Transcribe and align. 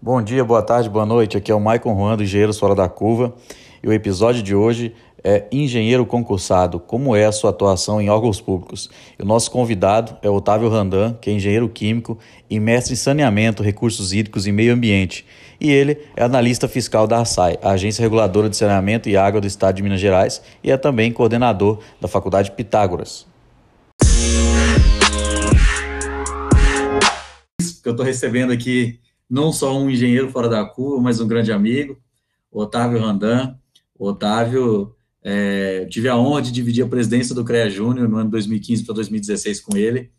Bom 0.00 0.22
dia, 0.22 0.44
boa 0.44 0.62
tarde, 0.62 0.88
boa 0.88 1.04
noite. 1.04 1.36
Aqui 1.36 1.50
é 1.50 1.54
o 1.54 1.58
Maicon 1.58 1.92
Juan 1.92 2.16
do 2.16 2.22
Engenheiros 2.22 2.56
Fora 2.56 2.72
da 2.72 2.88
Curva 2.88 3.34
e 3.82 3.88
o 3.88 3.92
episódio 3.92 4.44
de 4.44 4.54
hoje 4.54 4.94
é 5.24 5.48
Engenheiro 5.50 6.06
Concursado, 6.06 6.78
como 6.78 7.16
é 7.16 7.24
a 7.24 7.32
sua 7.32 7.50
atuação 7.50 8.00
em 8.00 8.08
órgãos 8.08 8.40
públicos. 8.40 8.88
E 9.18 9.22
o 9.24 9.26
nosso 9.26 9.50
convidado 9.50 10.16
é 10.22 10.30
Otávio 10.30 10.68
Randan, 10.68 11.14
que 11.20 11.28
é 11.28 11.32
engenheiro 11.32 11.68
químico 11.68 12.16
e 12.48 12.60
mestre 12.60 12.92
em 12.92 12.96
saneamento, 12.96 13.60
recursos 13.60 14.12
hídricos 14.12 14.46
e 14.46 14.52
meio 14.52 14.72
ambiente. 14.72 15.26
E 15.60 15.68
ele 15.68 15.98
é 16.14 16.22
analista 16.22 16.68
fiscal 16.68 17.08
da 17.08 17.18
ASAI, 17.18 17.58
a 17.60 17.70
Agência 17.70 18.00
Reguladora 18.00 18.48
de 18.48 18.56
Saneamento 18.56 19.08
e 19.08 19.16
Água 19.16 19.40
do 19.40 19.48
Estado 19.48 19.74
de 19.74 19.82
Minas 19.82 19.98
Gerais, 19.98 20.40
e 20.62 20.70
é 20.70 20.76
também 20.76 21.10
coordenador 21.10 21.80
da 22.00 22.06
Faculdade 22.06 22.52
Pitágoras. 22.52 23.26
Eu 27.84 27.92
estou 27.92 28.06
recebendo 28.06 28.52
aqui 28.52 29.00
não 29.28 29.52
só 29.52 29.78
um 29.78 29.90
engenheiro 29.90 30.30
fora 30.30 30.48
da 30.48 30.64
curva, 30.64 31.02
mas 31.02 31.20
um 31.20 31.28
grande 31.28 31.52
amigo, 31.52 31.98
Otávio 32.50 33.00
Randan. 33.00 33.56
Otávio, 33.98 34.94
é, 35.22 35.86
tive 35.86 36.08
a 36.08 36.16
honra 36.16 36.42
de 36.42 36.52
dividir 36.52 36.84
a 36.84 36.88
presidência 36.88 37.34
do 37.34 37.44
CREA 37.44 37.68
Júnior 37.68 38.08
no 38.08 38.16
ano 38.16 38.30
2015 38.30 38.84
para 38.84 38.94
2016 38.94 39.60
com 39.60 39.76
ele, 39.76 40.10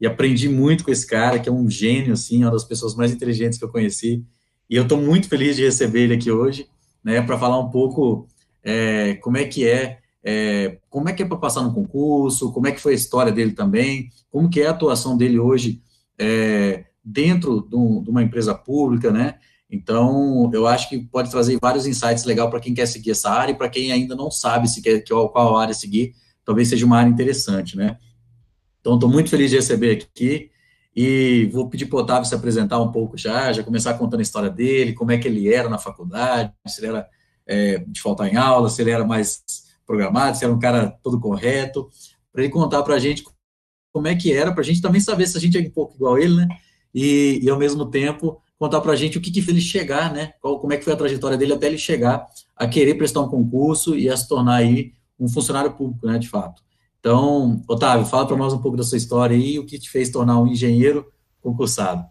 e 0.00 0.06
aprendi 0.06 0.48
muito 0.48 0.84
com 0.84 0.90
esse 0.90 1.06
cara, 1.06 1.38
que 1.38 1.48
é 1.48 1.52
um 1.52 1.70
gênio, 1.70 2.12
assim, 2.12 2.42
uma 2.42 2.50
das 2.50 2.64
pessoas 2.64 2.94
mais 2.94 3.12
inteligentes 3.12 3.58
que 3.58 3.64
eu 3.64 3.70
conheci, 3.70 4.24
e 4.68 4.76
eu 4.76 4.82
estou 4.82 5.00
muito 5.00 5.28
feliz 5.28 5.56
de 5.56 5.64
receber 5.64 6.02
ele 6.02 6.14
aqui 6.14 6.30
hoje, 6.30 6.66
né, 7.02 7.22
para 7.22 7.38
falar 7.38 7.58
um 7.58 7.70
pouco 7.70 8.28
é, 8.62 9.14
como 9.14 9.36
é 9.36 9.44
que 9.44 9.66
é, 9.66 9.98
é 10.22 10.78
como 10.90 11.08
é 11.08 11.12
que 11.12 11.22
é 11.22 11.26
para 11.26 11.38
passar 11.38 11.62
no 11.62 11.72
concurso, 11.72 12.52
como 12.52 12.66
é 12.66 12.72
que 12.72 12.80
foi 12.80 12.92
a 12.92 12.96
história 12.96 13.32
dele 13.32 13.52
também, 13.52 14.10
como 14.30 14.50
que 14.50 14.60
é 14.60 14.66
a 14.66 14.70
atuação 14.70 15.16
dele 15.16 15.38
hoje 15.38 15.80
é, 16.18 16.84
dentro 17.10 17.66
de, 17.68 18.10
uma 18.10 18.22
empresa 18.22 18.54
pública, 18.54 19.10
né? 19.10 19.36
Então, 19.70 20.50
eu 20.52 20.66
acho 20.66 20.88
que 20.88 20.98
pode 20.98 21.30
trazer 21.30 21.58
vários 21.60 21.86
insights 21.86 22.24
legais 22.24 22.50
para 22.50 22.60
quem 22.60 22.74
quer 22.74 22.86
seguir 22.86 23.12
essa 23.12 23.30
área 23.30 23.52
e 23.52 23.56
para 23.56 23.68
quem 23.68 23.92
ainda 23.92 24.14
não 24.14 24.30
sabe 24.30 24.68
se 24.68 24.82
quer 24.82 25.02
qual 25.06 25.56
área 25.56 25.74
seguir, 25.74 26.14
talvez 26.44 26.68
seja 26.68 26.86
uma 26.86 26.98
área 26.98 27.10
interessante, 27.10 27.76
né? 27.76 27.98
Então, 28.80 28.94
estou 28.94 29.10
muito 29.10 29.30
feliz 29.30 29.50
de 29.50 29.56
receber 29.56 29.92
aqui 29.92 30.50
e 30.94 31.48
vou 31.52 31.68
pedir 31.68 31.86
para 31.86 31.96
o 31.96 32.00
Otávio 32.00 32.28
se 32.28 32.34
apresentar 32.34 32.80
um 32.80 32.90
pouco 32.90 33.16
já, 33.16 33.52
já 33.52 33.62
começar 33.62 33.94
contando 33.94 34.20
a 34.20 34.22
história 34.22 34.50
dele, 34.50 34.94
como 34.94 35.12
é 35.12 35.18
que 35.18 35.28
ele 35.28 35.52
era 35.52 35.68
na 35.68 35.78
faculdade, 35.78 36.52
se 36.66 36.80
ele 36.80 36.88
era 36.88 37.08
é, 37.46 37.78
de 37.78 38.00
faltar 38.00 38.28
em 38.28 38.36
aula, 38.36 38.68
se 38.68 38.82
ele 38.82 38.90
era 38.90 39.04
mais 39.04 39.42
programado, 39.86 40.36
se 40.36 40.44
era 40.44 40.52
um 40.52 40.58
cara 40.58 40.90
todo 41.02 41.20
correto, 41.20 41.88
para 42.32 42.42
ele 42.42 42.52
contar 42.52 42.82
para 42.82 42.94
a 42.94 42.98
gente 42.98 43.24
como 43.92 44.08
é 44.08 44.14
que 44.14 44.32
era, 44.32 44.52
para 44.52 44.60
a 44.60 44.64
gente 44.64 44.82
também 44.82 45.00
saber 45.00 45.26
se 45.26 45.36
a 45.36 45.40
gente 45.40 45.56
é 45.56 45.60
um 45.60 45.70
pouco 45.70 45.94
igual 45.94 46.18
ele, 46.18 46.36
né? 46.36 46.48
E, 46.98 47.38
e 47.40 47.48
ao 47.48 47.56
mesmo 47.56 47.86
tempo 47.86 48.42
contar 48.58 48.80
para 48.80 48.90
a 48.90 48.96
gente 48.96 49.16
o 49.16 49.20
que, 49.20 49.30
que 49.30 49.40
fez 49.40 49.56
ele 49.56 49.64
chegar, 49.64 50.12
né? 50.12 50.32
Qual, 50.40 50.58
como 50.58 50.72
é 50.72 50.76
que 50.76 50.82
foi 50.82 50.92
a 50.92 50.96
trajetória 50.96 51.38
dele 51.38 51.52
até 51.52 51.68
ele 51.68 51.78
chegar 51.78 52.26
a 52.56 52.66
querer 52.66 52.94
prestar 52.94 53.20
um 53.20 53.28
concurso 53.28 53.96
e 53.96 54.10
a 54.10 54.16
se 54.16 54.28
tornar 54.28 54.56
aí 54.56 54.92
um 55.18 55.28
funcionário 55.28 55.70
público, 55.72 56.08
né? 56.08 56.18
De 56.18 56.28
fato. 56.28 56.60
Então, 56.98 57.62
Otávio, 57.68 58.04
fala 58.04 58.26
para 58.26 58.36
nós 58.36 58.52
um 58.52 58.58
pouco 58.58 58.76
da 58.76 58.82
sua 58.82 58.98
história 58.98 59.36
aí, 59.36 59.60
o 59.60 59.64
que 59.64 59.78
te 59.78 59.88
fez 59.88 60.10
tornar 60.10 60.40
um 60.40 60.48
engenheiro 60.48 61.06
concursado. 61.40 62.04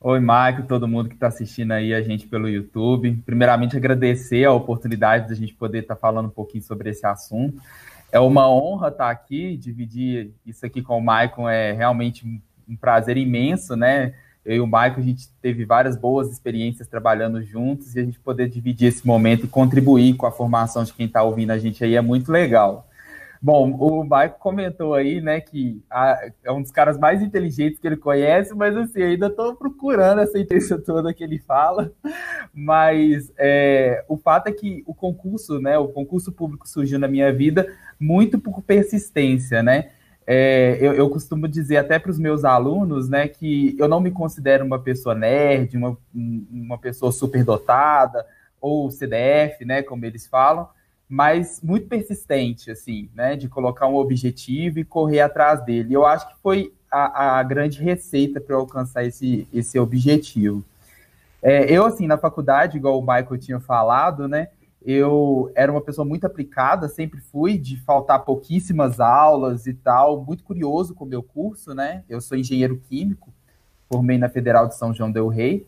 Oi, 0.00 0.20
Maico, 0.20 0.62
todo 0.62 0.88
mundo 0.88 1.10
que 1.10 1.14
está 1.14 1.26
assistindo 1.26 1.72
aí 1.72 1.92
a 1.92 2.00
gente 2.00 2.26
pelo 2.26 2.48
YouTube. 2.48 3.22
Primeiramente, 3.26 3.76
agradecer 3.76 4.44
a 4.44 4.52
oportunidade 4.52 5.26
de 5.26 5.34
a 5.34 5.36
gente 5.36 5.52
poder 5.52 5.80
estar 5.80 5.96
tá 5.96 6.00
falando 6.00 6.26
um 6.26 6.30
pouquinho 6.30 6.64
sobre 6.64 6.88
esse 6.88 7.06
assunto. 7.06 7.60
É 8.10 8.18
uma 8.18 8.48
honra 8.48 8.88
estar 8.88 9.04
tá 9.04 9.10
aqui, 9.10 9.54
dividir 9.58 10.32
isso 10.46 10.64
aqui 10.64 10.80
com 10.80 10.96
o 10.96 11.04
Maicon 11.04 11.46
é 11.46 11.72
realmente 11.72 12.24
um 12.68 12.76
prazer 12.76 13.16
imenso, 13.16 13.76
né? 13.76 14.14
Eu 14.44 14.56
e 14.56 14.60
o 14.60 14.66
Michael, 14.66 14.98
a 14.98 15.00
gente 15.00 15.28
teve 15.40 15.64
várias 15.64 15.96
boas 15.96 16.30
experiências 16.30 16.86
trabalhando 16.86 17.42
juntos 17.42 17.96
e 17.96 18.00
a 18.00 18.04
gente 18.04 18.20
poder 18.20 18.48
dividir 18.48 18.88
esse 18.88 19.06
momento 19.06 19.46
e 19.46 19.48
contribuir 19.48 20.14
com 20.16 20.26
a 20.26 20.32
formação 20.32 20.84
de 20.84 20.92
quem 20.92 21.06
está 21.06 21.22
ouvindo 21.22 21.50
a 21.50 21.58
gente 21.58 21.82
aí 21.82 21.94
é 21.94 22.00
muito 22.02 22.30
legal. 22.30 22.86
Bom, 23.44 23.72
o 23.72 24.04
Michael 24.04 24.36
comentou 24.38 24.94
aí, 24.94 25.20
né, 25.20 25.38
que 25.38 25.82
a, 25.90 26.30
é 26.42 26.50
um 26.50 26.62
dos 26.62 26.70
caras 26.70 26.98
mais 26.98 27.20
inteligentes 27.20 27.78
que 27.78 27.86
ele 27.86 27.98
conhece, 27.98 28.54
mas 28.54 28.74
assim, 28.74 29.02
ainda 29.02 29.26
estou 29.26 29.54
procurando 29.54 30.22
essa 30.22 30.38
inteligência 30.38 30.78
toda 30.78 31.12
que 31.12 31.22
ele 31.22 31.38
fala. 31.38 31.92
Mas 32.54 33.30
é, 33.36 34.02
o 34.08 34.16
fato 34.16 34.46
é 34.46 34.52
que 34.52 34.82
o 34.86 34.94
concurso, 34.94 35.60
né, 35.60 35.76
o 35.76 35.88
concurso 35.88 36.32
público 36.32 36.66
surgiu 36.66 36.98
na 36.98 37.06
minha 37.06 37.30
vida 37.34 37.70
muito 38.00 38.38
por 38.38 38.62
persistência, 38.62 39.62
né? 39.62 39.90
É, 40.26 40.78
eu, 40.80 40.94
eu, 40.94 41.10
costumo 41.10 41.46
dizer 41.46 41.76
até 41.76 41.98
para 41.98 42.10
os 42.10 42.18
meus 42.18 42.44
alunos, 42.44 43.08
né, 43.08 43.28
que 43.28 43.76
eu 43.78 43.86
não 43.86 44.00
me 44.00 44.10
considero 44.10 44.64
uma 44.64 44.78
pessoa 44.78 45.14
nerd, 45.14 45.76
uma, 45.76 45.98
uma 46.14 46.78
pessoa 46.78 47.12
superdotada, 47.12 48.26
ou 48.60 48.90
CDF, 48.90 49.64
né, 49.66 49.82
como 49.82 50.06
eles 50.06 50.26
falam, 50.26 50.66
mas 51.06 51.60
muito 51.62 51.86
persistente, 51.86 52.70
assim, 52.70 53.10
né, 53.14 53.36
de 53.36 53.48
colocar 53.48 53.86
um 53.86 53.96
objetivo 53.96 54.78
e 54.78 54.84
correr 54.84 55.20
atrás 55.20 55.62
dele. 55.62 55.92
Eu 55.92 56.06
acho 56.06 56.26
que 56.28 56.40
foi 56.42 56.72
a, 56.90 57.38
a 57.38 57.42
grande 57.42 57.82
receita 57.82 58.40
para 58.40 58.56
alcançar 58.56 59.04
esse, 59.04 59.46
esse 59.52 59.78
objetivo. 59.78 60.64
É, 61.42 61.70
eu, 61.70 61.84
assim, 61.84 62.06
na 62.06 62.16
faculdade, 62.16 62.78
igual 62.78 62.98
o 62.98 63.02
Michael 63.02 63.38
tinha 63.38 63.60
falado, 63.60 64.26
né, 64.26 64.48
eu 64.84 65.50
era 65.54 65.72
uma 65.72 65.80
pessoa 65.80 66.04
muito 66.04 66.26
aplicada, 66.26 66.88
sempre 66.88 67.20
fui, 67.20 67.56
de 67.56 67.78
faltar 67.78 68.24
pouquíssimas 68.24 69.00
aulas 69.00 69.66
e 69.66 69.72
tal, 69.72 70.22
muito 70.22 70.44
curioso 70.44 70.94
com 70.94 71.04
o 71.04 71.08
meu 71.08 71.22
curso, 71.22 71.74
né? 71.74 72.04
Eu 72.08 72.20
sou 72.20 72.36
engenheiro 72.36 72.76
químico, 72.88 73.32
formei 73.88 74.18
na 74.18 74.28
Federal 74.28 74.68
de 74.68 74.76
São 74.76 74.92
João 74.92 75.10
del 75.10 75.28
Rei, 75.28 75.66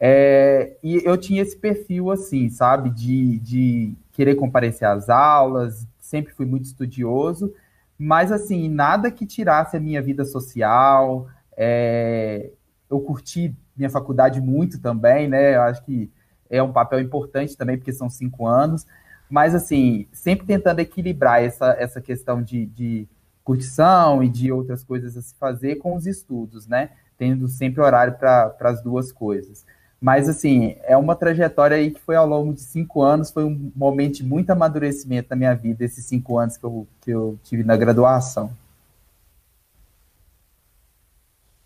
é, 0.00 0.76
e 0.82 1.02
eu 1.04 1.16
tinha 1.16 1.42
esse 1.42 1.56
perfil, 1.56 2.10
assim, 2.10 2.48
sabe, 2.48 2.90
de, 2.90 3.38
de 3.40 3.94
querer 4.12 4.34
comparecer 4.34 4.88
às 4.88 5.08
aulas, 5.08 5.86
sempre 5.98 6.32
fui 6.32 6.46
muito 6.46 6.64
estudioso, 6.64 7.52
mas, 7.98 8.30
assim, 8.30 8.68
nada 8.68 9.10
que 9.10 9.26
tirasse 9.26 9.76
a 9.76 9.80
minha 9.80 10.02
vida 10.02 10.24
social, 10.24 11.28
é, 11.56 12.50
eu 12.90 13.00
curti 13.00 13.54
minha 13.76 13.90
faculdade 13.90 14.40
muito 14.40 14.80
também, 14.80 15.28
né? 15.28 15.56
Eu 15.56 15.62
acho 15.62 15.82
que 15.84 16.10
é 16.50 16.62
um 16.62 16.72
papel 16.72 17.00
importante 17.00 17.56
também, 17.56 17.76
porque 17.76 17.92
são 17.92 18.08
cinco 18.08 18.46
anos, 18.46 18.86
mas 19.28 19.54
assim, 19.54 20.06
sempre 20.12 20.46
tentando 20.46 20.80
equilibrar 20.80 21.42
essa, 21.42 21.76
essa 21.78 22.00
questão 22.00 22.42
de, 22.42 22.66
de 22.66 23.08
curtição 23.44 24.22
e 24.22 24.28
de 24.28 24.50
outras 24.50 24.82
coisas 24.82 25.16
a 25.16 25.22
se 25.22 25.34
fazer 25.36 25.76
com 25.76 25.94
os 25.94 26.06
estudos, 26.06 26.66
né? 26.66 26.90
Tendo 27.16 27.48
sempre 27.48 27.80
horário 27.80 28.14
para 28.14 28.54
as 28.60 28.82
duas 28.82 29.12
coisas. 29.12 29.64
Mas, 30.00 30.28
assim, 30.28 30.76
é 30.82 30.96
uma 30.96 31.16
trajetória 31.16 31.76
aí 31.76 31.90
que 31.90 32.00
foi 32.00 32.16
ao 32.16 32.26
longo 32.26 32.52
de 32.52 32.60
cinco 32.60 33.02
anos, 33.02 33.30
foi 33.30 33.44
um 33.44 33.72
momento 33.74 34.16
de 34.16 34.24
muito 34.24 34.50
amadurecimento 34.50 35.28
na 35.30 35.36
minha 35.36 35.54
vida, 35.54 35.84
esses 35.84 36.04
cinco 36.04 36.38
anos 36.38 36.56
que 36.56 36.64
eu, 36.64 36.86
que 37.00 37.10
eu 37.10 37.38
tive 37.42 37.64
na 37.64 37.76
graduação. 37.76 38.50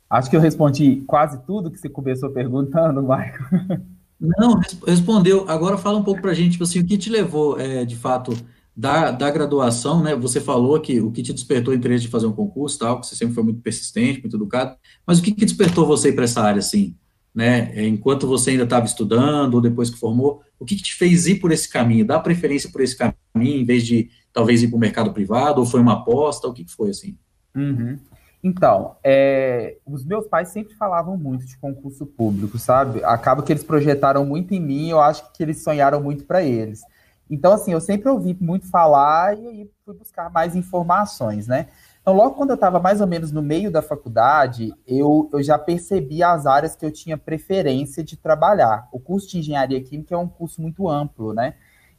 Acho 0.08 0.28
que 0.28 0.36
eu 0.36 0.40
respondi 0.40 1.02
quase 1.06 1.38
tudo 1.44 1.70
que 1.70 1.78
você 1.78 1.88
começou 1.88 2.30
perguntando, 2.30 3.02
Michael. 3.02 3.80
Não, 4.20 4.60
respondeu. 4.86 5.48
Agora 5.48 5.78
fala 5.78 5.98
um 5.98 6.04
pouco 6.04 6.20
para 6.20 6.32
a 6.32 6.34
gente, 6.34 6.52
tipo 6.52 6.64
assim, 6.64 6.80
o 6.80 6.86
que 6.86 6.98
te 6.98 7.08
levou, 7.08 7.58
é, 7.58 7.84
de 7.86 7.96
fato, 7.96 8.36
da, 8.76 9.10
da 9.10 9.30
graduação, 9.30 10.02
né? 10.02 10.14
Você 10.14 10.40
falou 10.40 10.78
que 10.80 11.00
o 11.00 11.10
que 11.10 11.22
te 11.22 11.32
despertou 11.32 11.72
o 11.72 11.76
interesse 11.76 12.04
de 12.04 12.10
fazer 12.10 12.26
um 12.26 12.32
concurso, 12.32 12.78
tal, 12.78 13.00
que 13.00 13.06
você 13.06 13.16
sempre 13.16 13.34
foi 13.34 13.44
muito 13.44 13.60
persistente, 13.60 14.20
muito 14.20 14.36
educado, 14.36 14.76
mas 15.06 15.18
o 15.18 15.22
que, 15.22 15.32
que 15.32 15.44
despertou 15.44 15.86
você 15.86 16.12
para 16.12 16.24
essa 16.24 16.42
área, 16.42 16.58
assim, 16.58 16.94
né? 17.34 17.72
É, 17.74 17.86
enquanto 17.86 18.26
você 18.26 18.50
ainda 18.50 18.64
estava 18.64 18.84
estudando, 18.84 19.54
ou 19.54 19.60
depois 19.60 19.88
que 19.88 19.98
formou, 19.98 20.42
o 20.58 20.64
que, 20.64 20.76
que 20.76 20.82
te 20.82 20.94
fez 20.94 21.26
ir 21.26 21.36
por 21.36 21.50
esse 21.50 21.68
caminho, 21.68 22.04
dar 22.04 22.20
preferência 22.20 22.70
por 22.70 22.82
esse 22.82 22.96
caminho, 22.96 23.14
em 23.60 23.64
vez 23.64 23.86
de 23.86 24.10
talvez 24.32 24.62
ir 24.62 24.68
para 24.68 24.76
o 24.76 24.80
mercado 24.80 25.12
privado, 25.12 25.60
ou 25.60 25.66
foi 25.66 25.80
uma 25.80 25.94
aposta, 25.94 26.46
o 26.46 26.52
que, 26.52 26.64
que 26.64 26.72
foi, 26.72 26.90
assim? 26.90 27.16
Uhum. 27.54 27.98
Então, 28.42 28.96
é, 29.04 29.76
os 29.84 30.04
meus 30.04 30.26
pais 30.26 30.48
sempre 30.48 30.74
falavam 30.74 31.16
muito 31.16 31.44
de 31.44 31.58
concurso 31.58 32.06
público, 32.06 32.58
sabe? 32.58 33.04
Acaba 33.04 33.42
que 33.42 33.52
eles 33.52 33.62
projetaram 33.62 34.24
muito 34.24 34.54
em 34.54 34.60
mim, 34.60 34.88
eu 34.88 35.00
acho 35.00 35.30
que 35.32 35.42
eles 35.42 35.62
sonharam 35.62 36.02
muito 36.02 36.24
para 36.24 36.42
eles. 36.42 36.80
Então, 37.28 37.52
assim, 37.52 37.72
eu 37.72 37.80
sempre 37.80 38.08
ouvi 38.08 38.36
muito 38.40 38.66
falar 38.68 39.38
e 39.38 39.46
aí 39.46 39.70
fui 39.84 39.94
buscar 39.94 40.30
mais 40.30 40.56
informações, 40.56 41.46
né? 41.46 41.68
Então, 42.00 42.14
logo 42.14 42.34
quando 42.34 42.50
eu 42.50 42.54
estava 42.54 42.80
mais 42.80 43.00
ou 43.00 43.06
menos 43.06 43.30
no 43.30 43.42
meio 43.42 43.70
da 43.70 43.82
faculdade, 43.82 44.72
eu, 44.86 45.28
eu 45.32 45.42
já 45.42 45.58
percebi 45.58 46.22
as 46.22 46.46
áreas 46.46 46.74
que 46.74 46.84
eu 46.84 46.90
tinha 46.90 47.18
preferência 47.18 48.02
de 48.02 48.16
trabalhar. 48.16 48.88
O 48.90 48.98
curso 48.98 49.28
de 49.28 49.38
engenharia 49.38 49.80
química 49.82 50.14
é 50.14 50.18
um 50.18 50.26
curso 50.26 50.62
muito 50.62 50.88
amplo, 50.88 51.34
né? 51.34 51.54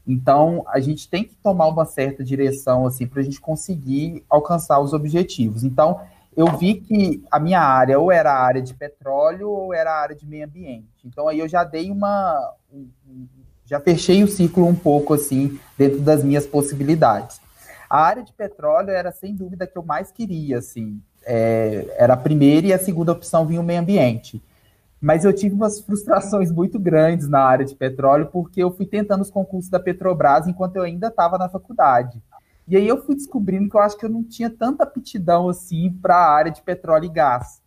Então, 0.06 0.66
a 0.68 0.80
gente 0.80 1.08
tem 1.08 1.24
que 1.24 1.36
tomar 1.36 1.68
uma 1.68 1.86
certa 1.86 2.24
direção, 2.24 2.88
assim, 2.88 3.06
para 3.06 3.22
a 3.22 3.24
gente 3.24 3.40
conseguir 3.40 4.26
alcançar 4.28 4.80
os 4.80 4.92
objetivos. 4.92 5.64
Então, 5.64 6.02
eu 6.36 6.58
vi 6.58 6.76
que 6.76 7.24
a 7.30 7.40
minha 7.40 7.60
área 7.60 8.00
ou 8.00 8.12
era 8.12 8.32
a 8.32 8.42
área 8.42 8.62
de 8.62 8.74
petróleo 8.74 9.50
ou 9.50 9.74
era 9.74 9.92
a 9.92 10.02
área 10.02 10.16
de 10.16 10.26
meio 10.26 10.46
ambiente. 10.46 10.88
Então 11.06 11.28
aí 11.28 11.40
eu 11.40 11.48
já 11.48 11.64
dei 11.64 11.92
uma. 11.92 12.54
Já 13.66 13.80
fechei 13.80 14.24
o 14.24 14.28
ciclo 14.28 14.66
um 14.66 14.76
pouco 14.76 15.14
assim, 15.14 15.60
dentro 15.78 16.00
das 16.00 16.24
minhas 16.24 16.46
possibilidades. 16.46 17.40
A 17.90 18.02
área 18.02 18.24
de 18.24 18.32
petróleo 18.34 18.92
era 18.92 19.12
sem 19.12 19.36
dúvida 19.36 19.68
que 19.68 19.78
eu 19.78 19.84
mais 19.84 20.12
queria, 20.12 20.58
assim. 20.60 21.02
É, 21.26 21.94
era 21.98 22.14
a 22.14 22.18
primeira 22.18 22.68
e 22.68 22.74
a 22.74 22.80
segunda 22.80 23.12
opção 23.12 23.46
vinha 23.46 23.62
o 23.62 23.64
meio 23.64 23.80
ambiente. 23.80 24.42
Mas 25.00 25.26
eu 25.26 25.34
tive 25.34 25.56
umas 25.56 25.80
frustrações 25.80 26.52
muito 26.52 26.80
grandes 26.80 27.28
na 27.28 27.40
área 27.40 27.66
de 27.66 27.76
petróleo, 27.76 28.30
porque 28.32 28.62
eu 28.62 28.72
fui 28.72 28.86
tentando 28.86 29.22
os 29.22 29.32
concursos 29.32 29.70
da 29.70 29.80
Petrobras 29.80 30.48
enquanto 30.48 30.76
eu 30.76 30.84
ainda 30.84 31.08
estava 31.08 31.38
na 31.38 31.50
faculdade. 31.50 32.22
E 32.72 32.78
aí 32.78 32.88
eu 32.88 33.04
fui 33.04 33.16
descobrindo 33.16 33.70
que 33.70 33.76
eu 33.76 33.82
acho 33.82 33.98
que 33.98 34.06
eu 34.06 34.10
não 34.10 34.24
tinha 34.24 34.50
tanta 34.50 34.86
aptidão 34.86 35.50
assim 35.50 35.92
para 36.02 36.16
a 36.16 36.34
área 36.34 36.50
de 36.50 36.62
petróleo 36.62 37.04
e 37.04 37.10
gás. 37.10 37.62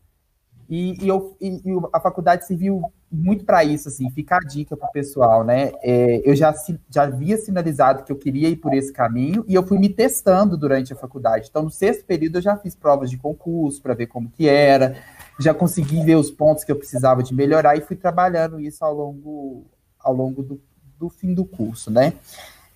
E, 0.66 1.04
e, 1.04 1.06
eu, 1.06 1.36
e, 1.38 1.60
e 1.62 1.80
a 1.92 2.00
faculdade 2.00 2.46
serviu 2.46 2.90
muito 3.12 3.44
para 3.44 3.62
isso, 3.62 3.86
assim, 3.88 4.08
fica 4.10 4.36
a 4.36 4.40
dica 4.40 4.74
para 4.74 4.88
o 4.88 4.92
pessoal, 4.92 5.44
né? 5.44 5.72
É, 5.82 6.22
eu 6.24 6.34
já, 6.34 6.54
já 6.88 7.02
havia 7.02 7.36
sinalizado 7.36 8.02
que 8.02 8.10
eu 8.10 8.16
queria 8.16 8.48
ir 8.48 8.56
por 8.56 8.72
esse 8.72 8.90
caminho 8.94 9.44
e 9.46 9.54
eu 9.54 9.62
fui 9.62 9.78
me 9.78 9.90
testando 9.90 10.56
durante 10.56 10.94
a 10.94 10.96
faculdade. 10.96 11.48
Então, 11.50 11.64
no 11.64 11.70
sexto 11.70 12.06
período, 12.06 12.38
eu 12.38 12.42
já 12.42 12.56
fiz 12.56 12.74
provas 12.74 13.10
de 13.10 13.18
concurso 13.18 13.82
para 13.82 13.92
ver 13.92 14.06
como 14.06 14.30
que 14.30 14.48
era, 14.48 14.96
já 15.38 15.52
consegui 15.52 16.02
ver 16.02 16.16
os 16.16 16.30
pontos 16.30 16.64
que 16.64 16.72
eu 16.72 16.76
precisava 16.76 17.22
de 17.22 17.34
melhorar 17.34 17.76
e 17.76 17.82
fui 17.82 17.94
trabalhando 17.94 18.58
isso 18.58 18.82
ao 18.82 18.94
longo, 18.94 19.66
ao 20.00 20.14
longo 20.14 20.42
do, 20.42 20.58
do 20.98 21.10
fim 21.10 21.34
do 21.34 21.44
curso, 21.44 21.90
né? 21.90 22.14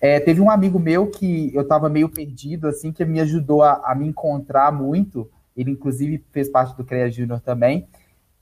É, 0.01 0.19
teve 0.19 0.39
um 0.39 0.49
amigo 0.49 0.79
meu 0.79 1.07
que 1.07 1.53
eu 1.53 1.63
estava 1.63 1.89
meio 1.89 2.07
perdido, 2.07 2.67
assim, 2.67 2.91
que 2.91 3.03
me 3.03 3.19
ajudou 3.19 3.61
a, 3.61 3.81
a 3.83 3.93
me 3.93 4.07
encontrar 4.07 4.71
muito, 4.71 5.29
ele 5.55 5.71
inclusive 5.71 6.23
fez 6.31 6.49
parte 6.49 6.75
do 6.77 6.85
CREA 6.85 7.11
Júnior 7.11 7.41
também, 7.41 7.87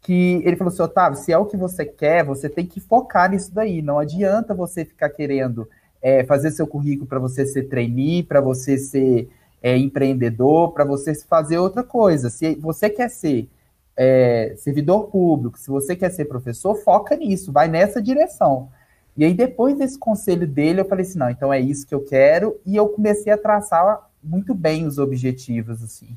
que 0.01 0.41
ele 0.45 0.55
falou 0.55 0.71
assim, 0.71 0.83
Otávio, 0.83 1.17
se 1.17 1.31
é 1.31 1.37
o 1.37 1.45
que 1.45 1.57
você 1.57 1.83
quer, 1.83 2.23
você 2.23 2.47
tem 2.47 2.65
que 2.65 2.79
focar 2.79 3.31
nisso 3.31 3.53
daí, 3.53 3.81
não 3.81 3.97
adianta 3.97 4.53
você 4.53 4.85
ficar 4.85 5.09
querendo 5.09 5.67
é, 6.01 6.23
fazer 6.23 6.51
seu 6.51 6.67
currículo 6.67 7.07
para 7.07 7.19
você 7.19 7.45
ser 7.45 7.63
trainee, 7.63 8.23
para 8.23 8.39
você 8.39 8.77
ser 8.77 9.29
é, 9.61 9.75
empreendedor, 9.75 10.73
para 10.73 10.85
você 10.85 11.13
fazer 11.25 11.57
outra 11.57 11.83
coisa. 11.83 12.29
Se 12.29 12.55
você 12.55 12.89
quer 12.89 13.09
ser 13.09 13.49
é, 13.95 14.53
servidor 14.57 15.07
público, 15.07 15.57
se 15.57 15.69
você 15.69 15.95
quer 15.95 16.11
ser 16.11 16.25
professor, 16.25 16.75
foca 16.75 17.15
nisso, 17.15 17.51
vai 17.51 17.67
nessa 17.67 18.01
direção. 18.01 18.69
E 19.17 19.25
aí, 19.25 19.33
depois 19.33 19.77
desse 19.77 19.97
conselho 19.97 20.47
dele, 20.47 20.81
eu 20.81 20.85
falei 20.85 21.03
assim, 21.03 21.17
não, 21.17 21.29
então 21.29 21.51
é 21.51 21.59
isso 21.59 21.87
que 21.87 21.95
eu 21.95 22.01
quero, 22.01 22.59
e 22.63 22.75
eu 22.75 22.87
comecei 22.89 23.33
a 23.33 23.37
traçar 23.37 24.07
muito 24.23 24.53
bem 24.53 24.85
os 24.85 24.99
objetivos, 24.99 25.81
assim. 25.81 26.15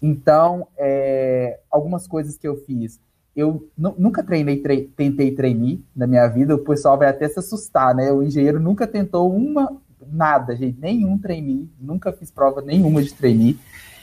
Então, 0.00 0.68
é, 0.76 1.58
algumas 1.68 2.06
coisas 2.06 2.36
que 2.36 2.46
eu 2.46 2.56
fiz. 2.64 3.00
Eu 3.34 3.68
nunca 3.76 4.22
treinei, 4.22 4.58
tre 4.58 4.90
tentei 4.96 5.32
treinar 5.32 5.78
na 5.94 6.06
minha 6.06 6.26
vida, 6.28 6.54
o 6.54 6.58
pessoal 6.58 6.96
vai 6.96 7.08
até 7.08 7.28
se 7.28 7.38
assustar, 7.38 7.94
né? 7.94 8.10
O 8.12 8.22
engenheiro 8.22 8.60
nunca 8.60 8.86
tentou 8.86 9.34
uma, 9.34 9.76
nada, 10.10 10.54
gente, 10.54 10.78
nenhum 10.80 11.18
trainee, 11.18 11.68
nunca 11.78 12.12
fiz 12.12 12.30
prova 12.30 12.62
nenhuma 12.62 13.02
de 13.02 13.12
trainee. 13.12 13.58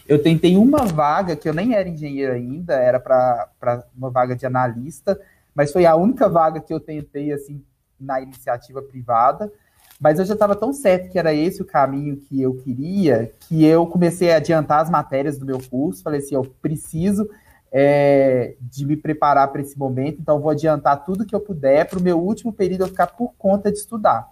Eu 0.08 0.22
tentei 0.22 0.58
uma 0.58 0.86
vaga, 0.86 1.36
que 1.36 1.48
eu 1.48 1.54
nem 1.54 1.74
era 1.74 1.88
engenheiro 1.88 2.34
ainda, 2.34 2.74
era 2.74 3.00
para 3.00 3.88
uma 3.96 4.10
vaga 4.10 4.36
de 4.36 4.46
analista, 4.46 5.20
mas 5.56 5.72
foi 5.72 5.86
a 5.86 5.96
única 5.96 6.28
vaga 6.28 6.60
que 6.60 6.74
eu 6.74 6.80
tentei, 6.80 7.32
assim, 7.32 7.64
na 8.00 8.22
iniciativa 8.22 8.82
privada. 8.82 9.52
Mas 10.00 10.20
eu 10.20 10.26
já 10.26 10.34
estava 10.34 10.56
tão 10.56 10.74
certo 10.74 11.10
que 11.10 11.18
era 11.18 11.34
esse 11.34 11.62
o 11.62 11.66
caminho 11.66 12.18
que 12.18 12.42
eu 12.42 12.56
queria, 12.56 13.32
que 13.42 13.64
eu 13.64 13.88
comecei 13.88 14.32
a 14.32 14.38
adiantar 14.38 14.82
as 14.82 14.90
matérias 14.90 15.38
do 15.38 15.46
meu 15.46 15.60
curso. 15.70 16.04
Falei 16.04 16.20
assim: 16.20 16.36
eu 16.36 16.44
preciso 16.62 17.30
é, 17.72 18.56
de 18.62 18.86
me 18.86 18.96
preparar 18.96 19.52
para 19.52 19.62
esse 19.62 19.78
momento, 19.78 20.20
então 20.22 20.40
vou 20.40 20.52
adiantar 20.52 21.04
tudo 21.04 21.26
que 21.26 21.34
eu 21.34 21.40
puder 21.40 21.90
para 21.90 21.98
o 21.98 22.04
meu 22.04 22.20
último 22.20 22.54
período 22.54 22.82
eu 22.82 22.88
ficar 22.88 23.08
por 23.08 23.34
conta 23.38 23.72
de 23.72 23.80
estudar. 23.80 24.32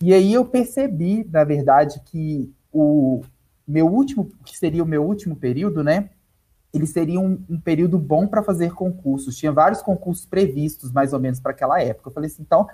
E 0.00 0.14
aí 0.14 0.32
eu 0.32 0.44
percebi, 0.44 1.26
na 1.28 1.42
verdade, 1.42 2.00
que 2.04 2.52
o 2.72 3.22
meu 3.66 3.86
último, 3.86 4.30
que 4.44 4.56
seria 4.56 4.82
o 4.82 4.86
meu 4.86 5.04
último 5.04 5.34
período, 5.34 5.82
né? 5.82 6.10
Ele 6.72 6.86
seria 6.86 7.18
um, 7.18 7.42
um 7.48 7.58
período 7.58 7.98
bom 7.98 8.26
para 8.26 8.42
fazer 8.42 8.72
concursos. 8.72 9.36
Tinha 9.36 9.50
vários 9.50 9.82
concursos 9.82 10.24
previstos, 10.24 10.92
mais 10.92 11.12
ou 11.12 11.18
menos, 11.18 11.40
para 11.40 11.50
aquela 11.50 11.82
época. 11.82 12.10
Eu 12.10 12.12
falei 12.12 12.30
assim, 12.30 12.42
então 12.42 12.68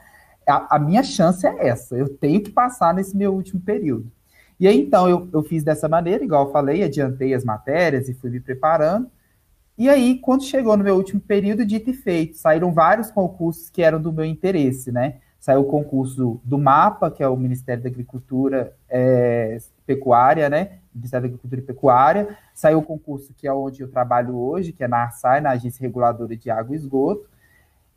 a, 0.47 0.77
a, 0.77 0.79
minha 0.79 1.03
chance 1.03 1.47
é 1.47 1.69
essa, 1.69 1.97
eu 1.97 2.09
tenho 2.09 2.43
que 2.43 2.51
passar 2.51 2.95
nesse 2.95 3.17
meu 3.17 3.35
último 3.35 3.61
período. 3.61 4.11
E 4.59 4.69
aí, 4.69 4.81
então, 4.81 5.09
eu, 5.09 5.29
eu 5.33 5.43
fiz 5.43 5.65
dessa 5.65 5.89
maneira, 5.89 6.25
igual 6.25 6.47
eu 6.47 6.53
falei, 6.53 6.83
adiantei 6.83 7.35
as 7.35 7.45
matérias 7.45 8.09
e 8.09 8.15
fui 8.15 8.31
me 8.31 8.41
preparando. 8.41 9.11
E 9.77 9.89
aí, 9.89 10.19
quando 10.21 10.45
chegou 10.45 10.77
no 10.77 10.85
meu 10.85 10.95
último 10.95 11.21
período, 11.21 11.67
dito 11.67 11.91
e 11.91 11.95
feito, 11.95 12.37
saíram 12.37 12.73
vários 12.73 13.11
concursos 13.11 13.69
que 13.69 13.83
eram 13.83 14.01
do 14.01 14.13
meu 14.13 14.25
interesse, 14.25 14.93
né? 14.93 15.17
Saiu 15.41 15.61
o 15.61 15.65
concurso 15.65 16.41
do 16.45 16.57
MAPA, 16.57 17.11
que 17.11 17.23
é 17.23 17.29
o 17.29 17.37
Ministério 17.37 17.83
da 17.83 17.89
Agricultura 17.89 18.75
é, 18.89 19.59
Pecuária, 19.85 20.49
né? 20.49 20.79
Ministério 20.95 21.25
da 21.25 21.27
Agricultura 21.27 21.61
e 21.61 21.65
Pecuária. 21.65 22.39
Saiu 22.55 22.79
o 22.79 22.83
concurso 22.83 23.35
que 23.37 23.47
é 23.47 23.53
onde 23.53 23.83
eu 23.83 23.91
trabalho 23.91 24.37
hoje, 24.37 24.73
que 24.73 24.85
é 24.85 24.89
na 24.89 24.99
ARSAI, 24.99 25.41
na 25.41 25.51
Agência 25.51 25.83
Reguladora 25.83 26.37
de 26.37 26.49
Água 26.51 26.75
e 26.75 26.79
Esgoto. 26.79 27.29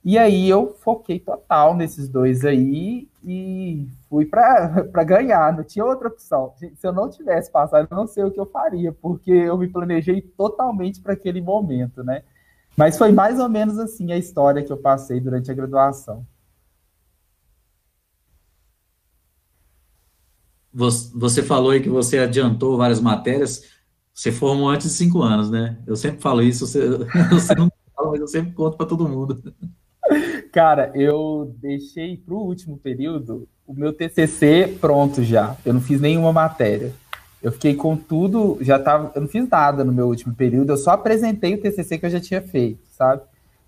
E 0.04 0.18
aí 0.18 0.50
eu 0.50 0.74
foquei 0.82 1.20
total 1.20 1.76
nesses 1.76 2.08
dois 2.08 2.46
aí 2.46 3.08
e 3.26 3.86
fui 4.10 4.26
para 4.26 4.84
ganhar, 5.04 5.56
não 5.56 5.64
tinha 5.64 5.84
outra 5.84 6.08
opção. 6.08 6.54
Se 6.58 6.88
eu 6.88 6.94
não 6.94 7.10
tivesse 7.10 7.52
passado, 7.52 7.88
eu 7.90 7.98
não 7.98 8.08
sei 8.08 8.24
o 8.24 8.32
que 8.32 8.40
eu 8.40 8.46
faria, 8.46 8.94
porque 8.94 9.32
eu 9.32 9.58
me 9.58 9.68
planejei 9.68 10.22
totalmente 10.22 11.02
para 11.02 11.14
aquele 11.14 11.42
momento, 11.42 12.04
né? 12.04 12.24
Mas 12.78 12.98
foi 12.98 13.12
mais 13.12 13.40
ou 13.40 13.50
menos 13.50 13.80
assim 13.80 14.12
a 14.12 14.18
história 14.18 14.64
que 14.64 14.72
eu 14.72 14.78
passei 14.78 15.20
durante 15.20 15.52
a 15.52 15.54
graduação. 15.54 16.26
Você 20.72 21.42
falou 21.42 21.72
aí 21.72 21.82
que 21.82 21.90
você 21.90 22.20
adiantou 22.20 22.78
várias 22.78 23.02
matérias. 23.02 23.64
Você 24.14 24.32
formou 24.32 24.70
antes 24.70 24.88
de 24.90 24.94
cinco 24.94 25.24
anos, 25.24 25.50
né? 25.50 25.82
Eu 25.88 25.96
sempre 25.96 26.22
falo 26.22 26.42
isso, 26.42 26.68
você, 26.68 26.88
você 27.32 27.56
não 27.56 27.70
fala, 27.96 28.12
mas 28.12 28.22
eu 28.22 28.28
sempre 28.28 28.54
conto 28.54 28.78
para 28.78 28.86
todo 28.86 29.10
mundo. 29.10 29.42
Cara, 30.52 30.92
eu 30.96 31.54
deixei 31.62 32.18
para 32.18 32.34
o 32.34 32.44
último 32.44 32.78
período 32.78 33.48
o 33.66 33.74
meu 33.74 33.92
TCC 33.92 34.78
pronto 34.80 35.24
já. 35.24 35.56
Eu 35.66 35.74
não 35.74 35.82
fiz 35.82 36.00
nenhuma 36.00 36.32
matéria. 36.32 36.94
Eu 37.42 37.52
fiquei 37.52 37.76
com 37.76 37.96
tudo, 37.96 38.58
já 38.62 38.80
tava, 38.80 39.12
eu 39.14 39.22
não 39.22 39.28
fiz 39.28 39.48
nada 39.48 39.84
no 39.84 39.94
meu 39.94 40.08
último 40.08 40.34
período, 40.34 40.72
eu 40.72 40.78
só 40.78 40.92
apresentei 40.92 41.54
o 41.54 41.62
TCC 41.62 41.98
que 42.00 42.06
eu 42.06 42.10
já 42.10 42.20
tinha 42.20 42.42
feito, 42.42 42.80
sabe? 42.92 43.22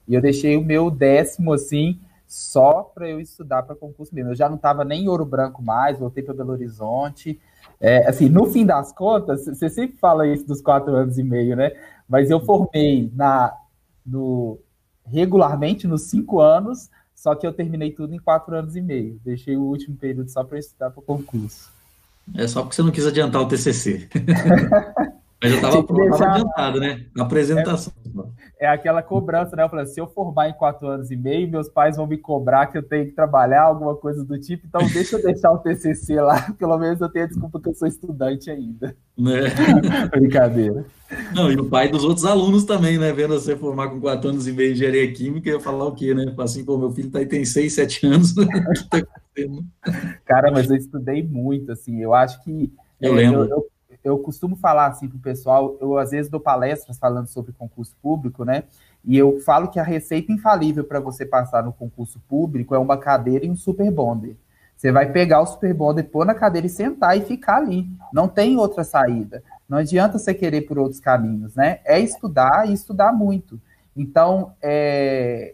E 0.07 0.15
eu 0.15 0.21
deixei 0.21 0.57
o 0.57 0.63
meu 0.63 0.89
décimo 0.89 1.53
assim, 1.53 2.00
só 2.27 2.81
para 2.81 3.07
eu 3.07 3.19
estudar 3.19 3.63
para 3.63 3.75
concurso 3.75 4.13
mesmo. 4.13 4.31
Eu 4.31 4.36
já 4.36 4.50
não 4.50 4.56
estava 4.56 4.83
nem 4.83 5.03
em 5.03 5.07
Ouro 5.07 5.25
Branco 5.25 5.62
mais, 5.62 6.00
voltei 6.00 6.24
para 6.24 6.33
Belo 6.33 6.51
Horizonte. 6.51 7.39
É, 7.80 8.07
assim, 8.07 8.27
no 8.27 8.47
fim 8.47 8.65
das 8.65 8.91
contas, 8.91 9.45
você 9.45 9.69
sempre 9.69 9.97
fala 9.97 10.27
isso 10.27 10.45
dos 10.47 10.62
quatro 10.62 10.94
anos 10.95 11.18
e 11.18 11.24
meio, 11.24 11.56
né? 11.56 11.71
Mas 12.07 12.30
eu 12.30 12.39
formei 12.39 13.12
na 13.15 13.53
no 14.06 14.57
regularmente 15.11 15.88
nos 15.88 16.03
cinco 16.03 16.41
anos, 16.41 16.89
só 17.15 17.35
que 17.35 17.45
eu 17.45 17.53
terminei 17.53 17.91
tudo 17.91 18.13
em 18.13 18.19
quatro 18.19 18.56
anos 18.56 18.75
e 18.75 18.81
meio. 18.81 19.19
Deixei 19.24 19.57
o 19.57 19.62
último 19.62 19.95
período 19.98 20.29
só 20.29 20.43
para 20.43 20.57
estudar 20.57 20.89
para 20.89 21.00
o 21.00 21.03
concurso. 21.03 21.69
É 22.36 22.48
só 22.48 22.62
porque 22.62 22.75
você 22.75 22.84
não 22.84 22.91
quis 22.91 23.05
adiantar 23.05 23.41
o 23.41 23.48
TCC. 23.48 24.07
Mas 25.41 25.51
já 25.51 25.57
estava 25.57 25.81
deixar... 25.84 26.31
adiantado, 26.31 26.79
né? 26.81 27.05
A 27.17 27.22
apresentação. 27.22 27.93
É, 28.60 28.65
é, 28.65 28.67
aquela 28.67 29.01
cobrança, 29.01 29.55
né? 29.55 29.63
Eu 29.63 29.69
falei, 29.69 29.86
se 29.86 30.00
eu 30.00 30.05
formar 30.05 30.50
em 30.50 30.53
quatro 30.53 30.88
anos 30.88 31.12
e 31.12 31.15
meio, 31.15 31.50
meus 31.50 31.69
pais 31.69 31.95
vão 31.95 32.05
me 32.05 32.17
cobrar 32.17 32.67
que 32.67 32.77
eu 32.77 32.84
tenho 32.84 33.05
que 33.05 33.13
trabalhar, 33.13 33.63
alguma 33.63 33.95
coisa 33.95 34.24
do 34.24 34.38
tipo, 34.38 34.67
então 34.67 34.86
deixa 34.88 35.15
eu 35.15 35.24
deixar 35.24 35.51
o 35.51 35.60
TCC 35.60 36.19
lá, 36.19 36.51
pelo 36.60 36.77
menos 36.77 37.00
eu 37.00 37.07
tenho 37.07 37.24
a 37.24 37.27
desculpa 37.29 37.60
que 37.62 37.69
eu 37.69 37.74
sou 37.74 37.88
estudante 37.88 38.51
ainda. 38.51 38.93
Né? 39.17 39.39
Brincadeira. 40.12 40.86
Não, 41.33 41.51
e 41.51 41.57
o 41.57 41.69
pai 41.69 41.89
dos 41.89 42.03
outros 42.03 42.25
alunos 42.25 42.63
também, 42.63 42.98
né? 42.98 43.12
Vendo 43.12 43.33
você 43.39 43.55
formar 43.55 43.89
com 43.89 44.00
quatro 44.00 44.29
anos 44.29 44.48
e 44.48 44.51
meio 44.51 44.71
engenharia 44.71 45.12
química, 45.13 45.50
ia 45.50 45.59
falar 45.59 45.86
o 45.86 45.93
quê, 45.93 46.13
né? 46.13 46.33
Assim, 46.39 46.63
pô, 46.63 46.77
meu 46.77 46.91
filho 46.91 47.12
tá 47.12 47.19
aí, 47.19 47.25
tem 47.25 47.45
seis, 47.45 47.74
sete 47.74 48.05
anos, 48.07 48.36
né? 48.36 48.45
tá 48.89 48.98
acontecendo? 48.98 49.65
Cara, 50.25 50.51
mas 50.51 50.69
eu 50.69 50.75
estudei 50.75 51.24
muito, 51.24 51.71
assim, 51.71 52.01
eu 52.01 52.13
acho 52.13 52.43
que... 52.43 52.71
Eu 53.00 53.13
é, 53.13 53.15
lembro. 53.15 53.41
Eu, 53.41 53.50
eu, 53.50 53.69
eu 54.03 54.17
costumo 54.19 54.55
falar 54.55 54.88
assim 54.88 55.07
para 55.07 55.17
o 55.17 55.21
pessoal, 55.21 55.77
eu 55.79 55.98
às 55.98 56.12
vezes 56.12 56.31
dou 56.31 56.39
palestras 56.39 56.98
falando 56.98 57.27
sobre 57.27 57.51
concurso 57.51 57.95
público, 58.01 58.43
né? 58.43 58.63
E 59.03 59.17
eu 59.17 59.39
falo 59.39 59.69
que 59.69 59.79
a 59.79 59.83
receita 59.83 60.31
infalível 60.31 60.83
para 60.83 61.00
você 61.00 61.25
passar 61.25 61.63
no 61.63 61.74
concurso 61.74 62.19
público 62.27 62.75
é 62.75 62.77
uma 62.77 62.98
cadeira 62.98 63.45
e 63.45 63.50
um 63.50 63.55
super 63.55 63.89
bonder. 63.91 64.38
Você 64.75 64.91
vai 64.91 65.12
pegar 65.12 65.41
o 65.41 65.45
super 65.45 65.74
bonder, 65.74 66.03
pôr 66.03 66.25
na 66.25 66.33
cadeira 66.33 66.67
e 66.67 66.69
sentar 66.69 67.17
e 67.17 67.21
ficar 67.21 67.57
ali. 67.57 67.88
Não 68.13 68.27
tem 68.27 68.57
outra 68.57 68.83
saída. 68.83 69.43
Não 69.69 69.77
adianta 69.77 70.17
você 70.17 70.33
querer 70.33 70.61
por 70.61 70.79
outros 70.79 70.99
caminhos, 70.99 71.55
né? 71.55 71.79
É 71.85 71.99
estudar 71.99 72.67
e 72.67 72.73
estudar 72.73 73.13
muito. 73.13 73.61
Então, 73.95 74.53
é, 74.61 75.53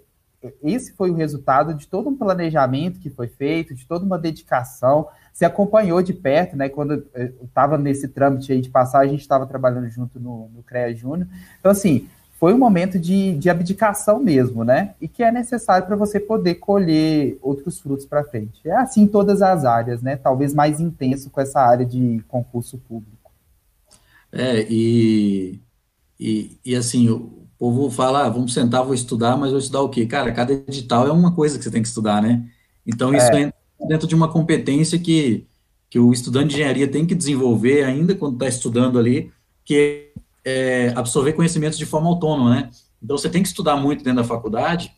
esse 0.63 0.93
foi 0.93 1.11
o 1.11 1.15
resultado 1.15 1.73
de 1.73 1.87
todo 1.87 2.09
um 2.09 2.15
planejamento 2.15 2.99
que 2.99 3.09
foi 3.09 3.27
feito, 3.27 3.75
de 3.75 3.85
toda 3.85 4.05
uma 4.05 4.17
dedicação 4.17 5.07
se 5.35 5.43
acompanhou 5.43 6.01
de 6.01 6.13
perto, 6.13 6.55
né? 6.55 6.69
Quando 6.69 7.05
eu 7.13 7.33
estava 7.43 7.77
nesse 7.77 8.07
trâmite 8.07 8.53
aí 8.53 8.61
de 8.61 8.69
passar, 8.69 8.99
a 8.99 9.07
gente 9.07 9.19
estava 9.19 9.45
trabalhando 9.45 9.89
junto 9.89 10.17
no, 10.17 10.49
no 10.55 10.63
CREA 10.63 10.95
Júnior. 10.95 11.27
Então, 11.59 11.73
assim, 11.73 12.07
foi 12.39 12.53
um 12.53 12.57
momento 12.57 12.97
de, 12.97 13.35
de 13.35 13.49
abdicação 13.49 14.17
mesmo, 14.17 14.63
né? 14.63 14.93
E 15.01 15.09
que 15.09 15.21
é 15.21 15.33
necessário 15.33 15.85
para 15.85 15.97
você 15.97 16.21
poder 16.21 16.55
colher 16.55 17.37
outros 17.41 17.81
frutos 17.81 18.05
para 18.05 18.23
frente. 18.23 18.61
É 18.65 18.77
assim 18.77 19.01
em 19.01 19.07
todas 19.07 19.41
as 19.41 19.65
áreas, 19.65 20.01
né? 20.01 20.15
Talvez 20.15 20.53
mais 20.53 20.79
intenso 20.79 21.29
com 21.29 21.41
essa 21.41 21.59
área 21.59 21.85
de 21.85 22.23
concurso 22.29 22.77
público. 22.77 23.14
É, 24.35 24.67
e 24.69 25.61
e, 26.19 26.57
e 26.63 26.75
assim, 26.75 27.09
o 27.09 27.47
povo 27.57 27.89
fala, 27.89 28.25
ah, 28.25 28.29
vamos 28.29 28.53
sentar, 28.53 28.83
vou 28.83 28.93
estudar, 28.93 29.37
mas 29.37 29.51
vou 29.51 29.59
estudar 29.59 29.81
o 29.81 29.89
quê? 29.89 30.05
Cara, 30.05 30.31
cada 30.31 30.53
edital 30.53 31.07
é 31.07 31.11
uma 31.11 31.33
coisa 31.33 31.57
que 31.57 31.63
você 31.63 31.71
tem 31.71 31.81
que 31.81 31.87
estudar, 31.87 32.21
né? 32.21 32.45
Então, 32.85 33.13
isso 33.13 33.27
é. 33.27 33.41
entra 33.41 33.55
dentro 33.87 34.07
de 34.07 34.15
uma 34.15 34.31
competência 34.31 34.97
que, 34.97 35.45
que 35.89 35.99
o 35.99 36.13
estudante 36.13 36.49
de 36.49 36.55
engenharia 36.55 36.87
tem 36.87 37.05
que 37.05 37.15
desenvolver 37.15 37.83
ainda 37.83 38.15
quando 38.15 38.35
está 38.35 38.47
estudando 38.47 38.97
ali, 38.97 39.31
que 39.63 40.11
é 40.43 40.93
absorver 40.95 41.33
conhecimentos 41.33 41.77
de 41.77 41.85
forma 41.85 42.07
autônoma, 42.07 42.55
né? 42.55 42.69
Então, 43.01 43.17
você 43.17 43.29
tem 43.29 43.41
que 43.41 43.47
estudar 43.47 43.75
muito 43.75 44.03
dentro 44.03 44.21
da 44.21 44.27
faculdade 44.27 44.91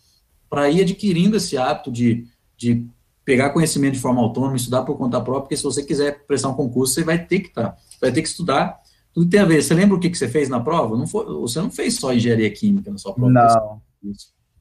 para 0.49 0.69
ir 0.69 0.81
adquirindo 0.81 1.35
esse 1.35 1.57
hábito 1.57 1.91
de, 1.91 2.25
de 2.55 2.85
pegar 3.25 3.49
conhecimento 3.49 3.93
de 3.93 3.99
forma 3.99 4.21
autônoma, 4.21 4.55
estudar 4.55 4.83
por 4.83 4.97
conta 4.97 5.19
própria, 5.19 5.41
porque 5.41 5.57
se 5.57 5.63
você 5.63 5.83
quiser 5.83 6.25
prestar 6.25 6.49
um 6.49 6.53
concurso, 6.53 6.93
você 6.93 7.03
vai 7.03 7.25
ter 7.25 7.39
que 7.39 7.47
estar, 7.47 7.69
tá, 7.69 7.77
vai 7.99 8.11
ter 8.11 8.21
que 8.21 8.27
estudar. 8.27 8.79
Tudo 9.17 9.31
tem 9.31 9.39
a 9.39 9.45
ver. 9.45 9.63
Você 9.63 9.73
lembra 9.73 9.97
o 9.97 9.99
que, 9.99 10.11
que 10.11 10.17
você 10.17 10.27
fez 10.27 10.47
na 10.47 10.59
prova? 10.59 10.95
Não 10.95 11.07
foi, 11.07 11.25
você 11.25 11.59
não 11.59 11.71
fez 11.71 11.95
só 11.95 12.13
engenharia 12.13 12.51
química 12.51 12.91
na 12.91 12.99
sua 12.99 13.15
prova? 13.15 13.31
Não. 13.31 13.81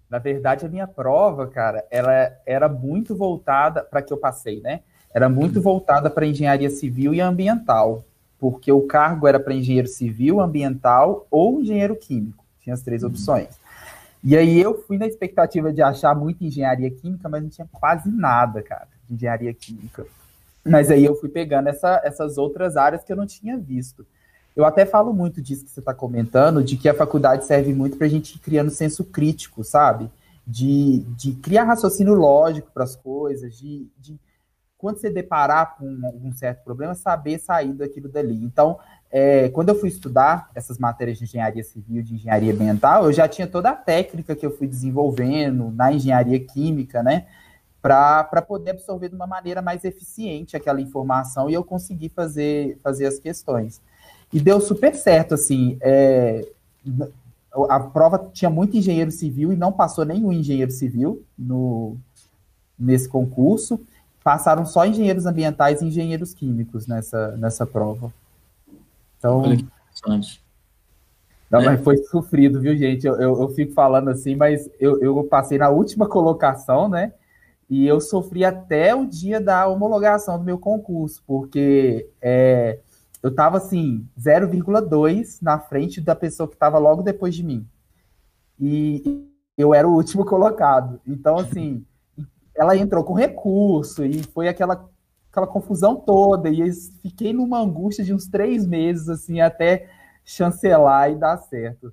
Na 0.08 0.18
verdade, 0.18 0.64
a 0.64 0.68
minha 0.70 0.86
prova, 0.86 1.46
cara, 1.46 1.84
ela 1.90 2.32
era 2.46 2.66
muito 2.66 3.14
voltada 3.14 3.82
para 3.84 4.00
que 4.00 4.10
eu 4.10 4.16
passei, 4.16 4.62
né? 4.62 4.80
Era 5.12 5.28
muito 5.28 5.60
voltada 5.60 6.08
para 6.08 6.25
engenharia 6.25 6.70
civil 6.70 7.12
e 7.12 7.20
ambiental, 7.20 8.02
porque 8.38 8.72
o 8.72 8.80
cargo 8.80 9.28
era 9.28 9.38
para 9.38 9.52
engenheiro 9.52 9.88
civil, 9.88 10.40
ambiental 10.40 11.26
ou 11.30 11.60
engenheiro 11.60 11.94
químico. 11.94 12.42
Tinha 12.62 12.72
as 12.72 12.80
três 12.80 13.02
uhum. 13.02 13.10
opções. 13.10 13.60
E 14.25 14.34
aí 14.38 14.58
eu 14.58 14.82
fui 14.84 14.96
na 14.96 15.06
expectativa 15.06 15.70
de 15.70 15.82
achar 15.82 16.14
muito 16.14 16.42
engenharia 16.42 16.90
química, 16.90 17.28
mas 17.28 17.42
não 17.42 17.50
tinha 17.50 17.68
quase 17.70 18.08
nada, 18.08 18.62
cara, 18.62 18.88
de 19.06 19.12
engenharia 19.16 19.52
química. 19.52 20.06
Mas 20.64 20.90
aí 20.90 21.04
eu 21.04 21.14
fui 21.14 21.28
pegando 21.28 21.68
essa, 21.68 22.00
essas 22.02 22.38
outras 22.38 22.78
áreas 22.78 23.04
que 23.04 23.12
eu 23.12 23.16
não 23.16 23.26
tinha 23.26 23.58
visto. 23.58 24.06
Eu 24.56 24.64
até 24.64 24.86
falo 24.86 25.12
muito 25.12 25.42
disso 25.42 25.66
que 25.66 25.70
você 25.70 25.80
está 25.80 25.92
comentando, 25.92 26.64
de 26.64 26.78
que 26.78 26.88
a 26.88 26.94
faculdade 26.94 27.44
serve 27.44 27.75
muito 27.75 27.98
para 27.98 28.06
a 28.06 28.10
gente 28.10 28.36
ir 28.36 28.38
criando 28.38 28.70
senso 28.70 29.04
crítico, 29.04 29.62
sabe? 29.62 30.10
De, 30.46 31.00
de 31.14 31.32
criar 31.32 31.64
raciocínio 31.64 32.14
lógico 32.14 32.70
para 32.72 32.84
as 32.84 32.96
coisas, 32.96 33.54
de, 33.54 33.86
de 33.98 34.18
quando 34.78 34.98
você 34.98 35.10
deparar 35.10 35.76
com 35.76 35.84
um, 35.84 36.28
um 36.28 36.32
certo 36.32 36.64
problema, 36.64 36.94
saber 36.94 37.38
sair 37.38 37.75
daquilo 37.75 38.08
dali. 38.08 38.42
Então, 38.42 38.78
é, 39.10 39.50
quando 39.50 39.68
eu 39.68 39.75
fui 39.75 39.90
estudar 39.90 40.50
essas 40.54 40.78
matérias 40.78 41.18
de 41.18 41.25
engenharia 41.25 41.62
civil, 41.62 42.02
de 42.02 42.14
engenharia 42.14 42.52
ambiental, 42.54 43.04
eu 43.04 43.12
já 43.12 43.28
tinha 43.28 43.46
toda 43.46 43.70
a 43.70 43.75
técnica 43.75 44.34
que 44.34 44.46
eu 44.46 44.56
fui 44.56 44.66
desenvolvendo 44.66 45.70
na 45.70 45.92
engenharia 45.92 46.40
química, 46.40 47.02
né? 47.02 47.26
Para 47.82 48.42
poder 48.42 48.70
absorver 48.70 49.10
de 49.10 49.14
uma 49.14 49.26
maneira 49.26 49.60
mais 49.60 49.84
eficiente 49.84 50.56
aquela 50.56 50.80
informação 50.80 51.50
e 51.50 51.54
eu 51.54 51.62
conseguir 51.62 52.08
fazer, 52.08 52.78
fazer 52.82 53.06
as 53.06 53.18
questões. 53.18 53.82
E 54.33 54.40
deu 54.40 54.61
super 54.61 54.95
certo, 54.95 55.35
assim. 55.35 55.78
É, 55.80 56.47
a 57.68 57.80
prova 57.80 58.30
tinha 58.33 58.50
muito 58.50 58.76
engenheiro 58.76 59.11
civil 59.11 59.52
e 59.52 59.56
não 59.56 59.73
passou 59.73 60.04
nenhum 60.04 60.33
engenheiro 60.33 60.71
civil 60.71 61.23
no, 61.38 61.97
nesse 62.78 63.09
concurso. 63.09 63.80
Passaram 64.23 64.66
só 64.66 64.85
engenheiros 64.85 65.25
ambientais 65.26 65.80
e 65.80 65.87
engenheiros 65.87 66.35
químicos 66.35 66.87
nessa, 66.87 67.37
nessa 67.37 67.64
prova. 67.64 68.12
Então. 69.18 69.42
Olha 69.42 69.56
que 69.56 69.62
interessante. 69.62 70.42
Não, 71.50 71.61
é. 71.61 71.64
mas 71.64 71.80
foi 71.83 71.97
sofrido, 71.99 72.61
viu, 72.61 72.76
gente? 72.76 73.06
Eu, 73.06 73.14
eu, 73.16 73.40
eu, 73.40 73.49
fico 73.50 73.73
falando 73.73 74.09
assim, 74.09 74.35
mas 74.35 74.68
eu, 74.80 75.00
eu 75.00 75.23
passei 75.25 75.59
na 75.59 75.71
última 75.71 76.06
colocação, 76.11 76.88
né? 76.88 77.12
E 77.68 77.87
eu 77.87 78.00
sofri 78.00 78.45
até 78.45 78.95
o 78.95 79.06
dia 79.06 79.40
da 79.40 79.66
homologação 79.66 80.38
do 80.38 80.45
meu 80.45 80.59
concurso, 80.59 81.23
porque 81.26 82.09
é, 82.21 82.78
eu 83.26 83.30
estava 83.30 83.56
assim, 83.56 84.06
0,2 84.16 85.38
na 85.42 85.59
frente 85.59 86.00
da 86.00 86.14
pessoa 86.14 86.49
que 86.49 86.54
estava 86.54 86.78
logo 86.78 87.02
depois 87.02 87.35
de 87.35 87.42
mim. 87.42 87.66
E 88.59 89.26
eu 89.59 89.75
era 89.75 89.88
o 89.88 89.95
último 89.95 90.25
colocado. 90.25 91.00
Então, 91.04 91.37
assim, 91.37 91.85
ela 92.54 92.76
entrou 92.76 93.02
com 93.02 93.14
recurso 93.14 94.04
e 94.04 94.23
foi 94.23 94.47
aquela 94.47 94.88
aquela 95.28 95.47
confusão 95.47 95.97
toda, 95.97 96.49
e 96.49 96.73
fiquei 97.02 97.30
numa 97.30 97.61
angústia 97.61 98.02
de 98.02 98.14
uns 98.14 98.26
três 98.26 98.64
meses, 98.64 99.06
assim, 99.11 99.38
até 99.38 99.87
chancelar 100.25 101.11
e 101.11 101.16
dar 101.16 101.37
certo. 101.37 101.92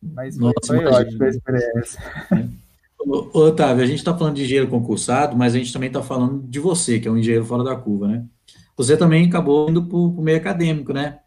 Mas 0.00 0.38
foi, 0.38 0.44
Nossa, 0.46 0.66
foi 0.66 0.86
ótimo 0.86 1.24
a 1.24 1.28
experiência. 1.28 2.00
Ô, 2.98 3.40
Otávio, 3.40 3.84
a 3.84 3.86
gente 3.86 3.98
está 3.98 4.16
falando 4.16 4.36
de 4.36 4.44
engenheiro 4.44 4.70
concursado, 4.70 5.36
mas 5.36 5.54
a 5.54 5.58
gente 5.58 5.72
também 5.72 5.88
está 5.88 6.02
falando 6.02 6.48
de 6.48 6.58
você, 6.58 6.98
que 6.98 7.06
é 7.06 7.10
um 7.10 7.18
engenheiro 7.18 7.44
fora 7.44 7.62
da 7.62 7.76
curva, 7.76 8.08
né? 8.08 8.24
Você 8.76 8.96
também 8.96 9.26
acabou 9.26 9.70
indo 9.70 9.84
para 9.84 9.96
o 9.96 10.22
meio 10.22 10.36
acadêmico, 10.38 10.92
né? 10.92 11.20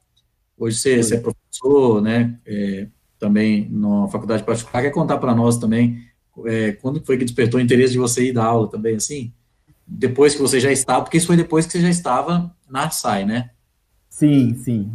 Hoje 0.57 0.77
você, 0.77 1.01
você 1.01 1.15
é 1.15 1.19
professor, 1.19 2.01
né? 2.01 2.37
É, 2.45 2.87
também 3.17 3.67
na 3.71 4.07
faculdade 4.07 4.43
particular. 4.43 4.83
Quer 4.83 4.91
contar 4.91 5.17
para 5.17 5.33
nós 5.33 5.57
também 5.57 6.03
é, 6.45 6.73
quando 6.73 7.03
foi 7.03 7.17
que 7.17 7.25
despertou 7.25 7.59
o 7.59 7.63
interesse 7.63 7.93
de 7.93 7.99
você 7.99 8.29
ir 8.29 8.33
dar 8.33 8.45
aula 8.45 8.69
também, 8.69 8.95
assim? 8.95 9.33
depois 9.89 10.35
que 10.35 10.41
você 10.41 10.59
já 10.59 10.71
estava, 10.71 11.01
porque 11.03 11.17
isso 11.17 11.27
foi 11.27 11.35
depois 11.35 11.65
que 11.65 11.71
você 11.71 11.81
já 11.81 11.89
estava 11.89 12.53
na 12.69 12.83
Artsai, 12.83 13.25
né? 13.25 13.49
Sim, 14.09 14.55
sim. 14.55 14.91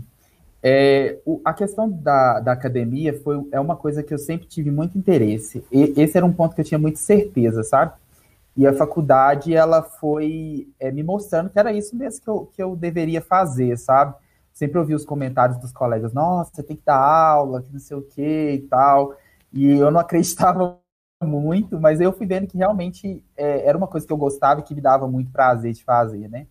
É, 0.62 1.18
o, 1.26 1.40
a 1.44 1.52
questão 1.52 1.90
da, 1.90 2.40
da 2.40 2.52
academia 2.52 3.12
foi, 3.20 3.42
é 3.50 3.60
uma 3.60 3.76
coisa 3.76 4.02
que 4.02 4.14
eu 4.14 4.18
sempre 4.18 4.46
tive 4.46 4.70
muito 4.70 4.96
interesse. 4.96 5.64
E, 5.70 5.92
esse 5.96 6.16
era 6.16 6.24
um 6.24 6.32
ponto 6.32 6.54
que 6.54 6.60
eu 6.60 6.64
tinha 6.64 6.78
muita 6.78 6.98
certeza, 6.98 7.62
sabe? 7.64 7.92
E 8.56 8.66
a 8.66 8.72
faculdade, 8.72 9.54
ela 9.54 9.82
foi 9.82 10.68
é, 10.78 10.90
me 10.92 11.02
mostrando 11.02 11.50
que 11.50 11.58
era 11.58 11.72
isso 11.72 11.96
mesmo 11.96 12.22
que 12.22 12.30
eu, 12.30 12.46
que 12.46 12.62
eu 12.62 12.76
deveria 12.76 13.20
fazer, 13.20 13.76
sabe? 13.76 14.14
Sempre 14.52 14.78
ouvi 14.78 14.94
os 14.94 15.04
comentários 15.04 15.58
dos 15.58 15.72
colegas, 15.72 16.12
nossa, 16.12 16.52
você 16.54 16.62
tem 16.62 16.76
que 16.76 16.84
dar 16.84 16.96
aula, 16.96 17.62
que 17.62 17.72
não 17.72 17.80
sei 17.80 17.96
o 17.96 18.02
que 18.02 18.52
e 18.52 18.60
tal. 18.68 19.14
E 19.52 19.70
eu 19.72 19.90
não 19.90 19.98
acreditava 20.00 20.78
muito, 21.22 21.80
mas 21.80 22.00
eu 22.00 22.12
fui 22.12 22.26
vendo 22.26 22.46
que 22.46 22.56
realmente 22.56 23.24
é, 23.36 23.66
era 23.66 23.76
uma 23.76 23.88
coisa 23.88 24.06
que 24.06 24.12
eu 24.12 24.16
gostava 24.16 24.60
e 24.60 24.62
que 24.62 24.74
me 24.74 24.80
dava 24.80 25.08
muito 25.08 25.32
prazer 25.32 25.72
de 25.72 25.82
fazer, 25.82 26.28
né? 26.28 26.46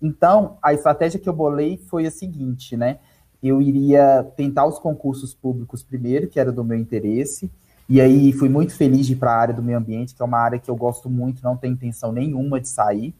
Então, 0.00 0.58
a 0.62 0.72
estratégia 0.72 1.20
que 1.20 1.28
eu 1.28 1.32
bolei 1.32 1.76
foi 1.76 2.06
a 2.06 2.10
seguinte, 2.10 2.76
né? 2.76 2.98
Eu 3.42 3.60
iria 3.60 4.24
tentar 4.36 4.66
os 4.66 4.78
concursos 4.78 5.34
públicos 5.34 5.82
primeiro, 5.82 6.28
que 6.28 6.40
era 6.40 6.50
do 6.50 6.64
meu 6.64 6.78
interesse, 6.78 7.50
e 7.92 8.00
aí 8.00 8.32
fui 8.32 8.48
muito 8.48 8.74
feliz 8.74 9.06
de 9.06 9.12
ir 9.12 9.16
para 9.16 9.32
a 9.32 9.36
área 9.36 9.52
do 9.52 9.62
meio 9.62 9.76
ambiente, 9.76 10.14
que 10.14 10.22
é 10.22 10.24
uma 10.24 10.38
área 10.38 10.58
que 10.58 10.70
eu 10.70 10.74
gosto 10.74 11.10
muito, 11.10 11.44
não 11.44 11.58
tenho 11.58 11.74
intenção 11.74 12.10
nenhuma 12.10 12.58
de 12.58 12.66
sair. 12.66 13.14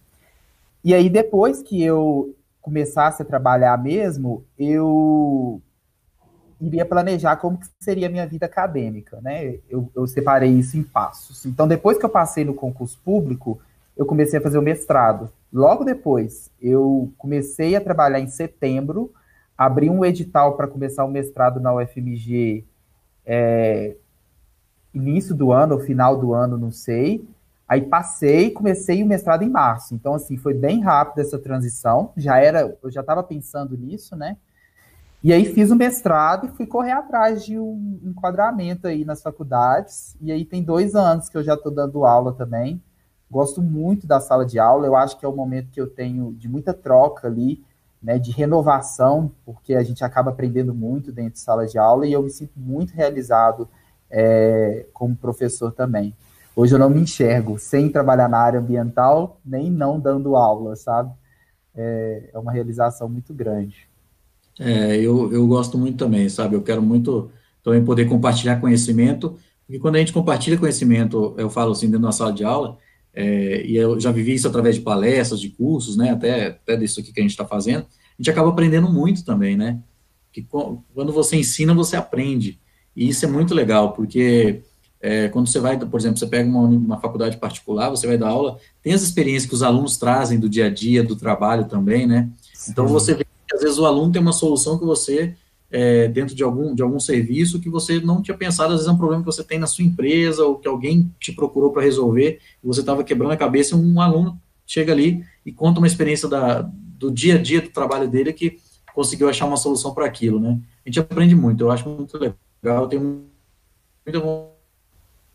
E 0.82 0.94
aí, 0.94 1.10
depois 1.10 1.62
que 1.62 1.82
eu 1.82 2.34
começasse 2.58 3.20
a 3.20 3.24
trabalhar 3.26 3.76
mesmo, 3.76 4.46
eu 4.58 5.60
iria 6.58 6.86
planejar 6.86 7.36
como 7.36 7.58
seria 7.78 8.06
a 8.06 8.10
minha 8.10 8.26
vida 8.26 8.46
acadêmica, 8.46 9.20
né? 9.20 9.58
Eu, 9.68 9.90
eu, 9.94 10.06
separei 10.06 10.48
isso 10.48 10.78
em 10.78 10.82
passos. 10.82 11.44
Então, 11.44 11.68
depois 11.68 11.98
que 11.98 12.06
eu 12.06 12.08
passei 12.08 12.42
no 12.42 12.54
concurso 12.54 12.98
público, 13.04 13.60
eu 13.94 14.06
comecei 14.06 14.38
a 14.38 14.42
fazer 14.42 14.56
o 14.56 14.62
mestrado. 14.62 15.30
Logo 15.52 15.84
depois, 15.84 16.50
eu 16.58 17.12
comecei 17.18 17.76
a 17.76 17.80
trabalhar 17.82 18.20
em 18.20 18.28
setembro, 18.28 19.12
abri 19.54 19.90
um 19.90 20.02
edital 20.02 20.56
para 20.56 20.66
começar 20.66 21.04
o 21.04 21.10
mestrado 21.10 21.60
na 21.60 21.74
UFMG 21.74 22.64
é, 23.26 23.96
início 24.94 25.34
do 25.34 25.52
ano 25.52 25.74
ou 25.74 25.80
final 25.80 26.18
do 26.18 26.34
ano, 26.34 26.58
não 26.58 26.70
sei. 26.70 27.26
Aí 27.68 27.80
passei, 27.80 28.50
comecei 28.50 29.02
o 29.02 29.06
mestrado 29.06 29.42
em 29.42 29.48
março. 29.48 29.94
Então, 29.94 30.14
assim, 30.14 30.36
foi 30.36 30.52
bem 30.52 30.80
rápido 30.80 31.20
essa 31.20 31.38
transição. 31.38 32.12
Já 32.16 32.38
era, 32.38 32.76
eu 32.82 32.90
já 32.90 33.00
estava 33.00 33.22
pensando 33.22 33.76
nisso, 33.76 34.14
né? 34.14 34.36
E 35.24 35.32
aí 35.32 35.44
fiz 35.44 35.70
o 35.70 35.76
mestrado 35.76 36.46
e 36.46 36.50
fui 36.50 36.66
correr 36.66 36.90
atrás 36.90 37.44
de 37.44 37.56
um 37.56 38.00
enquadramento 38.02 38.88
aí 38.88 39.04
nas 39.04 39.22
faculdades. 39.22 40.16
E 40.20 40.32
aí 40.32 40.44
tem 40.44 40.62
dois 40.62 40.96
anos 40.96 41.28
que 41.28 41.36
eu 41.38 41.44
já 41.44 41.54
estou 41.54 41.72
dando 41.72 42.04
aula 42.04 42.32
também. 42.32 42.82
Gosto 43.30 43.62
muito 43.62 44.06
da 44.06 44.20
sala 44.20 44.44
de 44.44 44.58
aula. 44.58 44.86
Eu 44.86 44.96
acho 44.96 45.16
que 45.16 45.24
é 45.24 45.28
o 45.28 45.34
momento 45.34 45.70
que 45.70 45.80
eu 45.80 45.88
tenho 45.88 46.34
de 46.34 46.48
muita 46.48 46.74
troca 46.74 47.28
ali, 47.28 47.64
né, 48.02 48.18
de 48.18 48.32
renovação, 48.32 49.30
porque 49.46 49.74
a 49.74 49.82
gente 49.84 50.04
acaba 50.04 50.30
aprendendo 50.30 50.74
muito 50.74 51.12
dentro 51.12 51.34
de 51.34 51.38
sala 51.38 51.66
de 51.66 51.78
aula 51.78 52.04
e 52.04 52.12
eu 52.12 52.22
me 52.22 52.30
sinto 52.30 52.58
muito 52.58 52.92
realizado 52.92 53.68
é, 54.12 54.86
como 54.92 55.16
professor 55.16 55.72
também. 55.72 56.14
Hoje 56.54 56.74
eu 56.74 56.78
não 56.78 56.90
me 56.90 57.00
enxergo 57.00 57.58
sem 57.58 57.88
trabalhar 57.88 58.28
na 58.28 58.38
área 58.38 58.60
ambiental, 58.60 59.40
nem 59.44 59.70
não 59.70 59.98
dando 59.98 60.36
aula, 60.36 60.76
sabe? 60.76 61.10
É, 61.74 62.30
é 62.34 62.38
uma 62.38 62.52
realização 62.52 63.08
muito 63.08 63.32
grande. 63.32 63.88
É, 64.60 64.96
eu, 64.98 65.32
eu 65.32 65.46
gosto 65.46 65.78
muito 65.78 65.96
também, 65.96 66.28
sabe? 66.28 66.54
Eu 66.54 66.62
quero 66.62 66.82
muito 66.82 67.30
também 67.62 67.82
poder 67.82 68.04
compartilhar 68.04 68.60
conhecimento, 68.60 69.38
porque 69.66 69.78
quando 69.78 69.96
a 69.96 69.98
gente 69.98 70.12
compartilha 70.12 70.58
conhecimento, 70.58 71.34
eu 71.38 71.48
falo 71.48 71.72
assim, 71.72 71.86
dentro 71.86 72.02
da 72.02 72.12
sala 72.12 72.32
de 72.32 72.44
aula, 72.44 72.76
é, 73.14 73.64
e 73.64 73.76
eu 73.76 73.98
já 73.98 74.12
vivi 74.12 74.34
isso 74.34 74.46
através 74.46 74.74
de 74.74 74.82
palestras, 74.82 75.40
de 75.40 75.48
cursos, 75.48 75.96
né? 75.96 76.10
Até, 76.10 76.48
até 76.48 76.76
disso 76.76 77.00
aqui 77.00 77.12
que 77.12 77.20
a 77.20 77.22
gente 77.22 77.32
está 77.32 77.46
fazendo, 77.46 77.84
a 77.84 78.14
gente 78.18 78.30
acaba 78.30 78.50
aprendendo 78.50 78.92
muito 78.92 79.24
também, 79.24 79.56
né? 79.56 79.80
Que 80.30 80.42
quando 80.42 81.12
você 81.12 81.36
ensina, 81.36 81.72
você 81.72 81.96
aprende. 81.96 82.60
E 82.96 83.08
isso 83.08 83.24
é 83.24 83.28
muito 83.28 83.54
legal, 83.54 83.92
porque 83.92 84.62
é, 85.00 85.28
quando 85.28 85.48
você 85.48 85.58
vai, 85.58 85.78
por 85.78 85.98
exemplo, 85.98 86.18
você 86.18 86.26
pega 86.26 86.48
uma, 86.48 86.60
uma 86.60 87.00
faculdade 87.00 87.36
particular, 87.36 87.90
você 87.90 88.06
vai 88.06 88.18
dar 88.18 88.28
aula, 88.28 88.58
tem 88.82 88.92
as 88.92 89.02
experiências 89.02 89.48
que 89.48 89.54
os 89.54 89.62
alunos 89.62 89.96
trazem 89.96 90.38
do 90.38 90.48
dia 90.48 90.66
a 90.66 90.70
dia, 90.70 91.02
do 91.02 91.16
trabalho 91.16 91.64
também, 91.64 92.06
né? 92.06 92.28
Então 92.68 92.86
você 92.86 93.14
vê 93.14 93.26
às 93.52 93.60
vezes 93.60 93.78
o 93.78 93.84
aluno 93.84 94.10
tem 94.10 94.22
uma 94.22 94.32
solução 94.32 94.78
que 94.78 94.84
você 94.84 95.34
é, 95.72 96.06
dentro 96.06 96.34
de 96.34 96.42
algum, 96.42 96.74
de 96.74 96.82
algum 96.82 97.00
serviço 97.00 97.58
que 97.58 97.70
você 97.70 97.98
não 97.98 98.20
tinha 98.20 98.36
pensado, 98.36 98.74
às 98.74 98.80
vezes 98.80 98.88
é 98.88 98.92
um 98.92 98.98
problema 98.98 99.22
que 99.22 99.26
você 99.26 99.42
tem 99.42 99.58
na 99.58 99.66
sua 99.66 99.84
empresa, 99.84 100.44
ou 100.44 100.56
que 100.56 100.68
alguém 100.68 101.10
te 101.18 101.32
procurou 101.32 101.72
para 101.72 101.82
resolver, 101.82 102.38
e 102.62 102.66
você 102.66 102.80
estava 102.80 103.02
quebrando 103.02 103.32
a 103.32 103.36
cabeça, 103.36 103.74
e 103.74 103.78
um 103.78 104.00
aluno 104.00 104.38
chega 104.66 104.92
ali 104.92 105.24
e 105.44 105.50
conta 105.50 105.80
uma 105.80 105.86
experiência 105.86 106.28
da, 106.28 106.60
do 106.62 107.10
dia 107.10 107.36
a 107.36 107.38
dia 107.38 107.60
do 107.62 107.70
trabalho 107.70 108.06
dele 108.06 108.32
que 108.32 108.58
conseguiu 108.94 109.28
achar 109.28 109.46
uma 109.46 109.56
solução 109.56 109.94
para 109.94 110.04
aquilo, 110.04 110.38
né? 110.38 110.60
A 110.84 110.88
gente 110.88 111.00
aprende 111.00 111.34
muito, 111.34 111.64
eu 111.64 111.70
acho 111.70 111.88
muito 111.88 112.18
legal, 112.18 112.36
eu 112.62 112.86
tenho 112.86 113.26
muita 114.06 114.20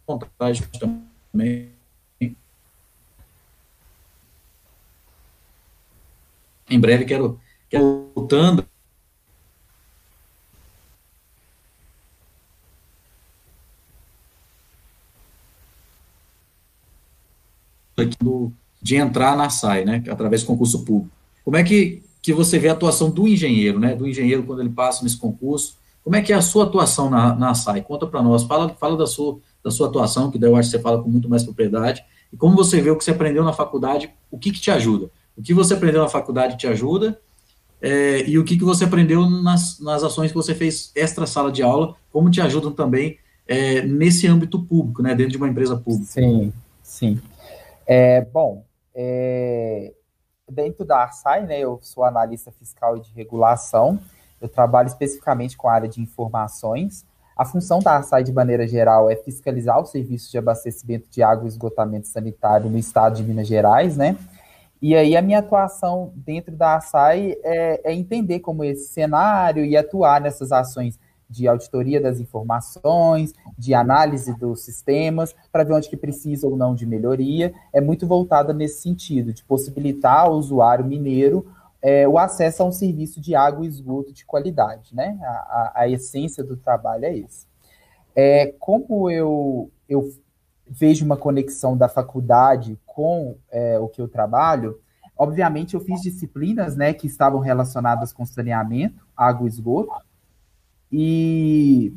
vontade 0.08 0.68
também. 0.80 1.72
Em 6.70 6.80
breve 6.80 7.06
quero, 7.06 7.40
quero 7.70 8.12
voltando 8.16 8.68
de 18.82 18.96
entrar 18.96 19.36
na 19.36 19.50
SAI, 19.50 19.84
né, 19.84 20.04
através 20.10 20.44
do 20.44 20.48
concurso 20.48 20.86
público. 20.86 21.14
Como 21.44 21.58
é 21.58 21.64
que, 21.64 22.04
que 22.22 22.32
você 22.32 22.60
vê 22.60 22.70
a 22.70 22.74
atuação 22.74 23.10
do 23.10 23.28
engenheiro, 23.28 23.80
né, 23.80 23.96
do 23.96 24.08
engenheiro 24.08 24.44
quando 24.44 24.62
ele 24.62 24.70
passa 24.70 25.04
nesse 25.04 25.18
concurso? 25.18 25.78
Como 26.08 26.16
é 26.16 26.22
que 26.22 26.32
é 26.32 26.38
a 26.38 26.42
sua 26.42 26.64
atuação 26.64 27.10
na, 27.10 27.36
na 27.36 27.54
SAI? 27.54 27.82
Conta 27.82 28.08
para 28.08 28.24
nós, 28.24 28.44
fala, 28.44 28.70
fala 28.76 28.96
da, 28.96 29.06
sua, 29.06 29.42
da 29.62 29.70
sua 29.70 29.90
atuação, 29.90 30.32
que 30.32 30.40
daí 30.40 30.50
eu 30.50 30.56
acho 30.56 30.72
que 30.72 30.78
você 30.78 30.82
fala 30.82 31.04
com 31.04 31.10
muito 31.10 31.28
mais 31.28 31.44
propriedade, 31.44 32.02
e 32.32 32.38
como 32.38 32.56
você 32.56 32.80
vê 32.80 32.90
o 32.90 32.98
que 32.98 33.04
você 33.04 33.12
aprendeu 33.12 33.44
na 33.44 33.52
faculdade, 33.52 34.10
o 34.32 34.40
que, 34.40 34.54
que 34.54 34.62
te 34.62 34.72
ajuda? 34.72 35.12
O 35.36 35.42
que 35.42 35.54
você 35.54 35.74
aprendeu 35.74 36.02
na 36.02 36.08
faculdade 36.08 36.58
te 36.58 36.66
ajuda, 36.66 37.20
é, 37.82 38.24
e 38.26 38.40
o 38.40 38.46
que, 38.46 38.58
que 38.58 38.64
você 38.64 38.86
aprendeu 38.86 39.30
nas, 39.30 39.82
nas 39.82 40.02
ações 40.02 40.32
que 40.32 40.38
você 40.38 40.56
fez 40.56 40.94
extra 40.96 41.28
sala 41.28 41.52
de 41.52 41.62
aula, 41.62 41.94
como 42.10 42.32
te 42.32 42.40
ajudam 42.40 42.72
também 42.72 43.18
é, 43.46 43.82
nesse 43.82 44.28
âmbito 44.28 44.64
público, 44.64 45.02
né, 45.02 45.14
dentro 45.14 45.34
de 45.34 45.38
uma 45.38 45.50
empresa 45.50 45.76
pública? 45.76 46.06
Sim, 46.06 46.54
sim. 46.82 47.22
É, 47.86 48.22
bom, 48.22 48.64
é, 48.96 49.94
dentro 50.50 50.86
da 50.86 51.00
Arsai, 51.00 51.46
né, 51.46 51.60
eu 51.60 51.80
sou 51.82 52.06
analista 52.06 52.50
fiscal 52.50 52.96
e 52.96 53.02
de 53.02 53.12
regulação, 53.12 54.00
eu 54.42 54.48
trabalho 54.48 54.88
especificamente 54.88 55.58
com 55.58 55.68
a 55.68 55.74
área 55.74 55.90
de 55.90 56.02
informações. 56.02 57.06
A 57.36 57.46
função 57.46 57.80
da 57.80 57.94
Arsai, 57.94 58.24
de 58.24 58.34
maneira 58.34 58.68
geral, 58.68 59.10
é 59.10 59.16
fiscalizar 59.16 59.80
o 59.80 59.86
serviço 59.86 60.32
de 60.32 60.38
abastecimento 60.38 61.08
de 61.10 61.22
água 61.22 61.46
e 61.46 61.48
esgotamento 61.48 62.08
sanitário 62.08 62.70
no 62.70 62.78
estado 62.78 63.16
de 63.16 63.24
Minas 63.24 63.48
Gerais, 63.48 63.96
né? 63.96 64.18
E 64.82 64.96
aí 64.96 65.16
a 65.16 65.22
minha 65.22 65.40
atuação 65.40 66.12
dentro 66.16 66.56
da 66.56 66.76
Arsai 66.76 67.36
é, 67.44 67.92
é 67.92 67.94
entender 67.94 68.40
como 68.40 68.64
esse 68.64 68.88
cenário 68.92 69.66
e 69.66 69.76
atuar 69.76 70.22
nessas 70.22 70.52
ações 70.52 71.00
de 71.30 71.48
auditoria 71.48 72.00
das 72.00 72.20
informações, 72.20 73.34
de 73.58 73.74
análise 73.74 74.34
dos 74.38 74.62
sistemas, 74.62 75.36
para 75.52 75.64
ver 75.64 75.74
onde 75.74 75.90
que 75.90 75.98
precisa 75.98 76.48
ou 76.48 76.56
não 76.56 76.74
de 76.74 76.86
melhoria, 76.86 77.54
é 77.74 77.82
muito 77.82 78.08
voltada 78.08 78.54
nesse 78.54 78.82
sentido, 78.82 79.34
de 79.34 79.44
possibilitar 79.44 80.26
ao 80.26 80.34
usuário 80.34 80.86
mineiro 80.86 81.46
é, 81.88 82.06
o 82.06 82.20
acesso 82.20 82.62
a 82.62 82.66
um 82.66 82.72
serviço 82.72 83.22
de 83.22 83.34
água 83.34 83.64
e 83.64 83.70
esgoto 83.70 84.12
de 84.12 84.26
qualidade, 84.26 84.94
né? 84.94 85.18
A, 85.22 85.28
a, 85.28 85.72
a 85.76 85.90
essência 85.90 86.44
do 86.44 86.58
trabalho 86.58 87.06
é 87.06 87.18
esse. 87.18 87.48
É, 88.14 88.54
como 88.60 89.10
eu, 89.10 89.72
eu 89.88 90.12
vejo 90.70 91.06
uma 91.06 91.16
conexão 91.16 91.78
da 91.78 91.88
faculdade 91.88 92.78
com 92.86 93.38
é, 93.50 93.80
o 93.80 93.88
que 93.88 94.02
eu 94.02 94.08
trabalho, 94.10 94.82
obviamente 95.18 95.76
eu 95.76 95.80
fiz 95.80 96.02
disciplinas 96.02 96.76
né, 96.76 96.92
que 96.92 97.08
estavam 97.08 97.40
relacionadas 97.40 98.12
com 98.12 98.26
saneamento, 98.26 99.08
água 99.16 99.48
e 99.48 99.50
esgoto, 99.50 99.94
e 100.92 101.94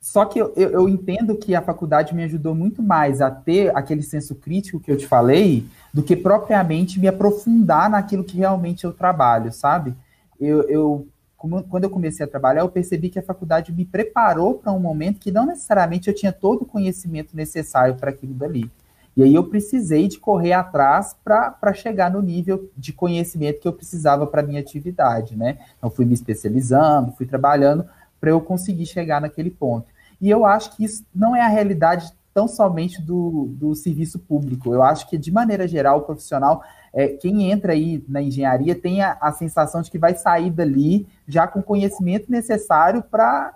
só 0.00 0.24
que 0.24 0.38
eu, 0.38 0.52
eu, 0.56 0.88
entendo 0.88 1.36
que 1.36 1.54
a 1.54 1.60
faculdade 1.60 2.14
me 2.14 2.24
ajudou 2.24 2.54
muito 2.54 2.82
mais 2.82 3.20
a 3.20 3.30
ter 3.30 3.76
aquele 3.76 4.02
senso 4.02 4.34
crítico 4.34 4.80
que 4.80 4.90
eu 4.90 4.96
te 4.96 5.06
falei, 5.06 5.66
do 5.92 6.02
que 6.02 6.16
propriamente 6.16 6.98
me 6.98 7.06
aprofundar 7.06 7.90
naquilo 7.90 8.24
que 8.24 8.38
realmente 8.38 8.84
eu 8.84 8.94
trabalho, 8.94 9.52
sabe? 9.52 9.94
Eu, 10.40 10.62
eu 10.62 11.06
quando 11.36 11.84
eu 11.84 11.90
comecei 11.90 12.24
a 12.24 12.28
trabalhar, 12.28 12.60
eu 12.60 12.68
percebi 12.68 13.08
que 13.08 13.18
a 13.18 13.22
faculdade 13.22 13.72
me 13.72 13.86
preparou 13.86 14.54
para 14.54 14.72
um 14.72 14.78
momento 14.78 15.18
que 15.18 15.30
não 15.30 15.46
necessariamente 15.46 16.06
eu 16.08 16.14
tinha 16.14 16.32
todo 16.32 16.62
o 16.62 16.66
conhecimento 16.66 17.34
necessário 17.34 17.94
para 17.94 18.10
aquilo 18.10 18.34
dali. 18.34 18.70
E 19.16 19.22
aí 19.22 19.34
eu 19.34 19.44
precisei 19.44 20.06
de 20.06 20.18
correr 20.18 20.52
atrás 20.52 21.16
para 21.24 21.72
chegar 21.72 22.10
no 22.10 22.20
nível 22.20 22.70
de 22.76 22.92
conhecimento 22.92 23.60
que 23.60 23.66
eu 23.66 23.72
precisava 23.72 24.26
para 24.26 24.42
minha 24.42 24.60
atividade, 24.60 25.34
né? 25.34 25.58
Então 25.78 25.90
fui 25.90 26.04
me 26.04 26.12
especializando, 26.12 27.12
fui 27.12 27.24
trabalhando 27.24 27.86
para 28.20 28.30
eu 28.30 28.40
conseguir 28.40 28.86
chegar 28.86 29.20
naquele 29.20 29.50
ponto. 29.50 29.90
E 30.20 30.28
eu 30.28 30.44
acho 30.44 30.76
que 30.76 30.84
isso 30.84 31.04
não 31.14 31.34
é 31.34 31.40
a 31.40 31.48
realidade 31.48 32.12
tão 32.32 32.46
somente 32.46 33.00
do, 33.02 33.48
do 33.52 33.74
serviço 33.74 34.18
público. 34.18 34.72
Eu 34.72 34.82
acho 34.82 35.08
que, 35.08 35.18
de 35.18 35.32
maneira 35.32 35.66
geral, 35.66 35.98
o 35.98 36.02
profissional, 36.02 36.62
é, 36.92 37.08
quem 37.08 37.50
entra 37.50 37.72
aí 37.72 38.04
na 38.08 38.22
engenharia 38.22 38.74
tem 38.74 39.02
a, 39.02 39.16
a 39.20 39.32
sensação 39.32 39.82
de 39.82 39.90
que 39.90 39.98
vai 39.98 40.14
sair 40.14 40.50
dali 40.50 41.08
já 41.26 41.46
com 41.46 41.62
conhecimento 41.62 42.30
necessário 42.30 43.02
para 43.02 43.52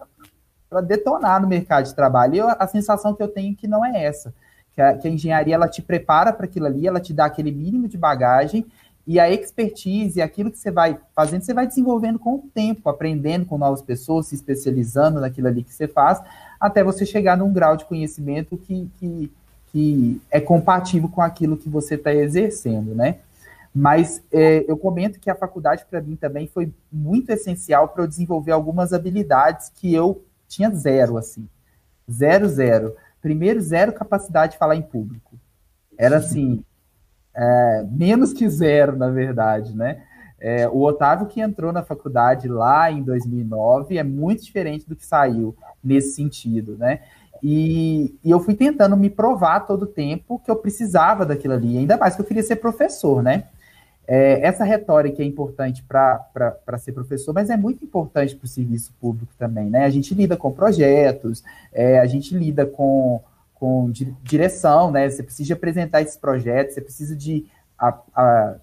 detonar 0.86 1.40
no 1.40 1.46
mercado 1.46 1.84
de 1.84 1.94
trabalho. 1.94 2.34
E 2.34 2.38
eu, 2.38 2.48
a 2.48 2.66
sensação 2.66 3.14
que 3.14 3.22
eu 3.22 3.28
tenho 3.28 3.52
é 3.52 3.56
que 3.56 3.68
não 3.68 3.84
é 3.84 4.04
essa 4.04 4.34
que 4.74 4.82
a, 4.82 4.98
que 4.98 5.06
a 5.06 5.10
engenharia 5.10 5.54
ela 5.54 5.68
te 5.68 5.80
prepara 5.80 6.32
para 6.32 6.46
aquilo 6.46 6.66
ali, 6.66 6.86
ela 6.86 7.00
te 7.00 7.14
dá 7.14 7.26
aquele 7.26 7.52
mínimo 7.52 7.88
de 7.88 7.96
bagagem 7.96 8.66
e 9.06 9.20
a 9.20 9.30
expertise, 9.30 10.22
aquilo 10.22 10.50
que 10.50 10.58
você 10.58 10.70
vai 10.70 10.98
fazendo, 11.14 11.42
você 11.42 11.52
vai 11.52 11.66
desenvolvendo 11.66 12.18
com 12.18 12.36
o 12.36 12.50
tempo, 12.54 12.88
aprendendo 12.88 13.44
com 13.44 13.58
novas 13.58 13.82
pessoas, 13.82 14.26
se 14.26 14.34
especializando 14.34 15.20
naquilo 15.20 15.48
ali 15.48 15.62
que 15.62 15.74
você 15.74 15.86
faz, 15.86 16.22
até 16.58 16.82
você 16.82 17.04
chegar 17.04 17.36
num 17.36 17.52
grau 17.52 17.76
de 17.76 17.84
conhecimento 17.84 18.56
que, 18.56 18.90
que, 18.98 19.32
que 19.66 20.22
é 20.30 20.40
compatível 20.40 21.08
com 21.08 21.20
aquilo 21.20 21.56
que 21.56 21.68
você 21.68 21.96
está 21.96 22.14
exercendo, 22.14 22.94
né? 22.94 23.18
Mas 23.74 24.22
é, 24.32 24.64
eu 24.68 24.76
comento 24.76 25.18
que 25.18 25.28
a 25.28 25.34
faculdade, 25.34 25.84
para 25.90 26.00
mim, 26.00 26.16
também 26.16 26.46
foi 26.46 26.72
muito 26.90 27.30
essencial 27.30 27.88
para 27.88 28.04
eu 28.04 28.08
desenvolver 28.08 28.52
algumas 28.52 28.92
habilidades 28.92 29.70
que 29.74 29.92
eu 29.92 30.24
tinha 30.48 30.70
zero, 30.70 31.18
assim. 31.18 31.48
Zero, 32.10 32.48
zero. 32.48 32.94
Primeiro, 33.20 33.60
zero 33.60 33.92
capacidade 33.92 34.52
de 34.52 34.58
falar 34.58 34.76
em 34.76 34.82
público. 34.82 35.36
Era 35.98 36.18
assim, 36.18 36.64
é, 37.36 37.84
menos 37.90 38.32
que 38.32 38.48
zero, 38.48 38.96
na 38.96 39.10
verdade, 39.10 39.76
né? 39.76 40.02
É, 40.40 40.68
o 40.68 40.82
Otávio 40.82 41.26
que 41.26 41.40
entrou 41.40 41.72
na 41.72 41.82
faculdade 41.82 42.48
lá 42.48 42.92
em 42.92 43.02
2009 43.02 43.96
é 43.96 44.02
muito 44.02 44.44
diferente 44.44 44.86
do 44.86 44.94
que 44.94 45.06
saiu 45.06 45.56
nesse 45.82 46.14
sentido, 46.14 46.76
né? 46.76 47.00
E, 47.42 48.14
e 48.22 48.30
eu 48.30 48.40
fui 48.40 48.54
tentando 48.54 48.96
me 48.96 49.10
provar 49.10 49.60
todo 49.60 49.82
o 49.82 49.86
tempo 49.86 50.40
que 50.44 50.50
eu 50.50 50.56
precisava 50.56 51.26
daquilo 51.26 51.54
ali, 51.54 51.78
ainda 51.78 51.96
mais 51.96 52.14
que 52.14 52.20
eu 52.20 52.26
queria 52.26 52.42
ser 52.42 52.56
professor, 52.56 53.22
né? 53.22 53.44
É, 54.06 54.46
essa 54.46 54.64
retórica 54.64 55.22
é 55.22 55.26
importante 55.26 55.82
para 55.82 56.78
ser 56.78 56.92
professor, 56.92 57.32
mas 57.32 57.48
é 57.48 57.56
muito 57.56 57.84
importante 57.84 58.36
para 58.36 58.44
o 58.44 58.48
serviço 58.48 58.92
público 59.00 59.32
também, 59.38 59.70
né? 59.70 59.84
A 59.84 59.90
gente 59.90 60.14
lida 60.14 60.36
com 60.36 60.52
projetos, 60.52 61.42
é, 61.72 61.98
a 61.98 62.06
gente 62.06 62.36
lida 62.36 62.66
com, 62.66 63.22
com 63.54 63.90
direção, 64.22 64.90
né? 64.90 65.08
Você 65.08 65.22
precisa 65.22 65.54
apresentar 65.54 66.02
esses 66.02 66.16
projetos, 66.16 66.74
você 66.74 66.80
precisa 66.80 67.16
de 67.16 67.46
a, 67.78 67.98
a, 68.14 68.56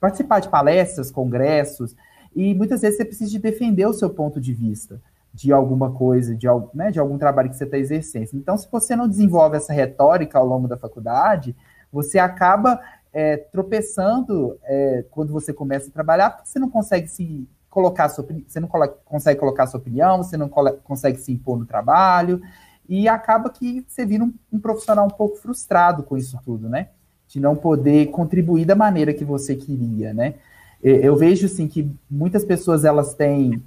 participar 0.00 0.40
de 0.40 0.48
palestras, 0.48 1.10
congressos, 1.10 1.94
e 2.34 2.54
muitas 2.54 2.82
vezes 2.82 2.96
você 2.96 3.04
precisa 3.04 3.30
de 3.30 3.38
defender 3.38 3.86
o 3.86 3.92
seu 3.92 4.10
ponto 4.10 4.40
de 4.40 4.52
vista 4.52 5.00
de 5.32 5.52
alguma 5.52 5.92
coisa, 5.92 6.34
de, 6.34 6.46
né, 6.72 6.90
de 6.90 6.98
algum 6.98 7.18
trabalho 7.18 7.50
que 7.50 7.56
você 7.56 7.64
está 7.64 7.76
exercendo. 7.76 8.30
Então, 8.32 8.56
se 8.56 8.66
você 8.72 8.96
não 8.96 9.06
desenvolve 9.06 9.56
essa 9.56 9.72
retórica 9.72 10.38
ao 10.38 10.46
longo 10.46 10.66
da 10.66 10.78
faculdade, 10.78 11.54
você 11.92 12.18
acaba 12.18 12.80
é, 13.12 13.36
tropeçando 13.36 14.58
é, 14.64 15.04
quando 15.10 15.32
você 15.32 15.52
começa 15.52 15.90
a 15.90 15.92
trabalhar, 15.92 16.30
porque 16.30 16.48
você 16.48 16.58
não 16.58 16.70
consegue 16.70 17.08
se 17.08 17.46
colocar 17.68 18.08
sua, 18.08 18.26
você 18.46 18.58
não 18.58 18.68
consegue 19.04 19.38
colocar 19.38 19.66
sua 19.66 19.78
opinião, 19.78 20.16
você 20.16 20.38
não 20.38 20.48
consegue 20.48 21.18
se 21.18 21.30
impor 21.30 21.58
no 21.58 21.66
trabalho, 21.66 22.40
e 22.88 23.08
acaba 23.08 23.50
que 23.50 23.84
você 23.86 24.04
vira 24.04 24.24
um, 24.24 24.32
um, 24.52 24.58
profissional 24.58 25.06
um 25.06 25.10
pouco 25.10 25.36
frustrado 25.36 26.02
com 26.02 26.16
isso 26.16 26.38
tudo, 26.44 26.68
né? 26.68 26.88
De 27.28 27.40
não 27.40 27.56
poder 27.56 28.06
contribuir 28.06 28.64
da 28.64 28.74
maneira 28.74 29.12
que 29.12 29.24
você 29.24 29.56
queria, 29.56 30.14
né? 30.14 30.34
Eu 30.82 31.16
vejo, 31.16 31.46
assim, 31.46 31.66
que 31.66 31.90
muitas 32.08 32.44
pessoas, 32.44 32.84
elas 32.84 33.14
têm 33.14 33.62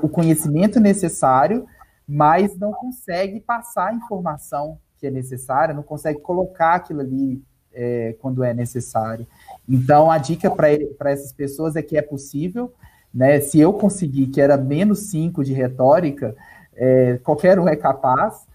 o 0.00 0.08
conhecimento 0.08 0.80
necessário, 0.80 1.66
mas 2.08 2.56
não 2.56 2.72
conseguem 2.72 3.40
passar 3.40 3.88
a 3.88 3.94
informação 3.94 4.78
que 4.98 5.06
é 5.06 5.10
necessária, 5.10 5.74
não 5.74 5.82
consegue 5.82 6.20
colocar 6.20 6.74
aquilo 6.74 7.00
ali 7.00 7.42
é, 7.74 8.14
quando 8.20 8.44
é 8.44 8.54
necessário. 8.54 9.26
Então, 9.68 10.10
a 10.10 10.18
dica 10.18 10.50
para 10.50 11.10
essas 11.10 11.32
pessoas 11.32 11.76
é 11.76 11.82
que 11.82 11.96
é 11.96 12.02
possível, 12.02 12.72
né? 13.12 13.40
Se 13.40 13.60
eu 13.60 13.72
conseguir, 13.72 14.28
que 14.28 14.40
era 14.40 14.56
menos 14.56 15.10
5 15.10 15.44
de 15.44 15.52
retórica, 15.52 16.34
é, 16.74 17.18
qualquer 17.22 17.58
um 17.58 17.68
é 17.68 17.76
capaz. 17.76 18.46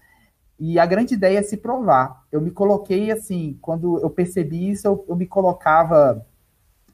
E 0.58 0.78
a 0.78 0.86
grande 0.86 1.14
ideia 1.14 1.38
é 1.38 1.42
se 1.42 1.56
provar. 1.56 2.24
Eu 2.32 2.40
me 2.40 2.50
coloquei 2.50 3.10
assim, 3.10 3.56
quando 3.60 3.98
eu 4.00 4.10
percebi 4.10 4.70
isso, 4.70 4.86
eu, 4.86 5.04
eu 5.08 5.14
me 5.14 5.26
colocava 5.26 6.26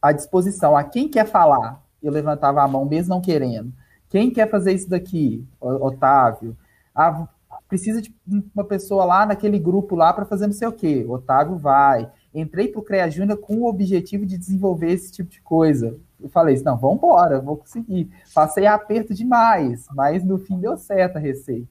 à 0.03 0.13
disposição. 0.13 0.77
A 0.77 0.85
quem 0.85 1.09
quer 1.09 1.27
falar, 1.27 1.83
eu 2.03 2.13
levantava 2.13 2.63
a 2.63 2.69
mão, 2.69 2.85
mesmo 2.85 3.15
não 3.15 3.23
querendo. 3.23 3.73
Quem 4.11 4.31
quer 4.31 4.51
fazer 4.51 4.73
isso 4.73 4.89
daqui? 4.89 5.47
Otávio. 5.61 6.57
Ah, 6.95 7.27
precisa 7.69 8.03
de 8.03 8.15
uma 8.55 8.65
pessoa 8.65 9.05
lá 9.05 9.27
naquele 9.27 9.59
grupo 9.59 9.97
lá 9.97 10.13
para 10.13 10.27
fazer 10.27 10.47
não 10.47 10.55
sei 10.55 10.69
o 10.69 10.73
quê. 10.73 11.05
Otávio 11.09 11.57
vai. 11.57 12.11
Entrei 12.35 12.69
para 12.69 12.81
o 12.81 12.85
CREA 12.85 13.11
Júnior 13.11 13.39
com 13.39 13.57
o 13.57 13.69
objetivo 13.69 14.27
de 14.27 14.37
desenvolver 14.37 14.93
esse 14.93 15.11
tipo 15.11 15.31
de 15.31 15.41
coisa. 15.41 15.97
Eu 16.21 16.29
falei 16.29 16.55
assim, 16.55 16.65
não, 16.65 16.77
vamos 16.77 16.99
embora, 16.99 17.41
vou 17.41 17.57
conseguir. 17.57 18.11
Passei 18.35 18.67
aperto 18.67 19.15
demais, 19.15 19.87
mas 19.95 20.25
no 20.25 20.39
fim 20.39 20.59
deu 20.59 20.77
certo 20.77 21.17
a 21.17 21.21
receita. 21.21 21.69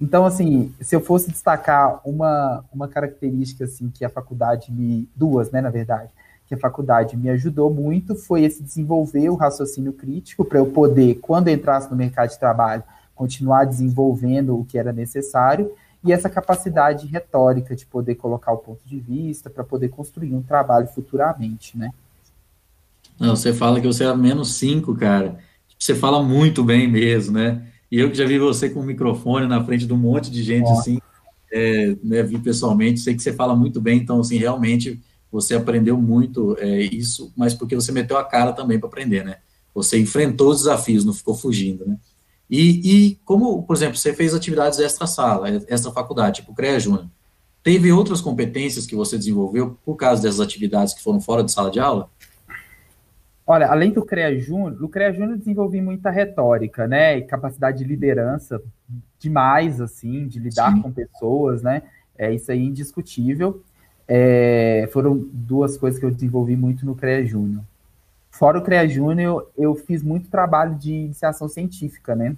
Então, 0.00 0.26
assim, 0.26 0.74
se 0.80 0.94
eu 0.94 1.00
fosse 1.00 1.30
destacar 1.30 2.00
uma, 2.04 2.64
uma 2.72 2.86
característica 2.86 3.64
assim 3.64 3.90
que 3.90 4.04
a 4.04 4.10
faculdade 4.10 4.70
me. 4.70 5.08
duas, 5.16 5.50
né, 5.50 5.60
na 5.60 5.70
verdade, 5.70 6.10
que 6.46 6.54
a 6.54 6.58
faculdade 6.58 7.16
me 7.16 7.30
ajudou 7.30 7.72
muito 7.72 8.14
foi 8.14 8.44
esse 8.44 8.62
desenvolver 8.62 9.28
o 9.30 9.34
raciocínio 9.34 9.92
crítico 9.92 10.44
para 10.44 10.58
eu 10.58 10.66
poder, 10.66 11.16
quando 11.16 11.48
entrasse 11.48 11.90
no 11.90 11.96
mercado 11.96 12.30
de 12.30 12.38
trabalho, 12.38 12.82
continuar 13.14 13.64
desenvolvendo 13.64 14.58
o 14.58 14.64
que 14.64 14.78
era 14.78 14.92
necessário, 14.92 15.72
e 16.04 16.12
essa 16.12 16.28
capacidade 16.28 17.06
retórica 17.06 17.74
de 17.74 17.84
poder 17.86 18.14
colocar 18.14 18.52
o 18.52 18.58
ponto 18.58 18.86
de 18.86 19.00
vista 19.00 19.50
para 19.50 19.64
poder 19.64 19.88
construir 19.88 20.34
um 20.34 20.42
trabalho 20.42 20.86
futuramente, 20.86 21.76
né? 21.76 21.90
Não, 23.18 23.34
você 23.34 23.52
fala 23.52 23.80
que 23.80 23.86
você 23.86 24.04
é 24.04 24.14
menos 24.14 24.56
cinco, 24.56 24.94
cara. 24.94 25.38
Você 25.78 25.94
fala 25.94 26.22
muito 26.22 26.62
bem 26.62 26.86
mesmo, 26.86 27.38
né? 27.38 27.66
E 27.90 27.98
eu 27.98 28.10
que 28.10 28.16
já 28.16 28.26
vi 28.26 28.38
você 28.38 28.68
com 28.68 28.80
o 28.80 28.84
microfone 28.84 29.46
na 29.46 29.64
frente 29.64 29.86
de 29.86 29.92
um 29.92 29.96
monte 29.96 30.30
de 30.30 30.42
gente, 30.42 30.68
Nossa. 30.68 30.80
assim, 30.80 30.98
é, 31.52 31.96
né, 32.02 32.22
vi 32.22 32.38
pessoalmente, 32.38 33.00
sei 33.00 33.14
que 33.14 33.22
você 33.22 33.32
fala 33.32 33.54
muito 33.54 33.80
bem, 33.80 33.98
então, 33.98 34.20
assim, 34.20 34.36
realmente 34.36 35.00
você 35.30 35.54
aprendeu 35.54 35.96
muito 35.96 36.56
é, 36.58 36.80
isso, 36.82 37.32
mas 37.36 37.54
porque 37.54 37.74
você 37.74 37.92
meteu 37.92 38.16
a 38.16 38.24
cara 38.24 38.52
também 38.52 38.78
para 38.78 38.88
aprender, 38.88 39.24
né? 39.24 39.38
Você 39.74 39.98
enfrentou 39.98 40.50
os 40.50 40.58
desafios, 40.58 41.04
não 41.04 41.12
ficou 41.12 41.34
fugindo, 41.34 41.86
né? 41.86 41.96
E, 42.48 43.08
e 43.08 43.14
como, 43.24 43.62
por 43.64 43.76
exemplo, 43.76 43.96
você 43.96 44.14
fez 44.14 44.32
atividades 44.32 44.78
extra-sala, 44.78 45.48
extra-faculdade, 45.68 46.40
tipo 46.40 46.54
CREA 46.54 46.78
Júnior, 46.78 47.08
teve 47.62 47.90
outras 47.92 48.20
competências 48.20 48.86
que 48.86 48.94
você 48.94 49.18
desenvolveu 49.18 49.76
por 49.84 49.96
causa 49.96 50.22
dessas 50.22 50.40
atividades 50.40 50.94
que 50.94 51.02
foram 51.02 51.20
fora 51.20 51.42
de 51.42 51.50
sala 51.50 51.70
de 51.70 51.80
aula? 51.80 52.08
Olha, 53.46 53.68
além 53.68 53.92
do 53.92 54.04
CREA 54.04 54.36
Júnior, 54.40 54.72
no 54.80 54.88
CREA 54.88 55.12
Júnior 55.12 55.38
desenvolvi 55.38 55.80
muita 55.80 56.10
retórica, 56.10 56.88
né, 56.88 57.16
e 57.16 57.22
capacidade 57.22 57.78
de 57.78 57.84
liderança 57.84 58.60
demais, 59.20 59.80
assim, 59.80 60.26
de 60.26 60.40
lidar 60.40 60.72
Sim. 60.72 60.82
com 60.82 60.90
pessoas, 60.90 61.62
né, 61.62 61.82
é 62.18 62.32
isso 62.32 62.50
aí 62.50 62.64
indiscutível. 62.64 63.62
É, 64.08 64.88
foram 64.92 65.16
duas 65.32 65.76
coisas 65.76 65.98
que 65.98 66.04
eu 66.04 66.10
desenvolvi 66.10 66.56
muito 66.56 66.84
no 66.84 66.94
CREA 66.94 67.24
Júnior. 67.24 67.62
Fora 68.30 68.58
o 68.58 68.62
CREA 68.62 68.88
Júnior, 68.88 69.48
eu 69.56 69.74
fiz 69.74 70.02
muito 70.02 70.28
trabalho 70.28 70.74
de 70.74 70.92
iniciação 70.92 71.48
científica, 71.48 72.14
né? 72.14 72.36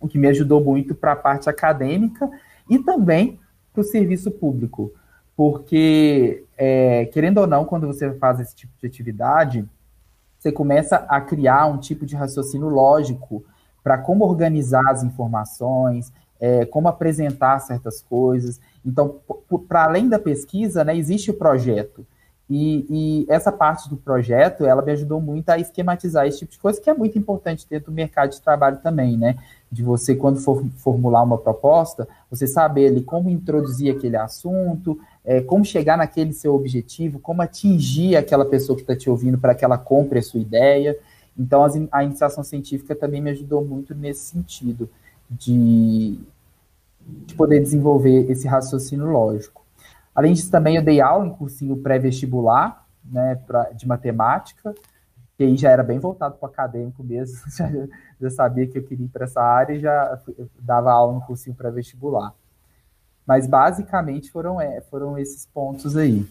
O 0.00 0.08
que 0.08 0.18
me 0.18 0.28
ajudou 0.28 0.62
muito 0.62 0.94
para 0.94 1.12
a 1.12 1.16
parte 1.16 1.48
acadêmica 1.48 2.30
e 2.70 2.78
também 2.78 3.38
para 3.72 3.80
o 3.80 3.84
serviço 3.84 4.30
público. 4.30 4.92
Porque, 5.36 6.44
é, 6.56 7.04
querendo 7.06 7.38
ou 7.38 7.46
não, 7.46 7.64
quando 7.64 7.86
você 7.86 8.12
faz 8.14 8.40
esse 8.40 8.54
tipo 8.56 8.72
de 8.80 8.86
atividade, 8.86 9.64
você 10.46 10.52
começa 10.52 10.96
a 11.08 11.20
criar 11.20 11.66
um 11.66 11.76
tipo 11.76 12.06
de 12.06 12.14
raciocínio 12.14 12.68
lógico 12.68 13.44
para 13.82 13.98
como 13.98 14.24
organizar 14.24 14.88
as 14.88 15.02
informações, 15.02 16.12
é, 16.38 16.64
como 16.64 16.86
apresentar 16.86 17.58
certas 17.58 18.00
coisas. 18.00 18.60
Então, 18.84 19.16
para 19.68 19.84
além 19.84 20.08
da 20.08 20.18
pesquisa, 20.20 20.84
né, 20.84 20.96
existe 20.96 21.32
o 21.32 21.34
projeto. 21.34 22.06
E, 22.48 22.86
e, 22.88 23.26
essa 23.28 23.50
parte 23.50 23.88
do 23.88 23.96
projeto, 23.96 24.64
ela 24.64 24.80
me 24.80 24.92
ajudou 24.92 25.20
muito 25.20 25.50
a 25.50 25.58
esquematizar 25.58 26.28
esse 26.28 26.38
tipo 26.38 26.52
de 26.52 26.58
coisa, 26.60 26.80
que 26.80 26.88
é 26.88 26.94
muito 26.94 27.18
importante 27.18 27.66
dentro 27.68 27.90
do 27.90 27.94
mercado 27.94 28.30
de 28.30 28.40
trabalho 28.40 28.78
também, 28.78 29.16
né? 29.16 29.36
De 29.70 29.82
você, 29.82 30.14
quando 30.14 30.38
for 30.38 30.64
formular 30.76 31.24
uma 31.24 31.38
proposta, 31.38 32.06
você 32.30 32.46
saber 32.46 32.86
ali 32.86 33.02
como 33.02 33.28
introduzir 33.28 33.92
aquele 33.92 34.16
assunto, 34.16 34.96
é, 35.26 35.40
como 35.40 35.64
chegar 35.64 35.98
naquele 35.98 36.32
seu 36.32 36.54
objetivo, 36.54 37.18
como 37.18 37.42
atingir 37.42 38.14
aquela 38.14 38.44
pessoa 38.44 38.76
que 38.76 38.82
está 38.82 38.94
te 38.94 39.10
ouvindo 39.10 39.36
para 39.36 39.56
que 39.56 39.64
ela 39.64 39.76
compre 39.76 40.20
a 40.20 40.22
sua 40.22 40.38
ideia. 40.40 40.96
Então, 41.36 41.64
as, 41.64 41.74
a 41.90 42.04
iniciação 42.04 42.44
científica 42.44 42.94
também 42.94 43.20
me 43.20 43.30
ajudou 43.30 43.64
muito 43.64 43.92
nesse 43.92 44.20
sentido, 44.20 44.88
de, 45.28 46.16
de 47.26 47.34
poder 47.34 47.60
desenvolver 47.60 48.30
esse 48.30 48.46
raciocínio 48.46 49.06
lógico. 49.06 49.66
Além 50.14 50.32
disso, 50.32 50.50
também 50.50 50.76
eu 50.76 50.82
dei 50.82 51.00
aula 51.00 51.26
em 51.26 51.30
cursinho 51.30 51.76
pré-vestibular, 51.76 52.86
né, 53.04 53.38
de 53.74 53.86
matemática, 53.86 54.72
que 55.36 55.42
aí 55.42 55.56
já 55.56 55.70
era 55.70 55.82
bem 55.82 55.98
voltado 55.98 56.36
para 56.36 56.46
o 56.46 56.50
acadêmico 56.50 57.02
mesmo, 57.02 57.36
já, 57.50 57.68
já, 58.20 58.30
sabia 58.30 58.66
que 58.66 58.78
eu 58.78 58.82
queria 58.84 59.06
ir 59.06 59.08
para 59.08 59.24
essa 59.24 59.42
área 59.42 59.74
e 59.74 59.80
já 59.80 60.18
dava 60.60 60.92
aula 60.92 61.14
no 61.14 61.20
cursinho 61.20 61.56
pré-vestibular. 61.56 62.32
Mas 63.26 63.46
basicamente 63.46 64.30
foram, 64.30 64.60
é, 64.60 64.80
foram 64.82 65.18
esses 65.18 65.46
pontos 65.52 65.96
aí. 65.96 66.24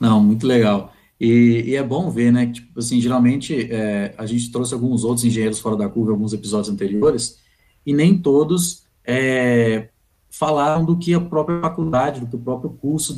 Não, 0.00 0.22
muito 0.22 0.46
legal. 0.46 0.92
E, 1.20 1.64
e, 1.66 1.76
é 1.76 1.82
bom 1.82 2.10
ver, 2.10 2.32
né, 2.32 2.46
tipo 2.46 2.78
assim, 2.78 3.00
geralmente 3.00 3.72
é, 3.72 4.14
a 4.16 4.24
gente 4.24 4.52
trouxe 4.52 4.72
alguns 4.72 5.02
outros 5.02 5.24
engenheiros 5.24 5.58
fora 5.58 5.76
da 5.76 5.88
curva 5.88 6.12
alguns 6.12 6.32
episódios 6.32 6.72
anteriores, 6.72 7.40
e 7.84 7.92
nem 7.92 8.16
todos 8.16 8.84
é, 9.04 9.88
falaram 10.30 10.84
do 10.84 10.96
que 10.96 11.12
a 11.12 11.20
própria 11.20 11.60
faculdade, 11.60 12.20
do 12.20 12.26
que 12.28 12.36
o 12.36 12.38
próprio 12.38 12.70
curso 12.70 13.14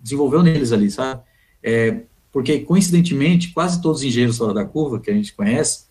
desenvolveu 0.00 0.42
neles 0.42 0.72
ali, 0.72 0.90
sabe? 0.90 1.20
É, 1.62 2.00
porque, 2.32 2.60
coincidentemente, 2.60 3.52
quase 3.52 3.82
todos 3.82 3.98
os 3.98 4.04
engenheiros 4.06 4.38
fora 4.38 4.54
da 4.54 4.64
curva 4.64 4.98
que 4.98 5.10
a 5.10 5.14
gente 5.14 5.34
conhece 5.34 5.84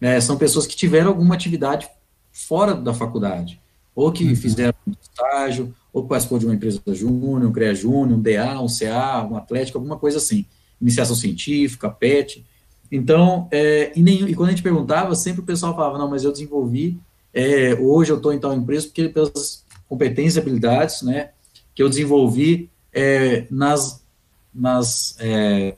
né, 0.00 0.20
são 0.20 0.36
pessoas 0.36 0.66
que 0.66 0.74
tiveram 0.74 1.08
alguma 1.08 1.34
atividade 1.36 1.88
fora 2.32 2.74
da 2.74 2.92
faculdade, 2.92 3.60
ou 3.94 4.10
que 4.10 4.24
uhum. 4.24 4.36
fizeram 4.36 4.74
um 4.86 4.92
estágio, 5.00 5.74
ou 5.92 6.04
participou 6.06 6.38
de 6.38 6.46
uma 6.46 6.54
empresa 6.54 6.80
júnior, 6.88 7.44
um 7.44 7.52
CREA 7.52 7.74
júnior, 7.74 8.18
um 8.18 8.20
DA, 8.20 8.60
um 8.60 8.66
CA, 8.66 9.26
um 9.30 9.36
Atlético, 9.36 9.78
alguma 9.78 9.96
coisa 9.96 10.18
assim, 10.18 10.44
iniciação 10.80 11.14
científica, 11.14 11.88
PET. 11.88 12.44
Então, 12.90 13.48
é, 13.50 13.92
e, 13.94 14.02
nem, 14.02 14.28
e, 14.28 14.34
quando 14.34 14.48
a 14.48 14.50
gente 14.50 14.62
perguntava, 14.62 15.14
sempre 15.14 15.40
o 15.40 15.44
pessoal 15.44 15.74
falava, 15.74 15.98
não, 15.98 16.10
mas 16.10 16.24
eu 16.24 16.32
desenvolvi, 16.32 16.98
é, 17.32 17.74
hoje 17.74 18.10
eu 18.10 18.16
estou 18.16 18.32
em 18.32 18.38
tal 18.38 18.52
empresa 18.52 18.86
porque 18.86 19.08
pelas 19.08 19.64
competências 19.88 20.36
e 20.36 20.38
habilidades, 20.40 21.02
né, 21.02 21.30
que 21.74 21.82
eu 21.82 21.88
desenvolvi 21.88 22.70
é, 22.92 23.46
nas, 23.50 24.04
nas 24.52 25.16
é, 25.20 25.76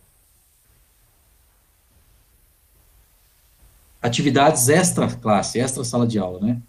atividades 4.01 4.69
extra 4.69 5.09
classe, 5.09 5.59
extra 5.59 5.85
sala 5.85 6.07
de 6.07 6.19
aula, 6.19 6.41
né, 6.41 6.63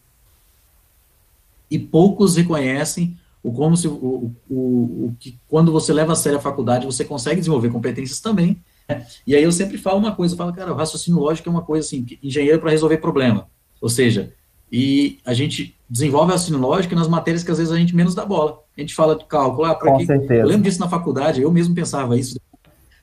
e 1.69 1.77
poucos 1.77 2.35
reconhecem 2.35 3.17
o 3.43 3.51
como 3.51 3.77
se, 3.77 3.87
o, 3.87 4.33
o, 4.49 4.55
o, 4.55 5.15
que 5.19 5.39
quando 5.47 5.71
você 5.71 5.93
leva 5.93 6.13
a 6.13 6.15
sério 6.15 6.37
a 6.37 6.41
faculdade, 6.41 6.85
você 6.85 7.05
consegue 7.05 7.39
desenvolver 7.39 7.69
competências 7.69 8.19
também, 8.19 8.61
né? 8.87 9.05
e 9.25 9.35
aí 9.35 9.43
eu 9.43 9.51
sempre 9.51 9.77
falo 9.77 9.99
uma 9.99 10.15
coisa, 10.15 10.33
eu 10.33 10.37
falo, 10.37 10.53
cara, 10.53 10.73
o 10.73 10.75
raciocínio 10.75 11.19
lógico 11.19 11.47
é 11.47 11.51
uma 11.51 11.61
coisa 11.61 11.85
assim, 11.85 12.05
engenheiro 12.21 12.59
para 12.59 12.71
resolver 12.71 12.97
problema, 12.97 13.47
ou 13.79 13.89
seja, 13.89 14.33
e 14.71 15.19
a 15.25 15.33
gente 15.33 15.77
desenvolve 15.89 16.31
raciocínio 16.31 16.59
lógico 16.59 16.93
nas 16.95 17.07
matérias 17.07 17.43
que 17.43 17.51
às 17.51 17.57
vezes 17.57 17.71
a 17.71 17.77
gente 17.77 17.95
menos 17.95 18.13
dá 18.13 18.25
bola. 18.25 18.59
A 18.75 18.81
gente 18.81 18.93
fala 18.93 19.15
de 19.15 19.25
cálculo, 19.25 19.65
ah, 19.65 19.75
para 19.75 19.95
que 19.97 20.11
eu 20.11 20.45
lembro 20.45 20.63
disso 20.63 20.79
na 20.79 20.89
faculdade, 20.89 21.41
eu 21.41 21.51
mesmo 21.51 21.73
pensava 21.73 22.17
isso. 22.17 22.39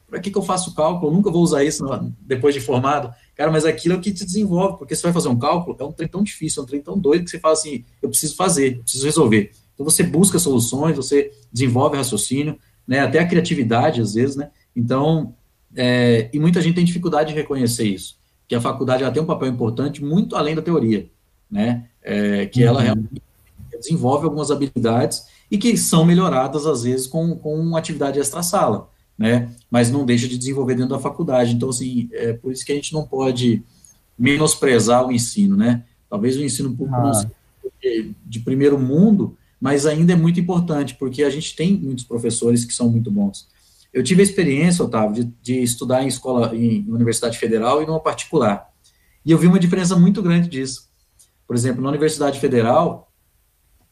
Para 0.09 0.20
que, 0.20 0.31
que 0.31 0.37
eu 0.37 0.42
faço 0.42 0.74
cálculo? 0.74 1.11
Eu 1.11 1.16
nunca 1.16 1.31
vou 1.31 1.42
usar 1.42 1.64
isso 1.64 1.85
depois 2.20 2.55
de 2.55 2.61
formado. 2.61 3.12
Cara, 3.35 3.51
mas 3.51 3.64
aquilo 3.64 3.94
é 3.94 3.97
o 3.97 4.01
que 4.01 4.12
te 4.12 4.25
desenvolve, 4.25 4.79
porque 4.79 4.94
você 4.94 5.03
vai 5.03 5.12
fazer 5.12 5.29
um 5.29 5.38
cálculo, 5.38 5.77
é 5.79 5.85
um 5.85 5.92
trem 5.92 6.09
tão 6.09 6.23
difícil, 6.23 6.62
é 6.62 6.64
um 6.64 6.66
trem 6.66 6.81
tão 6.81 6.99
doido 6.99 7.25
que 7.25 7.31
você 7.31 7.40
fala 7.40 7.55
assim, 7.55 7.85
eu 8.01 8.09
preciso 8.09 8.37
fazer, 8.37 8.77
eu 8.77 8.83
preciso 8.83 9.05
resolver. 9.05 9.51
Então 9.75 9.85
você 9.85 10.03
busca 10.03 10.38
soluções, 10.38 10.97
você 10.97 11.33
desenvolve 11.53 11.97
raciocínio, 11.97 12.59
né, 12.87 13.01
até 13.01 13.18
a 13.18 13.27
criatividade 13.27 14.01
às 14.01 14.14
vezes, 14.14 14.37
né? 14.37 14.51
Então, 14.77 15.35
é, 15.75 16.29
e 16.33 16.38
muita 16.38 16.61
gente 16.61 16.77
tem 16.77 16.85
dificuldade 16.85 17.31
de 17.31 17.35
reconhecer 17.35 17.85
isso, 17.85 18.16
que 18.47 18.55
a 18.55 18.61
faculdade 18.61 19.03
ela 19.03 19.12
tem 19.12 19.23
um 19.23 19.27
papel 19.27 19.49
importante 19.49 20.05
muito 20.05 20.37
além 20.37 20.55
da 20.55 20.62
teoria 20.62 21.11
né? 21.55 21.85
É, 22.03 22.47
que 22.47 22.62
ela 22.62 22.81
uhum. 22.81 22.85
realmente 22.85 23.23
desenvolve 23.79 24.25
algumas 24.25 24.51
habilidades 24.51 25.27
e 25.51 25.57
que 25.57 25.77
são 25.77 26.05
melhoradas, 26.05 26.66
às 26.66 26.83
vezes, 26.83 27.07
com, 27.07 27.37
com 27.37 27.77
atividade 27.77 28.18
extra-sala, 28.18 28.88
né? 29.18 29.50
Mas 29.70 29.90
não 29.90 30.05
deixa 30.05 30.29
de 30.29 30.37
desenvolver 30.37 30.74
dentro 30.74 30.90
da 30.90 30.98
faculdade. 30.98 31.55
Então, 31.55 31.68
assim, 31.70 32.09
é 32.12 32.33
por 32.33 32.53
isso 32.53 32.64
que 32.64 32.72
a 32.72 32.74
gente 32.74 32.92
não 32.92 33.07
pode 33.07 33.62
menosprezar 34.18 35.07
o 35.07 35.12
ensino, 35.12 35.57
né? 35.57 35.85
Talvez 36.09 36.37
o 36.37 36.42
ensino 36.42 36.70
público 36.70 37.00
ah. 37.00 37.05
não 37.05 37.14
seja 37.14 38.14
de 38.24 38.40
primeiro 38.40 38.79
mundo, 38.79 39.37
mas 39.61 39.87
ainda 39.87 40.12
é 40.12 40.16
muito 40.16 40.40
importante, 40.40 40.94
porque 40.94 41.22
a 41.22 41.31
gente 41.31 41.55
tem 41.55 41.77
muitos 41.77 42.05
professores 42.05 42.64
que 42.64 42.74
são 42.74 42.88
muito 42.88 43.11
bons. 43.11 43.48
Eu 43.92 44.03
tive 44.03 44.22
a 44.22 44.24
experiência, 44.24 44.85
Otávio, 44.85 45.24
de, 45.24 45.33
de 45.40 45.62
estudar 45.62 46.03
em 46.03 46.09
escola, 46.09 46.55
em 46.55 46.85
universidade 46.88 47.38
federal 47.38 47.83
e 47.83 47.87
numa 47.87 48.00
particular. 48.00 48.68
E 49.24 49.31
eu 49.31 49.38
vi 49.38 49.46
uma 49.46 49.59
diferença 49.59 49.96
muito 49.96 50.20
grande 50.20 50.48
disso. 50.48 50.88
Por 51.46 51.55
exemplo, 51.55 51.83
na 51.83 51.90
Universidade 51.90 52.40
Federal, 52.40 53.12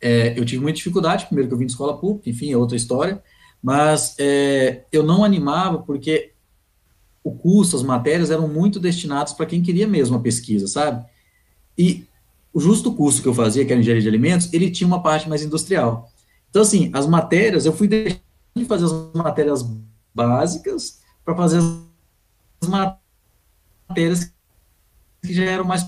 é, 0.00 0.38
eu 0.38 0.44
tive 0.44 0.60
muita 0.60 0.76
dificuldade, 0.76 1.26
primeiro 1.26 1.48
que 1.48 1.54
eu 1.54 1.58
vim 1.58 1.66
de 1.66 1.72
escola 1.72 1.96
pública, 1.96 2.28
enfim, 2.28 2.52
é 2.52 2.56
outra 2.56 2.76
história, 2.76 3.22
mas 3.62 4.16
é, 4.18 4.84
eu 4.90 5.02
não 5.02 5.24
animava 5.24 5.78
porque 5.78 6.32
o 7.22 7.32
curso, 7.32 7.76
as 7.76 7.82
matérias 7.82 8.30
eram 8.30 8.48
muito 8.48 8.80
destinadas 8.80 9.32
para 9.32 9.46
quem 9.46 9.62
queria 9.62 9.86
mesmo 9.86 10.16
a 10.16 10.20
pesquisa, 10.20 10.66
sabe? 10.66 11.04
E 11.78 12.04
o 12.52 12.60
justo 12.60 12.92
curso 12.92 13.22
que 13.22 13.28
eu 13.28 13.34
fazia, 13.34 13.64
que 13.64 13.72
era 13.72 13.80
engenharia 13.80 14.02
de 14.02 14.08
alimentos, 14.08 14.52
ele 14.52 14.70
tinha 14.70 14.86
uma 14.86 15.02
parte 15.02 15.28
mais 15.28 15.42
industrial. 15.42 16.10
Então, 16.50 16.62
assim, 16.62 16.90
as 16.92 17.06
matérias, 17.06 17.64
eu 17.64 17.72
fui 17.72 17.86
deixando 17.86 18.20
de 18.56 18.64
fazer 18.64 18.84
as 18.84 18.92
matérias 19.14 19.64
básicas 20.12 21.00
para 21.24 21.34
fazer 21.36 21.62
as 22.60 22.68
matérias 23.88 24.32
que 25.22 25.32
já 25.32 25.44
eram 25.44 25.64
mais 25.64 25.86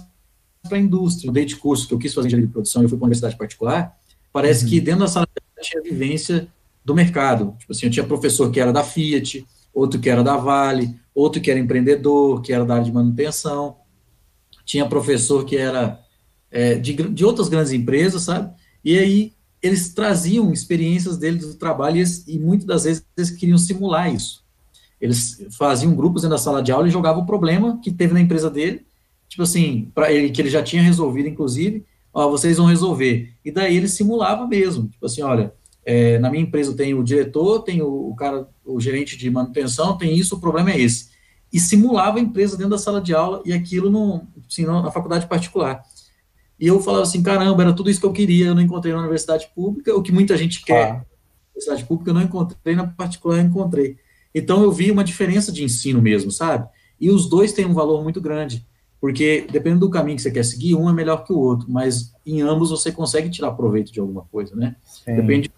para 0.62 0.78
a 0.78 0.80
indústria. 0.80 1.26
Mudei 1.26 1.44
de 1.44 1.56
curso, 1.56 1.88
que 1.88 1.92
eu 1.92 1.98
quis 1.98 2.14
fazer 2.14 2.28
engenharia 2.28 2.46
de 2.46 2.52
produção, 2.52 2.82
eu 2.82 2.88
fui 2.88 2.96
para 2.96 3.04
uma 3.04 3.08
universidade 3.08 3.37
particular, 3.37 3.98
parece 4.32 4.64
uhum. 4.64 4.70
que 4.70 4.80
dentro 4.80 5.00
da 5.00 5.08
sala 5.08 5.28
tinha 5.60 5.82
vivência 5.82 6.48
do 6.85 6.94
mercado. 6.94 7.55
Tipo 7.59 7.73
assim, 7.73 7.87
eu 7.87 7.92
tinha 7.92 8.07
professor 8.07 8.51
que 8.51 8.61
era 8.61 8.73
da 8.73 8.85
Fiat, 8.85 9.47
outro 9.73 9.99
que 9.99 10.11
era 10.11 10.23
da 10.23 10.37
Vale, 10.37 10.94
outro 11.14 11.40
que 11.40 11.51
era 11.51 11.59
empreendedor, 11.59 12.42
que 12.42 12.53
era 12.53 12.64
da 12.64 12.75
área 12.75 12.85
de 12.85 12.92
manutenção, 12.92 13.77
tinha 14.64 14.87
professor 14.87 15.44
que 15.44 15.57
era 15.57 16.01
é, 16.51 16.75
de, 16.75 16.92
de 16.94 17.25
outras 17.25 17.49
grandes 17.49 17.73
empresas, 17.73 18.23
sabe? 18.23 18.53
E 18.85 18.99
aí 18.99 19.33
eles 19.62 19.94
traziam 19.94 20.53
experiências 20.53 21.16
deles 21.16 21.47
do 21.47 21.55
trabalho 21.55 21.97
e, 21.97 22.35
e 22.35 22.38
muitas 22.38 22.66
das 22.66 22.85
vezes 22.85 23.07
eles 23.16 23.31
queriam 23.31 23.59
simular 23.59 24.12
isso. 24.12 24.44
Eles 25.01 25.47
faziam 25.59 25.94
grupos 25.94 26.23
dentro 26.23 26.37
da 26.37 26.42
sala 26.42 26.62
de 26.62 26.70
aula 26.70 26.87
e 26.87 26.90
jogavam 26.90 27.23
o 27.23 27.27
problema 27.27 27.79
que 27.83 27.90
teve 27.90 28.14
na 28.14 28.20
empresa 28.20 28.51
dele, 28.51 28.87
tipo 29.29 29.42
assim, 29.42 29.90
para 29.94 30.12
ele 30.12 30.31
que 30.31 30.40
ele 30.40 30.51
já 30.51 30.62
tinha 30.62 30.83
resolvido, 30.83 31.29
inclusive, 31.29 31.85
ó, 32.12 32.29
vocês 32.31 32.57
vão 32.57 32.66
resolver. 32.66 33.33
E 33.44 33.51
daí 33.51 33.77
ele 33.77 33.88
simulava 33.88 34.47
mesmo, 34.47 34.88
tipo 34.88 35.05
assim, 35.05 35.23
olha, 35.23 35.53
é, 35.85 36.18
na 36.18 36.31
minha 36.31 36.42
empresa 36.42 36.75
tem 36.75 36.94
o 36.94 37.05
diretor, 37.05 37.61
tem 37.61 37.83
o, 37.83 38.11
o, 38.11 38.16
cara, 38.16 38.49
o 38.64 38.81
gerente 38.81 39.16
de 39.16 39.31
manutenção, 39.31 39.99
tem 39.99 40.16
isso, 40.16 40.37
o 40.37 40.40
problema 40.40 40.70
é 40.73 40.81
esse. 40.81 41.11
E 41.53 41.61
simulava 41.61 42.18
a 42.18 42.20
empresa 42.20 42.57
dentro 42.57 42.70
da 42.70 42.79
sala 42.79 43.01
de 43.01 43.14
aula 43.14 43.42
e 43.44 43.53
aquilo 43.53 43.90
no, 43.90 44.27
assim, 44.49 44.64
na 44.64 44.90
faculdade 44.90 45.27
particular. 45.27 45.83
E 46.59 46.66
eu 46.66 46.81
falava 46.81 47.03
assim, 47.03 47.23
caramba, 47.23 47.62
era 47.62 47.73
tudo 47.73 47.90
isso 47.90 48.01
que 48.01 48.07
eu 48.07 48.12
queria, 48.12 48.47
eu 48.47 48.55
não 48.55 48.62
encontrei 48.62 48.92
na 48.92 49.01
universidade 49.01 49.49
pública, 49.55 49.94
o 49.94 50.03
que 50.03 50.12
muita 50.12 50.37
gente 50.37 50.64
quer. 50.64 50.90
Ah. 50.90 50.92
Na 50.94 51.05
universidade 51.51 51.85
pública 51.85 52.11
eu 52.11 52.14
não 52.14 52.23
encontrei, 52.23 52.75
na 52.75 52.87
particular 52.87 53.38
eu 53.38 53.44
encontrei. 53.44 53.97
Então 54.35 54.62
eu 54.62 54.73
vi 54.73 54.90
uma 54.90 55.05
diferença 55.05 55.53
de 55.53 55.62
ensino 55.62 56.01
mesmo, 56.01 56.31
sabe? 56.31 56.68
E 57.01 57.11
os 57.11 57.29
dois 57.29 57.53
têm 57.53 57.66
um 57.66 57.75
valor 57.75 58.03
muito 58.03 58.20
grande, 58.20 58.66
porque 59.01 59.47
dependendo 59.51 59.87
do 59.87 59.90
caminho 59.90 60.16
que 60.16 60.23
você 60.23 60.31
quer 60.31 60.44
seguir, 60.44 60.75
um 60.75 60.88
é 60.88 60.92
melhor 60.92 61.25
que 61.25 61.33
o 61.33 61.38
outro, 61.38 61.70
mas 61.70 62.12
em 62.25 62.40
ambos 62.40 62.70
você 62.70 62.90
consegue 62.90 63.29
tirar 63.29 63.53
proveito 63.53 63.92
de 63.92 64.01
alguma 64.01 64.23
coisa, 64.23 64.57
né? 64.57 64.77
Sim. 64.85 65.16
Depende 65.16 65.51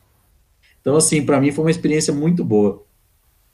então, 0.87 0.99
assim, 0.99 1.27
para 1.27 1.41
mim 1.41 1.51
foi 1.51 1.65
uma 1.65 1.71
experiência 1.73 2.15
muito 2.15 2.45
boa. 2.45 2.85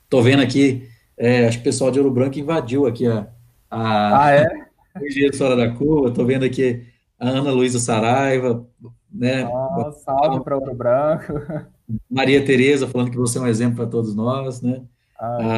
Tô 0.07 0.21
vendo 0.21 0.43
aqui, 0.43 0.87
é, 1.17 1.47
acho 1.47 1.57
que 1.57 1.61
o 1.61 1.63
pessoal 1.63 1.89
de 1.89 1.97
Ouro 1.97 2.11
Branco 2.11 2.37
invadiu 2.37 2.85
aqui 2.85 3.07
a. 3.07 3.27
a 3.71 4.25
ah, 4.25 4.31
é? 4.33 4.47
Fora 5.35 5.55
da 5.55 5.71
Curva. 5.71 6.11
Tô 6.11 6.23
vendo 6.25 6.45
aqui 6.45 6.83
a 7.19 7.29
Ana 7.29 7.49
Luísa 7.49 7.79
Saraiva, 7.79 8.63
né? 9.11 9.47
Oh, 9.47 9.91
salve 9.93 10.43
para 10.43 10.59
Ouro 10.59 10.75
Branco. 10.75 11.33
Maria 12.07 12.45
Tereza 12.45 12.87
falando 12.87 13.09
que 13.09 13.17
você 13.17 13.39
é 13.39 13.41
um 13.41 13.47
exemplo 13.47 13.77
para 13.77 13.87
todos 13.87 14.13
nós, 14.13 14.61
né? 14.61 14.83
Ah, 15.19 15.57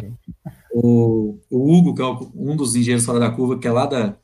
o, 0.72 1.38
o, 1.50 1.76
Hugo, 1.76 1.94
que 1.94 2.00
é 2.00 2.06
um 2.34 2.56
dos 2.56 2.74
engenheiros 2.74 3.04
fora 3.04 3.20
da 3.20 3.30
curva, 3.30 3.58
que 3.58 3.68
é 3.68 3.70
lá 3.70 3.84
da. 3.84 4.16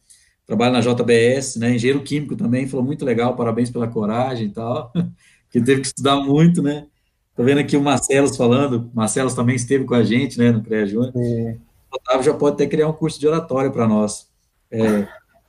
trabalha 0.46 0.72
na 0.72 0.80
JBS, 0.80 1.56
né? 1.56 1.74
Engenheiro 1.74 2.02
químico 2.02 2.34
também, 2.34 2.66
falou 2.66 2.86
muito 2.86 3.04
legal, 3.04 3.36
parabéns 3.36 3.68
pela 3.68 3.88
coragem 3.88 4.46
e 4.46 4.50
tal, 4.52 4.90
que 5.52 5.60
teve 5.60 5.82
que 5.82 5.88
estudar 5.88 6.16
muito, 6.16 6.62
né? 6.62 6.86
Tô 7.34 7.42
vendo 7.42 7.58
aqui 7.58 7.76
o 7.76 7.82
Marcelo 7.82 8.32
falando, 8.34 8.90
Marcelo 8.92 9.34
também 9.34 9.56
esteve 9.56 9.84
com 9.84 9.94
a 9.94 10.02
gente, 10.02 10.38
né, 10.38 10.50
no 10.50 10.62
CREA 10.62 10.86
Júnior. 10.86 11.12
O 11.14 11.96
Otávio 11.96 12.22
já 12.22 12.34
pode 12.34 12.54
até 12.54 12.66
criar 12.66 12.88
um 12.88 12.92
curso 12.92 13.18
de 13.18 13.26
oratória 13.26 13.70
para 13.70 13.88
nós. 13.88 14.28
É, 14.70 14.80
é, 14.80 15.08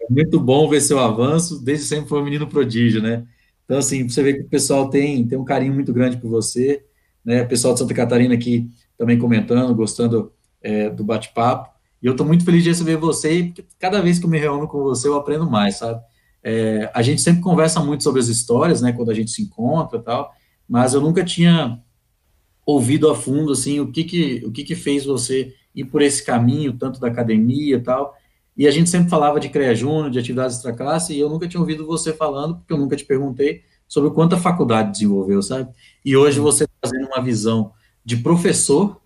muito 0.10 0.40
bom 0.40 0.70
ver 0.70 0.82
seu 0.82 1.00
avanço, 1.00 1.62
desde 1.64 1.86
sempre 1.86 2.08
foi 2.08 2.22
um 2.22 2.24
menino 2.24 2.48
prodígio, 2.48 3.02
né? 3.02 3.26
Então, 3.66 3.78
assim, 3.78 4.08
você 4.08 4.24
vê 4.24 4.34
que 4.34 4.42
o 4.42 4.50
pessoal 4.50 4.90
tem, 4.90 5.26
tem 5.28 5.38
um 5.38 5.46
carinho 5.46 5.74
muito 5.74 5.94
grande 5.94 6.18
por 6.18 6.30
você, 6.30 6.84
né? 7.24 7.44
O 7.44 7.48
pessoal 7.48 7.74
de 7.74 7.80
Santa 7.80 7.94
Catarina 7.94 8.34
aqui 8.34 8.70
também 8.98 9.18
comentando, 9.18 9.74
gostando 9.76 10.32
é, 10.62 10.90
do 10.90 11.04
bate-papo. 11.04 11.70
E 12.02 12.06
eu 12.06 12.12
estou 12.12 12.26
muito 12.26 12.46
feliz 12.46 12.64
de 12.64 12.70
receber 12.70 12.98
você, 12.98 13.44
porque 13.46 13.66
cada 13.80 14.02
vez 14.02 14.20
que 14.20 14.26
eu 14.26 14.30
me 14.30 14.40
reúno 14.40 14.68
com 14.68 14.84
você, 14.84 15.08
eu 15.08 15.16
aprendo 15.16 15.50
mais, 15.50 15.78
sabe? 15.78 16.02
É, 16.44 16.92
a 16.94 17.02
gente 17.02 17.22
sempre 17.22 17.42
conversa 17.42 17.80
muito 17.80 18.04
sobre 18.04 18.20
as 18.20 18.28
histórias, 18.28 18.82
né, 18.82 18.92
quando 18.92 19.10
a 19.10 19.14
gente 19.14 19.32
se 19.32 19.42
encontra 19.42 19.98
e 19.98 20.02
tal, 20.02 20.34
mas 20.74 20.96
eu 20.96 21.02
nunca 21.02 21.24
tinha 21.24 21.80
ouvido 22.66 23.08
a 23.08 23.16
fundo, 23.16 23.52
assim, 23.52 23.80
o 23.80 23.92
que 23.92 24.04
que, 24.04 24.44
o 24.44 24.52
que 24.52 24.64
que 24.64 24.74
fez 24.74 25.06
você 25.06 25.54
ir 25.76 25.86
por 25.86 26.02
esse 26.02 26.26
caminho, 26.26 26.74
tanto 26.74 27.00
da 27.00 27.10
academia 27.10 27.76
e 27.76 27.80
tal, 27.80 28.18
e 28.58 28.68
a 28.68 28.72
gente 28.72 28.90
sempre 28.90 29.08
falava 29.08 29.40
de 29.40 29.50
CREA 29.50 29.76
Júnior, 29.76 30.10
de 30.10 30.18
atividades 30.18 30.56
extra-classe, 30.56 31.14
e 31.14 31.20
eu 31.20 31.30
nunca 31.30 31.48
tinha 31.48 31.62
ouvido 31.62 31.86
você 31.86 32.12
falando, 32.12 32.56
porque 32.56 32.74
eu 32.74 32.80
nunca 32.80 32.96
te 32.96 33.06
perguntei 33.06 33.62
sobre 33.88 34.10
o 34.10 34.14
quanto 34.14 34.34
a 34.34 34.40
faculdade 34.40 34.94
desenvolveu, 34.94 35.44
sabe? 35.44 35.72
E 36.04 36.18
hoje 36.18 36.40
você 36.40 36.66
trazendo 36.82 37.06
uma 37.06 37.22
visão 37.22 37.72
de 38.04 38.18
professor, 38.18 39.00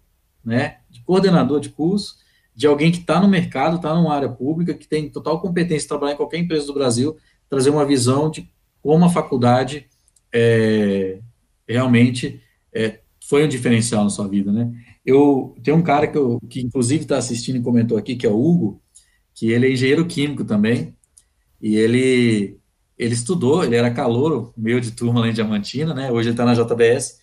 né, 0.46 0.78
de 0.90 1.02
coordenador 1.02 1.60
de 1.60 1.68
curso, 1.68 2.16
de 2.56 2.66
alguém 2.66 2.94
que 2.94 3.00
está 3.00 3.20
no 3.20 3.28
mercado, 3.28 3.76
está 3.76 3.94
numa 3.94 4.16
área 4.16 4.30
pública, 4.30 4.74
que 4.74 4.88
tem 4.88 5.10
total 5.10 5.42
competência 5.42 5.82
de 5.82 5.90
trabalhar 5.90 6.14
em 6.14 6.18
qualquer 6.18 6.38
empresa 6.38 6.66
do 6.66 6.74
Brasil, 6.74 7.18
trazer 7.50 7.72
uma 7.72 7.86
visão 7.86 8.32
de 8.32 8.50
como 8.82 9.04
a 9.04 9.10
faculdade 9.10 9.86
é, 10.34 11.20
realmente 11.68 12.42
é, 12.74 13.00
foi 13.28 13.46
um 13.46 13.48
diferencial 13.48 14.04
na 14.04 14.10
sua 14.10 14.28
vida, 14.28 14.52
né? 14.52 14.72
Eu 15.06 15.56
tem 15.64 15.74
um 15.74 15.82
cara 15.82 16.08
que, 16.08 16.18
eu, 16.18 16.40
que 16.50 16.62
inclusive 16.62 17.04
está 17.04 17.18
assistindo 17.18 17.58
e 17.58 17.62
comentou 17.62 17.98
aqui, 17.98 18.16
que 18.16 18.26
é 18.26 18.30
o 18.30 18.40
Hugo, 18.40 18.82
que 19.34 19.52
ele 19.52 19.68
é 19.68 19.72
engenheiro 19.72 20.06
químico 20.06 20.44
também, 20.44 20.96
e 21.62 21.76
ele 21.76 22.58
ele 22.98 23.14
estudou, 23.14 23.64
ele 23.64 23.76
era 23.76 23.92
calouro, 23.92 24.52
meio 24.58 24.82
de 24.82 24.92
turma 24.92 25.20
lá 25.20 25.30
em 25.30 25.34
Diamantina, 25.34 25.94
né? 25.94 26.12
Hoje 26.12 26.30
ele 26.30 26.34
está 26.34 26.44
na 26.44 26.56
JBS. 26.56 27.20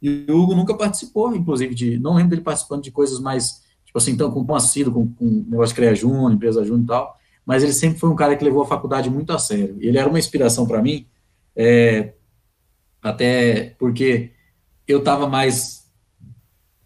E 0.00 0.24
o 0.30 0.36
Hugo 0.36 0.54
nunca 0.54 0.74
participou, 0.74 1.34
inclusive, 1.34 1.74
de. 1.74 1.98
Não 1.98 2.14
lembro 2.14 2.30
dele 2.30 2.42
participando 2.42 2.82
de 2.82 2.92
coisas 2.92 3.18
mais, 3.20 3.62
tipo 3.84 3.98
assim, 3.98 4.12
então, 4.12 4.30
com 4.30 4.54
assíduo, 4.54 4.94
com, 4.94 5.12
com 5.12 5.44
negócio 5.48 5.74
de 5.74 5.80
CREA 5.80 5.94
Júnior, 5.94 6.32
empresa 6.32 6.64
Júnior 6.64 6.84
e 6.84 6.86
tal. 6.86 7.16
Mas 7.44 7.62
ele 7.64 7.72
sempre 7.72 7.98
foi 7.98 8.08
um 8.08 8.14
cara 8.14 8.36
que 8.36 8.44
levou 8.44 8.62
a 8.62 8.66
faculdade 8.66 9.10
muito 9.10 9.32
a 9.32 9.38
sério. 9.38 9.76
Ele 9.80 9.98
era 9.98 10.08
uma 10.08 10.18
inspiração 10.18 10.66
para 10.66 10.80
mim, 10.80 11.06
é, 11.56 12.14
até 13.02 13.74
porque 13.78 14.32
eu 14.86 14.98
estava 14.98 15.28
mais 15.28 15.88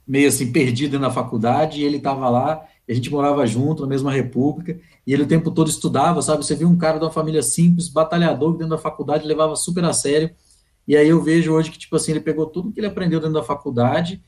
meio 0.07 0.29
assim 0.29 0.53
perdido 0.53 0.99
na 0.99 1.11
faculdade 1.11 1.81
e 1.81 1.85
ele 1.85 1.97
estava 1.97 2.29
lá, 2.29 2.65
a 2.89 2.93
gente 2.93 3.11
morava 3.11 3.47
junto 3.47 3.83
na 3.83 3.89
mesma 3.89 4.13
república 4.13 4.79
e 5.07 5.13
ele 5.13 5.23
o 5.23 5.27
tempo 5.27 5.51
todo 5.51 5.69
estudava, 5.69 6.21
sabe? 6.21 6.45
Você 6.45 6.55
viu 6.55 6.69
um 6.69 6.77
cara 6.77 6.99
de 6.99 7.05
uma 7.05 7.11
família 7.11 7.43
simples, 7.43 7.89
batalhador, 7.89 8.53
que 8.53 8.59
dentro 8.59 8.77
da 8.77 8.83
faculdade 8.83 9.27
levava 9.27 9.57
super 9.57 9.85
a 9.85 9.93
sério. 9.93 10.31
E 10.87 10.97
aí 10.97 11.09
eu 11.09 11.23
vejo 11.23 11.53
hoje 11.53 11.71
que 11.71 11.79
tipo 11.79 11.97
assim, 11.97 12.13
ele 12.13 12.21
pegou 12.21 12.47
tudo 12.47 12.71
que 12.71 12.81
ele 12.81 12.87
aprendeu 12.87 13.19
dentro 13.19 13.35
da 13.35 13.43
faculdade 13.43 14.23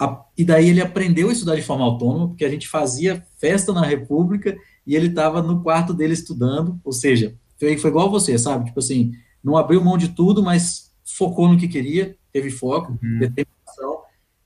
a, 0.00 0.24
e 0.36 0.42
daí 0.44 0.70
ele 0.70 0.80
aprendeu 0.80 1.28
a 1.28 1.32
estudar 1.32 1.56
de 1.56 1.62
forma 1.62 1.84
autônoma, 1.84 2.28
porque 2.28 2.44
a 2.44 2.48
gente 2.48 2.66
fazia 2.66 3.22
festa 3.38 3.70
na 3.70 3.84
república 3.84 4.56
e 4.86 4.96
ele 4.96 5.08
estava 5.08 5.42
no 5.42 5.62
quarto 5.62 5.92
dele 5.92 6.14
estudando, 6.14 6.80
ou 6.82 6.90
seja, 6.90 7.36
foi, 7.58 7.76
foi 7.76 7.90
igual 7.90 8.10
você, 8.10 8.38
sabe? 8.38 8.64
Tipo 8.64 8.80
assim, 8.80 9.12
não 9.44 9.58
abriu 9.58 9.84
mão 9.84 9.98
de 9.98 10.08
tudo, 10.08 10.42
mas 10.42 10.89
focou 11.20 11.46
no 11.46 11.58
que 11.58 11.68
queria, 11.68 12.16
teve 12.32 12.48
foco, 12.48 12.92
uhum. 12.92 13.18
determinação. 13.18 14.00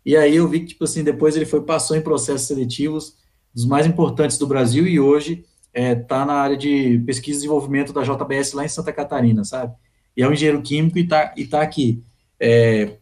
E 0.05 0.17
aí 0.17 0.35
eu 0.35 0.49
vi 0.49 0.61
que, 0.61 0.67
tipo 0.67 0.83
assim, 0.83 1.05
depois 1.05 1.37
ele 1.37 1.47
foi, 1.47 1.63
passou 1.63 1.97
em 1.97 2.01
processos 2.01 2.49
seletivos 2.49 3.17
dos 3.55 3.65
mais 3.65 3.87
importantes 3.87 4.37
do 4.37 4.47
Brasil 4.49 4.85
e 4.89 4.99
hoje 4.99 5.45
está 5.69 5.81
é, 5.81 5.95
tá 5.95 6.27
na 6.27 6.35
área 6.35 6.57
de 6.57 6.99
pesquisa 7.07 7.39
e 7.39 7.43
desenvolvimento 7.43 7.93
da 7.93 8.03
JBS 8.03 8.55
lá 8.55 8.65
em 8.65 8.69
Santa 8.69 8.93
Catarina, 8.93 9.45
sabe? 9.45 9.73
E 10.17 10.23
é 10.23 10.29
um 10.29 10.33
engenheiro 10.33 10.61
químico 10.63 10.99
e 10.99 11.03
está 11.03 11.33
e 11.37 11.47
tá 11.47 11.63
aqui. 11.63 12.03
É, 12.41 12.97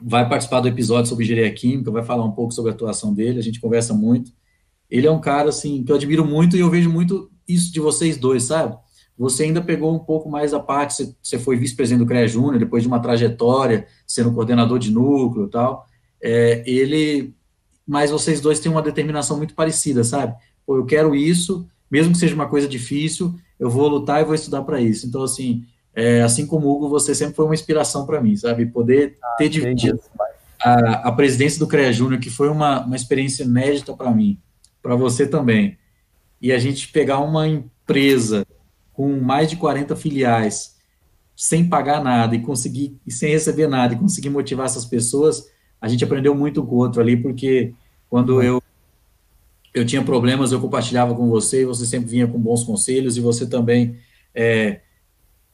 vai 0.00 0.28
participar 0.28 0.60
do 0.60 0.68
episódio 0.68 1.08
sobre 1.08 1.24
engenharia 1.24 1.52
química, 1.54 1.90
vai 1.90 2.04
falar 2.04 2.24
um 2.24 2.32
pouco 2.32 2.52
sobre 2.52 2.70
a 2.70 2.74
atuação 2.74 3.14
dele, 3.14 3.38
a 3.38 3.42
gente 3.42 3.60
conversa 3.60 3.94
muito. 3.94 4.30
Ele 4.90 5.06
é 5.06 5.10
um 5.10 5.20
cara, 5.20 5.48
assim, 5.48 5.82
que 5.82 5.90
eu 5.90 5.96
admiro 5.96 6.26
muito 6.26 6.56
e 6.56 6.60
eu 6.60 6.68
vejo 6.68 6.90
muito 6.90 7.30
isso 7.48 7.72
de 7.72 7.80
vocês 7.80 8.18
dois, 8.18 8.42
sabe? 8.42 8.76
Você 9.22 9.44
ainda 9.44 9.62
pegou 9.62 9.94
um 9.94 10.00
pouco 10.00 10.28
mais 10.28 10.52
a 10.52 10.58
parte, 10.58 11.14
você, 11.22 11.38
foi 11.38 11.56
vice-presidente 11.56 12.00
do 12.00 12.08
CREA 12.08 12.26
Júnior, 12.26 12.58
depois 12.58 12.82
de 12.82 12.88
uma 12.88 12.98
trajetória, 12.98 13.86
sendo 14.04 14.32
coordenador 14.32 14.80
de 14.80 14.90
núcleo 14.90 15.46
e 15.46 15.48
tal, 15.48 15.86
é, 16.20 16.64
ele, 16.66 17.32
mas 17.86 18.10
vocês 18.10 18.40
dois 18.40 18.58
têm 18.58 18.72
uma 18.72 18.82
determinação 18.82 19.36
muito 19.36 19.54
parecida, 19.54 20.02
sabe? 20.02 20.34
Pô, 20.66 20.76
eu 20.76 20.84
quero 20.84 21.14
isso, 21.14 21.64
mesmo 21.88 22.12
que 22.12 22.18
seja 22.18 22.34
uma 22.34 22.48
coisa 22.48 22.66
difícil, 22.66 23.32
eu 23.60 23.70
vou 23.70 23.86
lutar 23.86 24.20
e 24.20 24.24
vou 24.24 24.34
estudar 24.34 24.62
para 24.62 24.80
isso. 24.80 25.06
Então, 25.06 25.22
assim, 25.22 25.64
é, 25.94 26.22
assim 26.22 26.44
como 26.44 26.66
o 26.66 26.74
Hugo, 26.74 26.88
você 26.88 27.14
sempre 27.14 27.36
foi 27.36 27.44
uma 27.44 27.54
inspiração 27.54 28.04
para 28.04 28.20
mim, 28.20 28.34
sabe? 28.34 28.66
Poder 28.66 29.18
ah, 29.22 29.36
ter 29.38 29.48
dividido 29.48 30.00
a, 30.60 31.08
a, 31.08 31.12
presidência 31.12 31.60
do 31.60 31.68
CREA 31.68 31.92
Júnior, 31.92 32.20
que 32.20 32.28
foi 32.28 32.48
uma, 32.48 32.84
uma 32.84 32.96
experiência 32.96 33.44
inédita 33.44 33.94
para 33.94 34.10
mim, 34.10 34.36
para 34.82 34.96
você 34.96 35.28
também, 35.28 35.78
e 36.40 36.50
a 36.50 36.58
gente 36.58 36.88
pegar 36.88 37.20
uma 37.20 37.46
empresa 37.46 38.44
com 38.92 39.20
mais 39.20 39.48
de 39.48 39.56
40 39.56 39.96
filiais, 39.96 40.76
sem 41.34 41.68
pagar 41.68 42.02
nada 42.02 42.36
e 42.36 42.40
conseguir, 42.40 42.98
e 43.06 43.10
sem 43.10 43.30
receber 43.30 43.66
nada, 43.66 43.94
e 43.94 43.98
conseguir 43.98 44.30
motivar 44.30 44.66
essas 44.66 44.84
pessoas, 44.84 45.46
a 45.80 45.88
gente 45.88 46.04
aprendeu 46.04 46.34
muito 46.34 46.64
com 46.64 46.74
o 46.74 46.78
outro 46.78 47.00
ali, 47.00 47.16
porque 47.16 47.74
quando 48.08 48.42
eu 48.42 48.62
eu 49.74 49.86
tinha 49.86 50.04
problemas, 50.04 50.52
eu 50.52 50.60
compartilhava 50.60 51.14
com 51.14 51.28
você, 51.28 51.62
e 51.62 51.64
você 51.64 51.86
sempre 51.86 52.10
vinha 52.10 52.26
com 52.26 52.38
bons 52.38 52.62
conselhos, 52.62 53.16
e 53.16 53.20
você 53.20 53.46
também 53.46 53.96
é, 54.34 54.82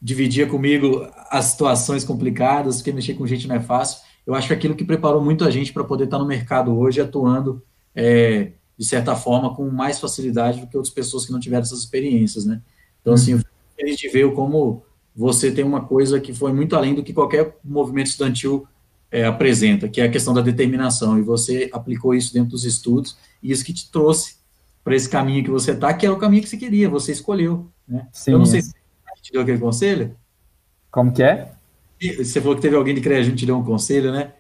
dividia 0.03 0.47
comigo 0.47 1.07
as 1.31 1.47
situações 1.47 2.05
complicadas, 2.05 2.77
porque 2.77 2.93
mexer 2.93 3.15
com 3.15 3.27
gente 3.27 3.47
não 3.47 3.55
é 3.55 3.61
fácil. 3.61 4.01
Eu 4.27 4.35
acho 4.35 4.49
que 4.49 4.55
aquilo 4.55 4.75
que 4.75 4.85
preparou 4.85 5.23
muito 5.23 5.45
a 5.45 5.51
gente 5.51 5.73
para 5.73 5.85
poder 5.85 6.05
estar 6.05 6.19
no 6.19 6.27
mercado 6.27 6.77
hoje, 6.77 7.01
atuando, 7.01 7.63
é, 7.95 8.53
de 8.77 8.85
certa 8.85 9.15
forma, 9.15 9.55
com 9.55 9.69
mais 9.71 10.01
facilidade 10.01 10.61
do 10.61 10.67
que 10.67 10.77
outras 10.77 10.93
pessoas 10.93 11.25
que 11.25 11.33
não 11.33 11.41
tiveram 11.41 11.63
essas 11.63 11.79
experiências, 11.81 12.45
né? 12.45 12.61
Então, 13.01 13.15
assim, 13.15 13.41
a 13.81 13.87
gente 13.87 14.09
vê 14.09 14.29
como 14.31 14.83
você 15.15 15.51
tem 15.51 15.65
uma 15.65 15.85
coisa 15.85 16.21
que 16.21 16.33
foi 16.33 16.53
muito 16.53 16.77
além 16.77 16.95
do 16.95 17.03
que 17.03 17.13
qualquer 17.13 17.57
movimento 17.65 18.07
estudantil 18.07 18.67
é, 19.11 19.25
apresenta, 19.25 19.89
que 19.89 20.01
é 20.01 20.05
a 20.05 20.11
questão 20.11 20.33
da 20.35 20.41
determinação, 20.41 21.19
e 21.19 21.23
você 21.23 21.69
aplicou 21.73 22.15
isso 22.15 22.33
dentro 22.33 22.51
dos 22.51 22.65
estudos, 22.65 23.17
e 23.43 23.51
isso 23.51 23.65
que 23.65 23.73
te 23.73 23.91
trouxe 23.91 24.37
para 24.85 24.95
esse 24.95 25.09
caminho 25.09 25.45
que 25.45 25.51
você 25.51 25.73
está, 25.73 25.93
que 25.93 26.07
é 26.07 26.11
o 26.11 26.19
caminho 26.19 26.43
que 26.43 26.49
você 26.49 26.57
queria, 26.57 26.89
você 26.89 27.13
escolheu, 27.13 27.71
né? 27.87 28.07
Sim, 28.13 28.33
eu 28.33 28.39
não 28.39 28.47
sei 28.47 28.63
se 28.63 28.73
te 29.23 29.33
deu 29.33 29.43
aquele 29.43 29.59
conselho. 29.59 30.17
Como 30.91 31.13
que 31.13 31.23
é? 31.23 31.53
Você 32.17 32.41
falou 32.41 32.55
que 32.55 32.63
teve 32.63 32.77
alguém 32.77 32.95
de 32.95 33.01
CREA 33.01 33.25
te 33.35 33.45
deu 33.45 33.59
um 33.59 33.65
conselho, 33.65 34.13
né? 34.13 34.35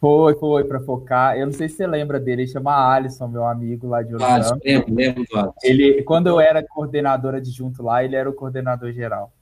Foi, 0.00 0.34
foi, 0.36 0.64
para 0.64 0.80
focar. 0.80 1.36
Eu 1.36 1.46
não 1.46 1.52
sei 1.52 1.68
se 1.68 1.76
você 1.76 1.86
lembra 1.86 2.20
dele, 2.20 2.42
ele 2.42 2.50
chama 2.50 2.72
Alisson, 2.72 3.26
meu 3.26 3.44
amigo 3.44 3.88
lá 3.88 4.02
de 4.02 4.14
Alisson, 4.22 4.58
lembro, 4.64 4.94
lembro 4.94 5.24
do 5.24 5.36
Alisson. 5.36 5.54
Ele, 5.62 6.02
quando 6.02 6.28
eu 6.28 6.38
era 6.38 6.62
coordenador 6.62 7.34
adjunto 7.34 7.82
lá, 7.82 8.04
ele 8.04 8.14
era 8.14 8.30
o 8.30 8.32
coordenador 8.32 8.92
geral. 8.92 9.32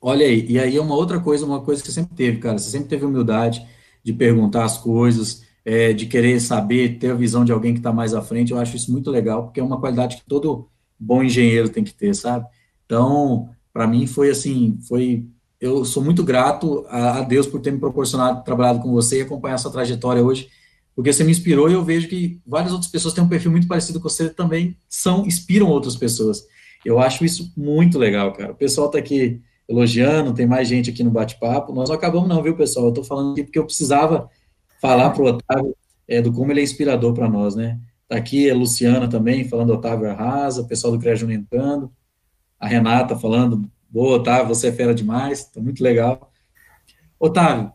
Olha 0.00 0.26
aí, 0.26 0.46
e 0.48 0.58
aí 0.58 0.76
é 0.76 0.80
uma 0.80 0.94
outra 0.94 1.20
coisa, 1.20 1.44
uma 1.44 1.60
coisa 1.60 1.82
que 1.82 1.88
você 1.88 1.94
sempre 2.00 2.14
teve, 2.14 2.38
cara, 2.38 2.58
você 2.58 2.70
sempre 2.70 2.88
teve 2.88 3.04
humildade 3.04 3.66
de 4.02 4.12
perguntar 4.12 4.64
as 4.64 4.78
coisas, 4.78 5.42
é, 5.64 5.92
de 5.92 6.06
querer 6.06 6.40
saber, 6.40 6.98
ter 6.98 7.10
a 7.10 7.14
visão 7.14 7.44
de 7.44 7.52
alguém 7.52 7.74
que 7.74 7.80
está 7.80 7.92
mais 7.92 8.14
à 8.14 8.22
frente, 8.22 8.52
eu 8.52 8.58
acho 8.58 8.76
isso 8.76 8.90
muito 8.90 9.10
legal, 9.10 9.44
porque 9.44 9.60
é 9.60 9.62
uma 9.62 9.78
qualidade 9.78 10.16
que 10.16 10.24
todo 10.26 10.68
bom 10.98 11.22
engenheiro 11.22 11.68
tem 11.68 11.84
que 11.84 11.94
ter, 11.94 12.14
sabe? 12.14 12.46
Então, 12.86 13.50
para 13.72 13.86
mim 13.86 14.06
foi 14.06 14.30
assim, 14.30 14.78
foi 14.88 15.26
eu 15.60 15.84
sou 15.84 16.02
muito 16.02 16.24
grato 16.24 16.86
a, 16.88 17.18
a, 17.18 17.22
Deus 17.22 17.46
por 17.46 17.60
ter 17.60 17.70
me 17.70 17.78
proporcionado 17.78 18.42
trabalhado 18.42 18.80
com 18.80 18.90
você 18.90 19.18
e 19.18 19.22
acompanhar 19.22 19.56
essa 19.56 19.70
trajetória 19.70 20.22
hoje, 20.22 20.48
porque 20.96 21.12
você 21.12 21.22
me 21.22 21.30
inspirou 21.30 21.68
e 21.70 21.74
eu 21.74 21.84
vejo 21.84 22.08
que 22.08 22.40
várias 22.46 22.72
outras 22.72 22.90
pessoas 22.90 23.12
têm 23.12 23.22
um 23.22 23.28
perfil 23.28 23.50
muito 23.50 23.68
parecido 23.68 24.00
com 24.00 24.08
você 24.08 24.30
também 24.30 24.76
são 24.88 25.26
inspiram 25.26 25.68
outras 25.68 25.96
pessoas. 25.96 26.44
Eu 26.84 26.98
acho 26.98 27.24
isso 27.24 27.52
muito 27.56 27.98
legal, 27.98 28.32
cara. 28.32 28.52
O 28.52 28.56
pessoal 28.56 28.86
está 28.86 28.98
aqui 28.98 29.42
elogiando, 29.68 30.34
tem 30.34 30.46
mais 30.46 30.66
gente 30.66 30.90
aqui 30.90 31.04
no 31.04 31.10
bate-papo. 31.10 31.72
Nós 31.72 31.88
não 31.88 31.96
acabamos 31.96 32.28
não, 32.28 32.42
viu, 32.42 32.56
pessoal? 32.56 32.86
Eu 32.86 32.90
estou 32.90 33.04
falando 33.04 33.32
aqui 33.32 33.44
porque 33.44 33.58
eu 33.58 33.66
precisava 33.66 34.28
falar 34.80 35.10
para 35.10 35.22
o 35.22 35.26
Otávio 35.26 35.76
é, 36.08 36.20
do 36.20 36.32
como 36.32 36.50
ele 36.50 36.60
é 36.60 36.64
inspirador 36.64 37.12
para 37.12 37.28
nós, 37.28 37.54
né? 37.54 37.78
Tá 38.08 38.16
aqui 38.16 38.50
a 38.50 38.54
Luciana 38.54 39.06
também 39.08 39.44
falando 39.44 39.72
Otávio 39.72 40.10
Arrasa, 40.10 40.62
o 40.62 40.66
pessoal 40.66 40.92
do 40.92 40.98
CREA 40.98 41.14
entrando, 41.32 41.92
a 42.58 42.66
Renata 42.66 43.16
falando 43.16 43.70
Boa, 43.90 44.18
Otávio, 44.18 44.54
você 44.54 44.68
é 44.68 44.72
fera 44.72 44.94
demais, 44.94 45.44
tá 45.46 45.60
muito 45.60 45.82
legal. 45.82 46.32
Otávio, 47.18 47.72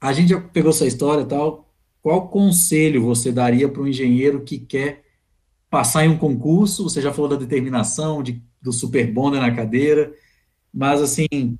a 0.00 0.12
gente 0.12 0.30
já 0.30 0.40
pegou 0.40 0.72
sua 0.72 0.86
história 0.86 1.22
e 1.22 1.26
tal. 1.26 1.70
Qual 2.02 2.28
conselho 2.28 3.04
você 3.04 3.30
daria 3.30 3.68
para 3.68 3.82
um 3.82 3.86
engenheiro 3.86 4.42
que 4.42 4.58
quer 4.58 5.04
passar 5.68 6.04
em 6.06 6.08
um 6.08 6.16
concurso? 6.16 6.84
Você 6.84 7.02
já 7.02 7.12
falou 7.12 7.28
da 7.28 7.36
determinação, 7.36 8.22
de, 8.22 8.42
do 8.60 8.72
super 8.72 9.12
bonder 9.12 9.38
na 9.40 9.54
cadeira, 9.54 10.14
mas 10.72 11.02
assim, 11.02 11.58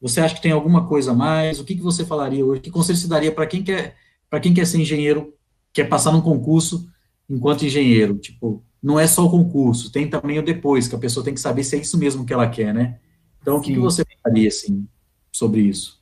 você 0.00 0.20
acha 0.20 0.34
que 0.34 0.42
tem 0.42 0.52
alguma 0.52 0.86
coisa 0.86 1.12
a 1.12 1.14
mais? 1.14 1.58
O 1.58 1.64
que, 1.64 1.74
que 1.74 1.82
você 1.82 2.04
falaria 2.04 2.44
hoje? 2.44 2.60
Que 2.60 2.70
conselho 2.70 2.98
você 2.98 3.08
daria 3.08 3.32
para 3.32 3.46
quem 3.46 3.62
quer 3.62 3.96
para 4.28 4.38
quem 4.38 4.54
quer 4.54 4.64
ser 4.64 4.78
engenheiro, 4.78 5.34
quer 5.72 5.88
passar 5.88 6.12
num 6.12 6.20
concurso 6.20 6.88
enquanto 7.28 7.66
engenheiro? 7.66 8.16
Tipo, 8.16 8.62
não 8.80 8.98
é 8.98 9.06
só 9.06 9.26
o 9.26 9.30
concurso, 9.30 9.90
tem 9.90 10.08
também 10.08 10.38
o 10.38 10.44
depois, 10.44 10.86
que 10.86 10.94
a 10.94 10.98
pessoa 10.98 11.24
tem 11.24 11.34
que 11.34 11.40
saber 11.40 11.64
se 11.64 11.74
é 11.76 11.80
isso 11.80 11.98
mesmo 11.98 12.24
que 12.24 12.32
ela 12.32 12.48
quer, 12.48 12.72
né? 12.72 13.00
Então, 13.40 13.56
o 13.56 13.60
que, 13.60 13.72
que 13.72 13.78
você 13.78 14.04
faria, 14.22 14.48
assim, 14.48 14.86
sobre 15.32 15.60
isso? 15.60 16.00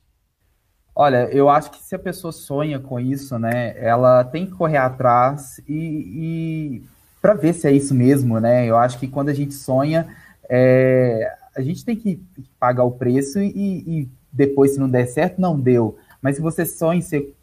Olha, 0.95 1.29
eu 1.31 1.49
acho 1.49 1.71
que 1.71 1.81
se 1.81 1.95
a 1.95 1.99
pessoa 1.99 2.31
sonha 2.31 2.79
com 2.79 2.99
isso, 2.99 3.39
né, 3.39 3.73
ela 3.77 4.23
tem 4.23 4.45
que 4.45 4.51
correr 4.51 4.77
atrás 4.77 5.61
e, 5.67 5.73
e 5.73 6.83
para 7.21 7.33
ver 7.33 7.53
se 7.53 7.67
é 7.67 7.71
isso 7.71 7.93
mesmo, 7.93 8.39
né? 8.39 8.65
Eu 8.65 8.77
acho 8.77 8.99
que 8.99 9.07
quando 9.07 9.29
a 9.29 9.33
gente 9.33 9.53
sonha, 9.53 10.13
é, 10.49 11.33
a 11.55 11.61
gente 11.61 11.85
tem 11.85 11.95
que 11.95 12.21
pagar 12.59 12.83
o 12.83 12.91
preço 12.91 13.39
e, 13.39 13.47
e, 13.55 14.09
depois, 14.31 14.73
se 14.73 14.79
não 14.79 14.89
der 14.89 15.07
certo, 15.07 15.39
não 15.39 15.59
deu. 15.59 15.97
Mas 16.21 16.35
se 16.35 16.41
você 16.41 16.65
sonha 16.65 16.99
em 16.99 17.01
ser 17.01 17.33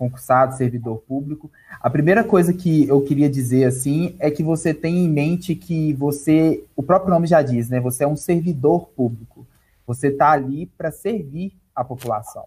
concursado, 0.00 0.56
servidor 0.56 1.02
público. 1.06 1.50
A 1.78 1.90
primeira 1.90 2.24
coisa 2.24 2.54
que 2.54 2.88
eu 2.88 3.02
queria 3.02 3.28
dizer 3.28 3.64
assim 3.64 4.16
é 4.18 4.30
que 4.30 4.42
você 4.42 4.72
tem 4.72 5.04
em 5.04 5.08
mente 5.10 5.54
que 5.54 5.92
você, 5.92 6.64
o 6.74 6.82
próprio 6.82 7.10
nome 7.10 7.26
já 7.26 7.42
diz, 7.42 7.68
né? 7.68 7.78
Você 7.80 8.04
é 8.04 8.08
um 8.08 8.16
servidor 8.16 8.88
público. 8.96 9.46
Você 9.86 10.08
está 10.08 10.30
ali 10.30 10.64
para 10.78 10.90
servir 10.90 11.52
a 11.76 11.84
população. 11.84 12.46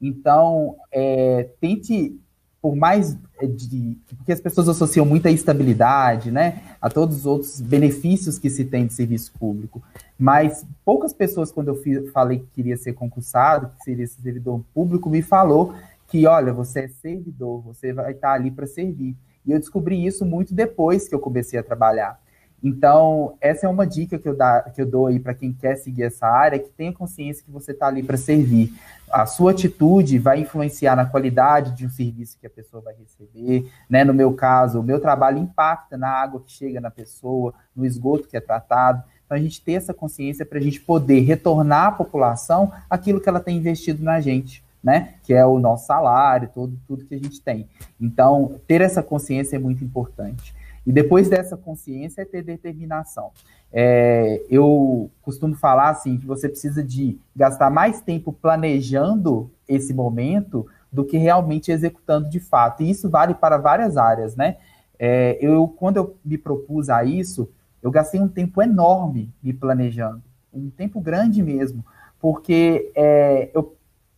Então, 0.00 0.76
é, 0.90 1.46
tente, 1.60 2.18
por 2.62 2.74
mais 2.74 3.18
é, 3.38 3.46
de. 3.46 3.98
Porque 4.16 4.32
as 4.32 4.40
pessoas 4.40 4.68
associam 4.70 5.04
muito 5.04 5.28
a 5.28 5.30
estabilidade, 5.30 6.30
né? 6.30 6.62
A 6.80 6.88
todos 6.88 7.18
os 7.18 7.26
outros 7.26 7.60
benefícios 7.60 8.38
que 8.38 8.48
se 8.48 8.64
tem 8.64 8.86
de 8.86 8.94
serviço 8.94 9.30
público. 9.38 9.82
Mas 10.18 10.64
poucas 10.84 11.12
pessoas, 11.12 11.52
quando 11.52 11.68
eu 11.68 12.10
falei 12.12 12.38
que 12.38 12.46
queria 12.54 12.78
ser 12.78 12.94
concursado, 12.94 13.68
que 13.76 13.84
seria 13.84 14.06
servidor 14.06 14.62
público, 14.72 15.10
me 15.10 15.20
falou 15.20 15.74
que, 16.06 16.26
olha, 16.26 16.52
você 16.52 16.80
é 16.80 16.88
servidor, 16.88 17.60
você 17.62 17.92
vai 17.92 18.12
estar 18.12 18.32
ali 18.32 18.50
para 18.50 18.66
servir. 18.66 19.16
E 19.46 19.52
eu 19.52 19.58
descobri 19.58 20.06
isso 20.06 20.24
muito 20.24 20.54
depois 20.54 21.08
que 21.08 21.14
eu 21.14 21.20
comecei 21.20 21.58
a 21.58 21.62
trabalhar. 21.62 22.18
Então, 22.64 23.36
essa 23.42 23.66
é 23.66 23.68
uma 23.68 23.86
dica 23.86 24.18
que 24.18 24.26
eu, 24.26 24.34
dá, 24.34 24.62
que 24.62 24.80
eu 24.80 24.86
dou 24.86 25.06
aí 25.06 25.20
para 25.20 25.34
quem 25.34 25.52
quer 25.52 25.76
seguir 25.76 26.04
essa 26.04 26.26
área, 26.26 26.58
que 26.58 26.70
tenha 26.70 26.94
consciência 26.94 27.44
que 27.44 27.50
você 27.50 27.72
está 27.72 27.88
ali 27.88 28.02
para 28.02 28.16
servir. 28.16 28.72
A 29.12 29.26
sua 29.26 29.50
atitude 29.50 30.18
vai 30.18 30.40
influenciar 30.40 30.96
na 30.96 31.04
qualidade 31.04 31.72
de 31.72 31.84
um 31.84 31.90
serviço 31.90 32.38
que 32.40 32.46
a 32.46 32.50
pessoa 32.50 32.82
vai 32.82 32.94
receber. 32.94 33.70
Né? 33.86 34.02
No 34.02 34.14
meu 34.14 34.32
caso, 34.32 34.80
o 34.80 34.82
meu 34.82 34.98
trabalho 34.98 35.36
impacta 35.36 35.98
na 35.98 36.08
água 36.08 36.40
que 36.40 36.50
chega 36.50 36.80
na 36.80 36.90
pessoa, 36.90 37.52
no 37.76 37.84
esgoto 37.84 38.26
que 38.26 38.36
é 38.36 38.40
tratado. 38.40 39.02
Então, 39.26 39.36
a 39.36 39.40
gente 39.40 39.62
ter 39.62 39.74
essa 39.74 39.92
consciência 39.92 40.46
para 40.46 40.58
a 40.58 40.62
gente 40.62 40.80
poder 40.80 41.20
retornar 41.20 41.88
à 41.88 41.92
população 41.92 42.72
aquilo 42.88 43.20
que 43.20 43.28
ela 43.28 43.40
tem 43.40 43.58
investido 43.58 44.02
na 44.02 44.22
gente 44.22 44.63
né? 44.84 45.14
Que 45.22 45.32
é 45.32 45.46
o 45.46 45.58
nosso 45.58 45.86
salário, 45.86 46.50
tudo, 46.52 46.78
tudo 46.86 47.06
que 47.06 47.14
a 47.14 47.18
gente 47.18 47.40
tem. 47.40 47.66
Então, 47.98 48.60
ter 48.66 48.82
essa 48.82 49.02
consciência 49.02 49.56
é 49.56 49.58
muito 49.58 49.82
importante. 49.82 50.54
E 50.86 50.92
depois 50.92 51.30
dessa 51.30 51.56
consciência 51.56 52.20
é 52.20 52.24
ter 52.26 52.42
determinação. 52.42 53.30
É, 53.72 54.44
eu 54.50 55.10
costumo 55.22 55.54
falar 55.54 55.88
assim 55.88 56.18
que 56.18 56.26
você 56.26 56.48
precisa 56.48 56.84
de 56.84 57.18
gastar 57.34 57.70
mais 57.70 58.02
tempo 58.02 58.30
planejando 58.30 59.50
esse 59.66 59.94
momento 59.94 60.66
do 60.92 61.04
que 61.04 61.16
realmente 61.16 61.72
executando 61.72 62.28
de 62.28 62.38
fato. 62.38 62.82
E 62.82 62.90
isso 62.90 63.08
vale 63.08 63.34
para 63.34 63.56
várias 63.56 63.96
áreas, 63.96 64.36
né? 64.36 64.58
É, 64.98 65.38
eu, 65.40 65.66
quando 65.66 65.96
eu 65.96 66.16
me 66.22 66.36
propus 66.36 66.90
a 66.90 67.02
isso, 67.02 67.48
eu 67.82 67.90
gastei 67.90 68.20
um 68.20 68.28
tempo 68.28 68.62
enorme 68.62 69.32
me 69.42 69.52
planejando, 69.52 70.22
um 70.52 70.70
tempo 70.70 71.00
grande 71.00 71.42
mesmo, 71.42 71.84
porque 72.20 72.92
é, 72.94 73.50
eu 73.54 73.74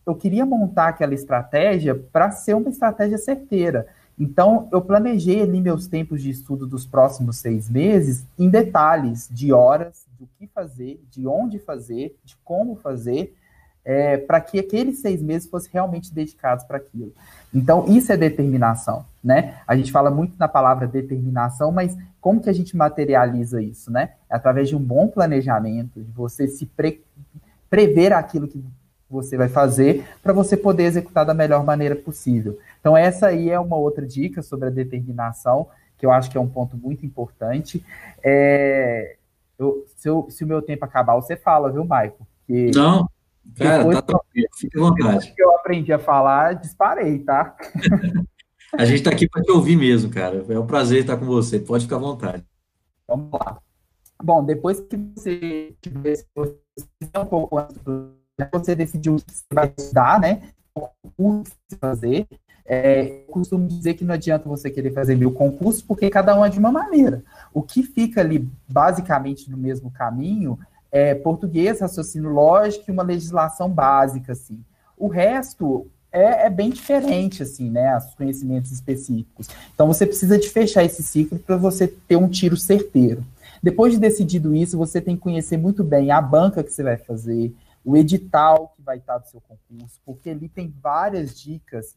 eu 0.07 0.15
queria 0.15 0.45
montar 0.45 0.87
aquela 0.87 1.13
estratégia 1.13 1.93
para 1.93 2.31
ser 2.31 2.53
uma 2.53 2.69
estratégia 2.69 3.17
certeira. 3.17 3.87
Então, 4.17 4.69
eu 4.71 4.81
planejei 4.81 5.41
ali 5.41 5.61
meus 5.61 5.85
tempos 5.85 6.23
de 6.23 6.29
estudo 6.29 6.65
dos 6.65 6.85
próximos 6.85 7.37
seis 7.37 7.69
meses 7.69 8.25
em 8.39 8.49
detalhes 8.49 9.27
de 9.29 9.51
horas, 9.51 10.07
do 10.17 10.27
que 10.39 10.47
fazer, 10.47 11.03
de 11.11 11.27
onde 11.27 11.59
fazer, 11.59 12.17
de 12.23 12.35
como 12.43 12.77
fazer, 12.77 13.35
é, 13.85 14.17
para 14.17 14.41
que 14.41 14.57
aqueles 14.57 14.99
seis 14.99 15.21
meses 15.21 15.47
fossem 15.47 15.69
realmente 15.71 16.11
dedicados 16.11 16.63
para 16.65 16.77
aquilo. 16.77 17.13
Então, 17.53 17.85
isso 17.87 18.11
é 18.11 18.17
determinação, 18.17 19.05
né? 19.23 19.59
A 19.67 19.75
gente 19.75 19.91
fala 19.91 20.09
muito 20.09 20.35
na 20.39 20.47
palavra 20.47 20.87
determinação, 20.87 21.71
mas 21.71 21.95
como 22.19 22.41
que 22.41 22.49
a 22.49 22.53
gente 22.53 22.75
materializa 22.75 23.61
isso, 23.61 23.91
né? 23.91 24.13
É 24.29 24.35
através 24.35 24.67
de 24.69 24.75
um 24.75 24.83
bom 24.83 25.07
planejamento, 25.07 26.01
de 26.01 26.11
você 26.11 26.47
se 26.47 26.65
pre 26.65 27.03
prever 27.69 28.13
aquilo 28.13 28.47
que 28.47 28.63
você 29.09 29.37
vai 29.37 29.47
fazer 29.47 30.05
para 30.21 30.33
você 30.33 30.57
poder 30.57 30.83
executar 30.83 31.25
da 31.25 31.33
melhor 31.33 31.63
maneira 31.63 31.95
possível. 31.95 32.57
Então, 32.79 32.95
essa 32.95 33.27
aí 33.27 33.49
é 33.49 33.59
uma 33.59 33.77
outra 33.77 34.05
dica 34.05 34.41
sobre 34.41 34.67
a 34.67 34.71
determinação, 34.71 35.67
que 35.97 36.05
eu 36.05 36.11
acho 36.11 36.29
que 36.29 36.37
é 36.37 36.41
um 36.41 36.47
ponto 36.47 36.77
muito 36.77 37.05
importante. 37.05 37.83
É, 38.23 39.15
eu, 39.57 39.85
se, 39.95 40.09
eu, 40.09 40.27
se, 40.29 40.43
o 40.43 40.47
meu 40.47 40.61
tempo 40.61 40.85
acabar, 40.85 41.15
você 41.15 41.35
fala, 41.35 41.71
viu, 41.71 41.85
Maico? 41.85 42.27
Não, 42.75 43.09
cara, 43.57 43.83
tá 43.89 44.01
tranquilo, 44.01 44.47
fique 44.55 44.77
à 44.77 44.81
vontade. 44.81 45.33
que 45.33 45.41
eu 45.41 45.55
aprendi 45.55 45.91
a 45.91 45.99
falar, 45.99 46.53
disparei, 46.53 47.19
tá? 47.19 47.55
a 48.77 48.85
gente 48.85 48.99
está 48.99 49.11
aqui 49.11 49.27
para 49.27 49.41
te 49.41 49.51
ouvir 49.51 49.75
mesmo, 49.75 50.09
cara. 50.11 50.45
É 50.49 50.59
um 50.59 50.67
prazer 50.67 51.01
estar 51.01 51.17
com 51.17 51.25
você, 51.25 51.59
pode 51.59 51.85
ficar 51.85 51.95
à 51.95 51.99
vontade. 51.99 52.45
Vamos 53.07 53.31
lá. 53.31 53.57
Bom, 54.21 54.43
depois 54.43 54.79
que 54.79 54.97
você 54.97 55.75
tiver 55.81 56.15
um 57.15 57.25
pouco 57.25 57.57
antes 57.57 57.77
do 57.77 58.11
você 58.51 58.75
decidiu 58.75 59.15
o 59.15 59.21
que 59.21 59.33
você 59.33 59.43
vai 59.51 59.73
estudar, 59.75 60.19
né? 60.19 60.41
O 61.17 61.43
que 61.43 61.75
fazer. 61.77 62.27
É, 62.65 63.23
eu 63.27 63.31
costumo 63.31 63.67
dizer 63.67 63.93
que 63.93 64.03
não 64.03 64.13
adianta 64.13 64.49
você 64.49 64.69
querer 64.69 64.91
fazer 64.91 65.15
mil 65.15 65.31
concursos, 65.31 65.81
porque 65.81 66.09
cada 66.09 66.37
um 66.37 66.45
é 66.45 66.49
de 66.49 66.59
uma 66.59 66.71
maneira. 66.71 67.23
O 67.53 67.63
que 67.63 67.81
fica 67.81 68.21
ali 68.21 68.47
basicamente 68.67 69.49
no 69.49 69.57
mesmo 69.57 69.89
caminho 69.89 70.59
é, 70.91 71.15
português, 71.15 71.79
raciocínio 71.79 72.29
lógico 72.29 72.85
e 72.87 72.91
uma 72.91 73.03
legislação 73.03 73.69
básica, 73.69 74.33
assim. 74.33 74.59
O 74.97 75.07
resto 75.07 75.87
é, 76.11 76.45
é, 76.45 76.49
bem 76.49 76.69
diferente, 76.69 77.43
assim, 77.43 77.69
né? 77.69 77.95
Os 77.97 78.13
conhecimentos 78.15 78.71
específicos. 78.71 79.47
Então, 79.73 79.87
você 79.87 80.05
precisa 80.05 80.37
de 80.37 80.49
fechar 80.49 80.83
esse 80.83 81.03
ciclo 81.03 81.39
para 81.39 81.57
você 81.57 81.87
ter 81.87 82.15
um 82.15 82.27
tiro 82.27 82.57
certeiro. 82.57 83.23
Depois 83.61 83.93
de 83.93 83.99
decidido 83.99 84.55
isso, 84.55 84.77
você 84.77 85.01
tem 85.01 85.15
que 85.15 85.21
conhecer 85.21 85.57
muito 85.57 85.83
bem 85.83 86.11
a 86.11 86.21
banca 86.21 86.63
que 86.63 86.71
você 86.71 86.83
vai 86.83 86.97
fazer, 86.97 87.53
o 87.87 87.95
edital 87.95 88.73
que 88.75 88.81
vai 88.81 88.97
estar 88.97 89.17
do 89.17 89.29
seu 89.29 89.39
concurso, 89.39 89.97
porque 90.05 90.31
ali 90.31 90.49
tem 90.49 90.73
várias 90.81 91.39
dicas 91.39 91.95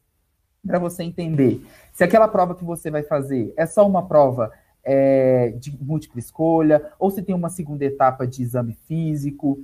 para 0.65 0.79
você 0.79 1.03
entender 1.03 1.61
se 1.91 2.01
aquela 2.01 2.29
prova 2.29 2.55
que 2.55 2.63
você 2.63 2.89
vai 2.89 3.03
fazer 3.03 3.53
é 3.57 3.65
só 3.65 3.85
uma 3.85 4.07
prova 4.07 4.53
é, 4.85 5.49
de 5.59 5.77
múltipla 5.83 6.17
escolha, 6.17 6.81
ou 6.97 7.11
se 7.11 7.21
tem 7.21 7.35
uma 7.35 7.49
segunda 7.49 7.83
etapa 7.83 8.25
de 8.25 8.41
exame 8.41 8.73
físico, 8.87 9.59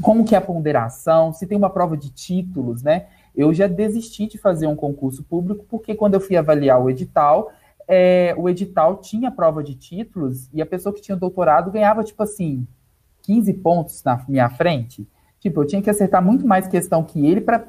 como 0.00 0.24
que 0.24 0.36
é 0.36 0.38
a 0.38 0.40
ponderação, 0.42 1.32
se 1.32 1.48
tem 1.48 1.58
uma 1.58 1.68
prova 1.68 1.96
de 1.96 2.10
títulos, 2.10 2.84
né? 2.84 3.06
Eu 3.34 3.52
já 3.52 3.66
desisti 3.66 4.28
de 4.28 4.38
fazer 4.38 4.68
um 4.68 4.76
concurso 4.76 5.24
público, 5.24 5.66
porque 5.68 5.96
quando 5.96 6.14
eu 6.14 6.20
fui 6.20 6.36
avaliar 6.36 6.80
o 6.80 6.88
edital, 6.88 7.50
é, 7.88 8.32
o 8.38 8.48
edital 8.48 8.98
tinha 8.98 9.32
prova 9.32 9.64
de 9.64 9.74
títulos 9.74 10.48
e 10.54 10.62
a 10.62 10.66
pessoa 10.66 10.94
que 10.94 11.02
tinha 11.02 11.16
doutorado 11.16 11.72
ganhava, 11.72 12.04
tipo 12.04 12.22
assim, 12.22 12.64
15 13.22 13.52
pontos 13.54 14.04
na 14.04 14.24
minha 14.28 14.48
frente. 14.48 15.08
Tipo, 15.46 15.62
eu 15.62 15.66
tinha 15.68 15.80
que 15.80 15.88
acertar 15.88 16.20
muito 16.20 16.44
mais 16.44 16.66
questão 16.66 17.04
que 17.04 17.24
ele 17.24 17.40
para 17.40 17.68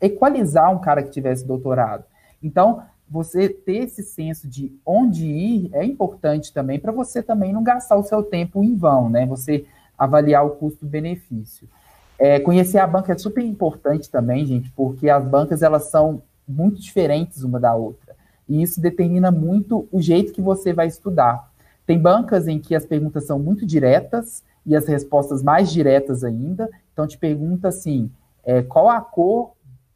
equalizar 0.00 0.72
um 0.72 0.78
cara 0.78 1.02
que 1.02 1.10
tivesse 1.10 1.44
doutorado. 1.44 2.04
Então, 2.40 2.80
você 3.10 3.48
ter 3.48 3.78
esse 3.78 4.04
senso 4.04 4.46
de 4.46 4.72
onde 4.86 5.26
ir 5.26 5.70
é 5.72 5.84
importante 5.84 6.52
também 6.52 6.78
para 6.78 6.92
você 6.92 7.20
também 7.20 7.52
não 7.52 7.64
gastar 7.64 7.96
o 7.96 8.04
seu 8.04 8.22
tempo 8.22 8.62
em 8.62 8.76
vão, 8.76 9.10
né? 9.10 9.26
Você 9.26 9.64
avaliar 9.98 10.46
o 10.46 10.50
custo-benefício. 10.50 11.68
É, 12.16 12.38
conhecer 12.38 12.78
a 12.78 12.86
banca 12.86 13.12
é 13.12 13.18
super 13.18 13.44
importante 13.44 14.08
também, 14.08 14.46
gente, 14.46 14.70
porque 14.70 15.10
as 15.10 15.24
bancas 15.24 15.60
elas 15.60 15.86
são 15.86 16.22
muito 16.46 16.80
diferentes 16.80 17.42
uma 17.42 17.58
da 17.58 17.74
outra. 17.74 18.14
E 18.48 18.62
isso 18.62 18.80
determina 18.80 19.32
muito 19.32 19.88
o 19.90 20.00
jeito 20.00 20.32
que 20.32 20.40
você 20.40 20.72
vai 20.72 20.86
estudar. 20.86 21.50
Tem 21.84 21.98
bancas 21.98 22.46
em 22.46 22.60
que 22.60 22.76
as 22.76 22.86
perguntas 22.86 23.24
são 23.24 23.40
muito 23.40 23.66
diretas 23.66 24.44
e 24.64 24.76
as 24.76 24.86
respostas 24.86 25.42
mais 25.42 25.70
diretas 25.72 26.24
ainda. 26.24 26.70
Então, 26.92 27.06
te 27.06 27.18
pergunta 27.18 27.68
assim: 27.68 28.10
é, 28.44 28.62
qual 28.62 28.88
a 28.88 29.00
cor 29.00 29.52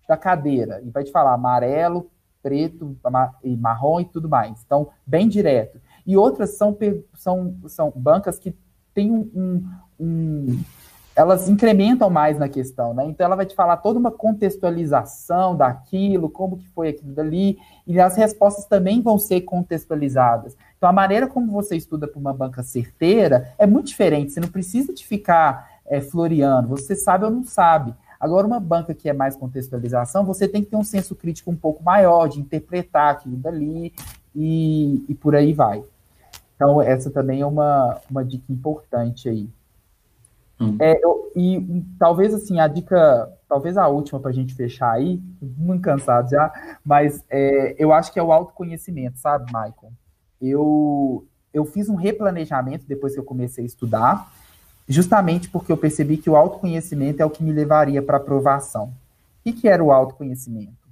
da 0.08 0.16
cadeira? 0.16 0.80
E 0.82 0.90
vai 0.90 1.04
te 1.04 1.10
falar 1.10 1.34
amarelo, 1.34 2.10
preto 2.42 2.96
e 3.42 3.56
marrom 3.56 4.00
e 4.00 4.04
tudo 4.04 4.28
mais. 4.28 4.62
Então, 4.64 4.88
bem 5.06 5.28
direto. 5.28 5.80
E 6.06 6.16
outras 6.16 6.56
são, 6.56 6.76
são, 7.14 7.56
são 7.66 7.92
bancas 7.94 8.38
que 8.38 8.54
têm 8.94 9.10
um, 9.10 9.30
um, 9.34 9.70
um 9.98 10.64
elas 11.16 11.48
incrementam 11.48 12.10
mais 12.10 12.38
na 12.38 12.46
questão, 12.46 12.92
né? 12.92 13.06
Então 13.06 13.24
ela 13.24 13.34
vai 13.34 13.46
te 13.46 13.54
falar 13.54 13.78
toda 13.78 13.98
uma 13.98 14.10
contextualização 14.10 15.56
daquilo, 15.56 16.28
como 16.28 16.58
que 16.58 16.68
foi 16.68 16.90
aquilo 16.90 17.14
dali, 17.14 17.56
e 17.86 17.98
as 17.98 18.16
respostas 18.16 18.66
também 18.66 19.00
vão 19.00 19.18
ser 19.18 19.40
contextualizadas. 19.40 20.54
Então 20.76 20.90
a 20.90 20.92
maneira 20.92 21.26
como 21.26 21.50
você 21.50 21.74
estuda 21.74 22.06
para 22.06 22.20
uma 22.20 22.34
banca 22.34 22.62
certeira 22.62 23.50
é 23.56 23.66
muito 23.66 23.86
diferente. 23.86 24.32
Você 24.32 24.40
não 24.40 24.48
precisa 24.48 24.92
de 24.92 25.06
ficar 25.06 25.75
é, 25.88 26.00
floreando, 26.00 26.68
você 26.68 26.94
sabe 26.94 27.24
ou 27.24 27.30
não 27.30 27.44
sabe. 27.44 27.94
Agora, 28.18 28.46
uma 28.46 28.60
banca 28.60 28.94
que 28.94 29.08
é 29.08 29.12
mais 29.12 29.36
contextualização, 29.36 30.24
você 30.24 30.48
tem 30.48 30.64
que 30.64 30.70
ter 30.70 30.76
um 30.76 30.84
senso 30.84 31.14
crítico 31.14 31.50
um 31.50 31.56
pouco 31.56 31.82
maior, 31.82 32.28
de 32.28 32.40
interpretar 32.40 33.12
aquilo 33.12 33.36
dali 33.36 33.92
e, 34.34 35.04
e 35.08 35.14
por 35.14 35.36
aí 35.36 35.52
vai. 35.52 35.84
Então, 36.54 36.80
essa 36.80 37.10
também 37.10 37.42
é 37.42 37.46
uma, 37.46 38.00
uma 38.10 38.24
dica 38.24 38.50
importante 38.50 39.28
aí. 39.28 39.48
Hum. 40.58 40.76
É, 40.80 40.98
eu, 41.04 41.30
e 41.36 41.84
talvez 41.98 42.32
assim, 42.32 42.58
a 42.58 42.66
dica, 42.66 43.30
talvez 43.46 43.76
a 43.76 43.86
última 43.88 44.18
para 44.18 44.30
a 44.30 44.34
gente 44.34 44.54
fechar 44.54 44.90
aí, 44.90 45.20
muito 45.40 45.82
cansado 45.82 46.30
já, 46.30 46.78
mas 46.82 47.22
é, 47.28 47.76
eu 47.78 47.92
acho 47.92 48.10
que 48.10 48.18
é 48.18 48.22
o 48.22 48.32
autoconhecimento, 48.32 49.18
sabe, 49.18 49.44
Michael? 49.46 49.92
Eu, 50.40 51.26
eu 51.52 51.66
fiz 51.66 51.90
um 51.90 51.94
replanejamento 51.94 52.86
depois 52.86 53.12
que 53.12 53.20
eu 53.20 53.24
comecei 53.24 53.64
a 53.64 53.66
estudar, 53.66 54.32
justamente 54.88 55.48
porque 55.48 55.72
eu 55.72 55.76
percebi 55.76 56.16
que 56.16 56.30
o 56.30 56.36
autoconhecimento 56.36 57.22
é 57.22 57.24
o 57.24 57.30
que 57.30 57.42
me 57.42 57.52
levaria 57.52 58.02
para 58.02 58.16
aprovação. 58.16 58.92
O 59.44 59.52
que, 59.52 59.68
era 59.68 59.82
o 59.82 59.92
autoconhecimento? 59.92 60.86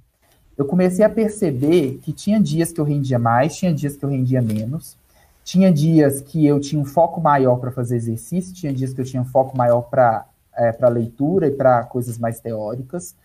Eu 0.57 0.65
comecei 0.65 1.03
a 1.03 1.09
perceber 1.09 1.99
que 2.01 2.13
tinha 2.13 2.39
dias 2.39 2.71
que 2.71 2.79
eu 2.79 2.85
rendia 2.85 3.19
mais, 3.19 3.55
tinha 3.55 3.73
dias 3.73 3.97
que 3.97 4.03
eu 4.05 4.09
rendia 4.09 4.41
menos, 4.41 4.97
tinha 5.43 5.71
dias 5.71 6.21
que 6.21 6.45
eu 6.45 6.59
tinha 6.59 6.81
um 6.81 6.85
foco 6.85 7.19
maior 7.21 7.57
para 7.57 7.71
fazer 7.71 7.97
exercício, 7.97 8.53
tinha 8.53 8.73
dias 8.73 8.93
que 8.93 9.01
eu 9.01 9.05
tinha 9.05 9.21
um 9.21 9.25
foco 9.25 9.57
maior 9.57 9.81
para 9.81 10.25
é, 10.55 10.89
leitura 10.89 11.47
e 11.47 11.51
para 11.51 11.83
coisas 11.83 12.17
mais 12.17 12.39
teóricas. 12.39 13.15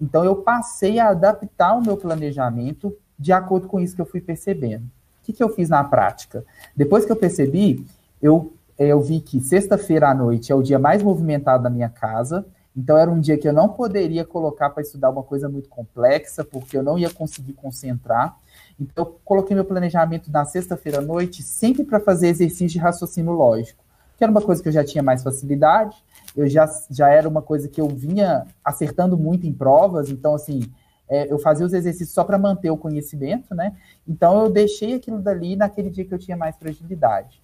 Então, 0.00 0.24
eu 0.24 0.36
passei 0.36 0.98
a 0.98 1.08
adaptar 1.08 1.76
o 1.76 1.82
meu 1.82 1.96
planejamento 1.96 2.96
de 3.18 3.32
acordo 3.32 3.68
com 3.68 3.78
isso 3.78 3.94
que 3.94 4.00
eu 4.00 4.06
fui 4.06 4.20
percebendo. 4.20 4.82
O 4.82 5.24
que, 5.24 5.32
que 5.32 5.42
eu 5.42 5.50
fiz 5.50 5.68
na 5.68 5.84
prática? 5.84 6.44
Depois 6.74 7.04
que 7.04 7.12
eu 7.12 7.16
percebi, 7.16 7.86
eu, 8.20 8.52
eu 8.86 9.00
vi 9.00 9.20
que 9.20 9.40
sexta-feira 9.40 10.08
à 10.08 10.14
noite 10.14 10.50
é 10.50 10.54
o 10.54 10.62
dia 10.62 10.78
mais 10.78 11.02
movimentado 11.02 11.62
da 11.62 11.68
minha 11.68 11.88
casa, 11.88 12.46
então 12.74 12.96
era 12.96 13.10
um 13.10 13.20
dia 13.20 13.36
que 13.36 13.46
eu 13.46 13.52
não 13.52 13.68
poderia 13.68 14.24
colocar 14.24 14.70
para 14.70 14.82
estudar 14.82 15.10
uma 15.10 15.22
coisa 15.22 15.48
muito 15.48 15.68
complexa, 15.68 16.42
porque 16.42 16.78
eu 16.78 16.82
não 16.82 16.98
ia 16.98 17.10
conseguir 17.10 17.52
concentrar. 17.52 18.38
Então, 18.80 19.04
eu 19.04 19.20
coloquei 19.22 19.54
meu 19.54 19.66
planejamento 19.66 20.30
na 20.30 20.46
sexta-feira 20.46 20.98
à 20.98 21.02
noite, 21.02 21.42
sempre 21.42 21.84
para 21.84 22.00
fazer 22.00 22.28
exercício 22.28 22.68
de 22.68 22.78
raciocínio 22.78 23.32
lógico, 23.32 23.84
que 24.16 24.24
era 24.24 24.30
uma 24.30 24.40
coisa 24.40 24.62
que 24.62 24.68
eu 24.68 24.72
já 24.72 24.82
tinha 24.82 25.02
mais 25.02 25.22
facilidade, 25.22 25.96
eu 26.34 26.48
já, 26.48 26.66
já 26.90 27.10
era 27.10 27.28
uma 27.28 27.42
coisa 27.42 27.68
que 27.68 27.80
eu 27.80 27.88
vinha 27.88 28.46
acertando 28.64 29.18
muito 29.18 29.46
em 29.46 29.52
provas, 29.52 30.08
então, 30.08 30.34
assim, 30.34 30.72
é, 31.06 31.30
eu 31.30 31.38
fazia 31.38 31.66
os 31.66 31.74
exercícios 31.74 32.14
só 32.14 32.24
para 32.24 32.38
manter 32.38 32.70
o 32.70 32.78
conhecimento, 32.78 33.54
né? 33.54 33.76
Então, 34.08 34.44
eu 34.44 34.50
deixei 34.50 34.94
aquilo 34.94 35.20
dali 35.20 35.54
naquele 35.54 35.90
dia 35.90 36.04
que 36.04 36.14
eu 36.14 36.18
tinha 36.18 36.36
mais 36.36 36.56
fragilidade. 36.56 37.42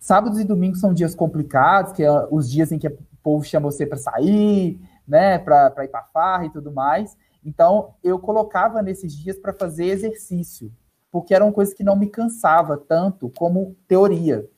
Sábados 0.00 0.40
e 0.40 0.44
domingos 0.44 0.80
são 0.80 0.94
dias 0.94 1.14
complicados, 1.14 1.92
que 1.92 2.02
é 2.02 2.10
os 2.30 2.50
dias 2.50 2.72
em 2.72 2.78
que 2.78 2.88
o 2.88 2.98
povo 3.22 3.44
chama 3.44 3.70
você 3.70 3.84
para 3.84 3.98
sair, 3.98 4.80
né, 5.06 5.38
para 5.38 5.84
ir 5.84 5.88
para 5.88 6.04
farra 6.04 6.46
e 6.46 6.50
tudo 6.50 6.72
mais. 6.72 7.18
Então, 7.44 7.92
eu 8.02 8.18
colocava 8.18 8.80
nesses 8.80 9.14
dias 9.14 9.38
para 9.38 9.52
fazer 9.52 9.84
exercício, 9.84 10.72
porque 11.12 11.34
era 11.34 11.44
uma 11.44 11.52
coisa 11.52 11.74
que 11.74 11.84
não 11.84 11.96
me 11.96 12.08
cansava 12.08 12.78
tanto 12.78 13.28
como 13.36 13.76
teoria. 13.86 14.48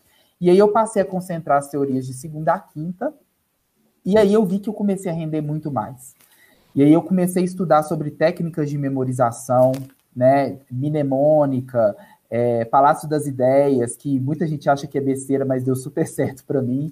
E 0.41 0.49
aí 0.49 0.59
eu 0.59 0.71
passei 0.71 1.03
a 1.03 1.05
concentrar 1.05 1.59
as 1.59 1.69
teorias 1.69 2.07
de 2.07 2.15
segunda 2.15 2.55
a 2.55 2.61
quinta, 2.61 3.13
e 4.05 4.17
aí 4.17 4.33
eu 4.33 4.47
vi 4.47 4.61
que 4.61 4.69
eu 4.69 4.75
comecei 4.75 5.11
a 5.11 5.15
render 5.15 5.41
muito 5.41 5.73
mais. 5.73 6.15
E 6.73 6.85
aí 6.85 6.93
eu 6.93 7.03
comecei 7.03 7.43
a 7.43 7.47
estudar 7.47 7.83
sobre 7.83 8.13
técnicas 8.13 8.71
de 8.71 8.79
memorização, 8.79 9.73
né, 10.15 10.59
mnemônica, 10.71 11.97
é, 12.35 12.65
Palácio 12.65 13.07
das 13.07 13.27
Ideias, 13.27 13.95
que 13.95 14.19
muita 14.19 14.47
gente 14.47 14.67
acha 14.71 14.87
que 14.87 14.97
é 14.97 15.01
besteira, 15.03 15.45
mas 15.45 15.63
deu 15.63 15.77
super 15.77 16.07
certo 16.07 16.43
para 16.47 16.63
mim. 16.63 16.91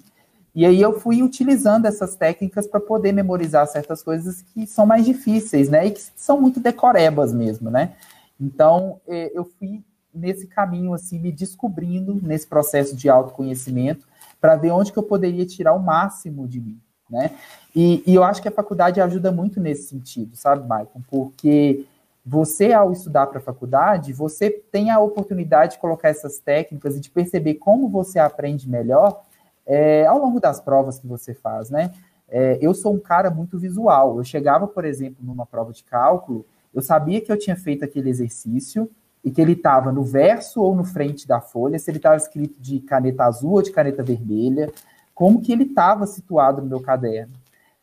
E 0.53 0.63
aí 0.67 0.79
eu 0.79 0.99
fui 0.99 1.23
utilizando 1.23 1.87
essas 1.87 2.15
técnicas 2.15 2.67
para 2.67 2.79
poder 2.79 3.11
memorizar 3.11 3.65
certas 3.65 4.03
coisas 4.03 4.43
que 4.43 4.67
são 4.67 4.85
mais 4.85 5.03
difíceis, 5.03 5.67
né? 5.67 5.87
E 5.87 5.91
que 5.91 6.01
são 6.15 6.39
muito 6.39 6.59
decorebas 6.59 7.33
mesmo, 7.33 7.71
né? 7.71 7.93
Então, 8.39 9.01
é, 9.07 9.31
eu 9.35 9.43
fui 9.43 9.83
nesse 10.13 10.45
caminho, 10.45 10.93
assim, 10.93 11.17
me 11.17 11.31
descobrindo 11.31 12.19
nesse 12.21 12.45
processo 12.45 12.95
de 12.95 13.09
autoconhecimento 13.09 14.07
para 14.39 14.55
ver 14.55 14.69
onde 14.69 14.91
que 14.91 14.99
eu 14.99 15.03
poderia 15.03 15.45
tirar 15.45 15.73
o 15.73 15.79
máximo 15.79 16.47
de 16.47 16.61
mim, 16.61 16.79
né? 17.09 17.31
E, 17.75 18.03
e 18.05 18.13
eu 18.13 18.23
acho 18.23 18.43
que 18.43 18.47
a 18.47 18.51
faculdade 18.51 19.01
ajuda 19.01 19.31
muito 19.31 19.59
nesse 19.59 19.87
sentido, 19.87 20.35
sabe, 20.35 20.67
Maicon? 20.67 21.01
Porque 21.09 21.83
você, 22.25 22.71
ao 22.71 22.91
estudar 22.91 23.27
para 23.27 23.39
a 23.39 23.41
faculdade, 23.41 24.13
você 24.13 24.49
tem 24.49 24.91
a 24.91 24.99
oportunidade 24.99 25.73
de 25.73 25.79
colocar 25.79 26.09
essas 26.09 26.39
técnicas 26.39 26.95
e 26.95 26.99
de 26.99 27.09
perceber 27.09 27.55
como 27.55 27.89
você 27.89 28.19
aprende 28.19 28.69
melhor 28.69 29.21
é, 29.65 30.05
ao 30.05 30.19
longo 30.19 30.39
das 30.39 30.59
provas 30.59 30.99
que 30.99 31.07
você 31.07 31.33
faz, 31.33 31.69
né? 31.69 31.91
É, 32.29 32.57
eu 32.61 32.73
sou 32.73 32.93
um 32.93 32.99
cara 32.99 33.29
muito 33.29 33.57
visual. 33.57 34.17
Eu 34.17 34.23
chegava, 34.23 34.67
por 34.67 34.85
exemplo, 34.85 35.17
numa 35.21 35.45
prova 35.45 35.73
de 35.73 35.83
cálculo, 35.83 36.45
eu 36.73 36.81
sabia 36.81 37.19
que 37.19 37.31
eu 37.31 37.37
tinha 37.37 37.55
feito 37.55 37.83
aquele 37.83 38.09
exercício 38.09 38.89
e 39.23 39.29
que 39.29 39.41
ele 39.41 39.53
estava 39.53 39.91
no 39.91 40.03
verso 40.03 40.61
ou 40.61 40.75
no 40.75 40.83
frente 40.83 41.27
da 41.27 41.41
folha, 41.41 41.77
se 41.77 41.91
ele 41.91 41.97
estava 41.97 42.15
escrito 42.15 42.59
de 42.59 42.79
caneta 42.79 43.25
azul 43.25 43.53
ou 43.53 43.61
de 43.61 43.71
caneta 43.71 44.01
vermelha, 44.01 44.71
como 45.13 45.41
que 45.41 45.51
ele 45.51 45.63
estava 45.63 46.07
situado 46.07 46.61
no 46.61 46.67
meu 46.67 46.79
caderno. 46.79 47.33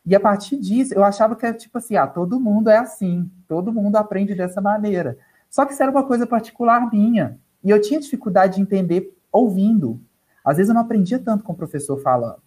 E 0.05 0.15
a 0.15 0.19
partir 0.19 0.57
disso, 0.57 0.93
eu 0.93 1.03
achava 1.03 1.35
que 1.35 1.45
era 1.45 1.55
tipo 1.55 1.77
assim, 1.77 1.95
ah, 1.95 2.07
todo 2.07 2.39
mundo 2.39 2.69
é 2.69 2.77
assim, 2.77 3.29
todo 3.47 3.73
mundo 3.73 3.95
aprende 3.95 4.33
dessa 4.33 4.61
maneira. 4.61 5.17
Só 5.49 5.65
que 5.65 5.73
isso 5.73 5.83
era 5.83 5.91
uma 5.91 6.03
coisa 6.03 6.25
particular 6.25 6.91
minha. 6.91 7.37
E 7.63 7.69
eu 7.69 7.81
tinha 7.81 7.99
dificuldade 7.99 8.55
de 8.55 8.61
entender 8.61 9.15
ouvindo. 9.31 9.99
Às 10.43 10.57
vezes 10.57 10.69
eu 10.69 10.73
não 10.73 10.81
aprendia 10.81 11.19
tanto 11.19 11.43
com 11.43 11.53
o 11.53 11.55
professor 11.55 11.97
falando. 12.01 12.41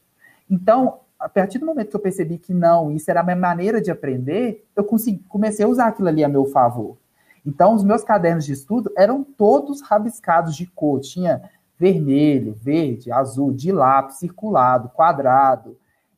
Então, 0.51 1.01
a 1.19 1.29
partir 1.29 1.59
do 1.59 1.67
momento 1.67 1.91
que 1.91 1.97
eu 1.97 2.01
percebi 2.01 2.39
que 2.39 2.53
não, 2.53 2.91
isso 2.91 3.11
era 3.11 3.21
a 3.21 3.23
minha 3.25 3.37
maneira 3.37 3.81
de 3.81 3.91
aprender, 3.91 4.67
eu 4.75 4.83
consegui, 4.83 5.23
comecei 5.29 5.65
a 5.65 5.69
usar 5.69 5.87
aquilo 5.89 6.09
ali 6.09 6.25
a 6.25 6.29
meu 6.29 6.47
favor. 6.47 6.97
Então, 7.45 7.75
os 7.75 7.85
meus 7.85 8.03
cadernos 8.03 8.45
de 8.45 8.53
estudo 8.53 8.91
eram 8.97 9.23
todos 9.23 9.83
rabiscados 9.83 10.57
de 10.57 10.67
cor. 10.67 11.01
Tinha 11.01 11.43
vermelho, 11.79 12.55
verde, 12.55 13.11
azul, 13.11 13.53
de 13.53 13.73
lápis, 13.73 14.17
circulado, 14.17 14.89
quadrado, 14.91 15.77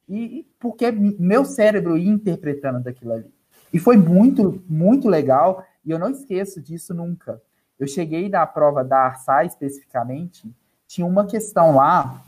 e 0.08 0.46
porque 0.58 0.90
meu 0.90 1.44
cérebro 1.44 1.96
ia 1.96 2.10
interpretando 2.10 2.80
daquilo 2.80 3.12
ali. 3.12 3.32
E 3.72 3.78
foi 3.78 3.96
muito, 3.96 4.62
muito 4.68 5.08
legal, 5.08 5.64
e 5.84 5.90
eu 5.90 5.98
não 5.98 6.10
esqueço 6.10 6.60
disso 6.60 6.94
nunca. 6.94 7.40
Eu 7.78 7.86
cheguei 7.86 8.28
na 8.28 8.46
prova 8.46 8.84
da 8.84 8.98
Arsai 8.98 9.46
especificamente, 9.46 10.48
tinha 10.86 11.06
uma 11.06 11.26
questão 11.26 11.74
lá 11.74 12.22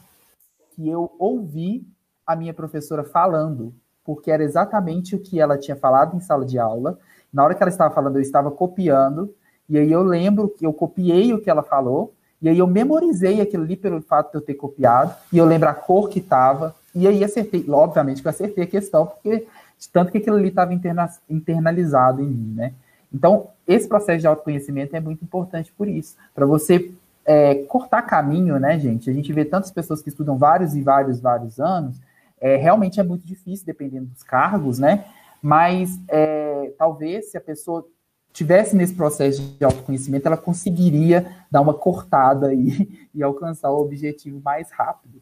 que 0.70 0.89
eu 0.89 1.14
ouvi 1.18 1.87
a 2.27 2.35
minha 2.35 2.53
professora 2.53 3.05
falando, 3.05 3.72
porque 4.05 4.31
era 4.31 4.43
exatamente 4.43 5.14
o 5.14 5.20
que 5.20 5.41
ela 5.41 5.57
tinha 5.57 5.77
falado 5.77 6.16
em 6.16 6.20
sala 6.20 6.45
de 6.45 6.59
aula. 6.59 6.99
Na 7.33 7.45
hora 7.45 7.55
que 7.55 7.62
ela 7.62 7.70
estava 7.70 7.95
falando, 7.95 8.16
eu 8.16 8.22
estava 8.22 8.51
copiando, 8.51 9.35
e 9.68 9.79
aí 9.79 9.91
eu 9.91 10.03
lembro 10.03 10.49
que 10.49 10.66
eu 10.66 10.72
copiei 10.72 11.33
o 11.33 11.41
que 11.41 11.51
ela 11.51 11.62
falou, 11.62 12.12
e 12.41 12.49
aí 12.49 12.59
eu 12.59 12.66
memorizei 12.66 13.41
aquilo 13.41 13.64
ali 13.64 13.77
pelo 13.77 14.03
fato 14.03 14.33
de 14.33 14.39
eu 14.39 14.41
ter 14.41 14.55
copiado, 14.55 15.14
e 15.33 15.39
eu 15.39 15.45
lembro 15.45 15.68
a 15.68 15.74
cor 15.74 16.09
que 16.09 16.18
estava, 16.18 16.74
e 16.97 17.07
aí 17.07 17.23
acertei, 17.23 17.65
obviamente 17.69 18.23
que 18.23 18.27
eu 18.27 18.31
acertei 18.31 18.65
a 18.65 18.67
questão, 18.67 19.07
porque 19.07 19.47
tanto 19.93 20.11
que 20.11 20.19
aquilo 20.19 20.37
ali 20.37 20.49
estava 20.49 20.73
interna, 20.73 21.11
internalizado 21.29 22.23
em 22.23 22.27
mim, 22.27 22.55
né? 22.55 22.73
Então, 23.13 23.49
esse 23.69 23.87
processo 23.87 24.21
de 24.21 24.27
autoconhecimento 24.27 24.97
é 24.97 25.01
muito 25.01 25.23
importante 25.23 25.73
por 25.77 25.87
isso, 25.87 26.17
para 26.35 26.47
você 26.47 26.91
é, 27.25 27.57
cortar 27.65 28.03
caminho, 28.03 28.59
né, 28.59 28.79
gente? 28.79 29.11
A 29.11 29.13
gente 29.13 29.31
vê 29.33 29.45
tantas 29.45 29.71
pessoas 29.71 30.01
que 30.01 30.09
estudam 30.09 30.39
vários 30.39 30.75
e 30.75 30.81
vários, 30.81 31.21
vários 31.21 31.61
anos, 31.61 32.01
é, 32.41 32.57
realmente 32.57 32.99
é 32.99 33.03
muito 33.03 33.27
difícil, 33.27 33.67
dependendo 33.67 34.07
dos 34.07 34.23
cargos, 34.23 34.79
né? 34.79 35.05
Mas 35.43 36.01
é, 36.09 36.73
talvez 36.79 37.31
se 37.31 37.37
a 37.37 37.41
pessoa 37.41 37.87
tivesse 38.33 38.75
nesse 38.75 38.95
processo 38.95 39.43
de 39.43 39.65
autoconhecimento, 39.65 40.27
ela 40.27 40.37
conseguiria 40.37 41.27
dar 41.51 41.61
uma 41.61 41.75
cortada 41.75 42.53
e, 42.55 43.09
e 43.15 43.23
alcançar 43.23 43.71
o 43.71 43.81
objetivo 43.81 44.41
mais 44.43 44.71
rápido. 44.71 45.21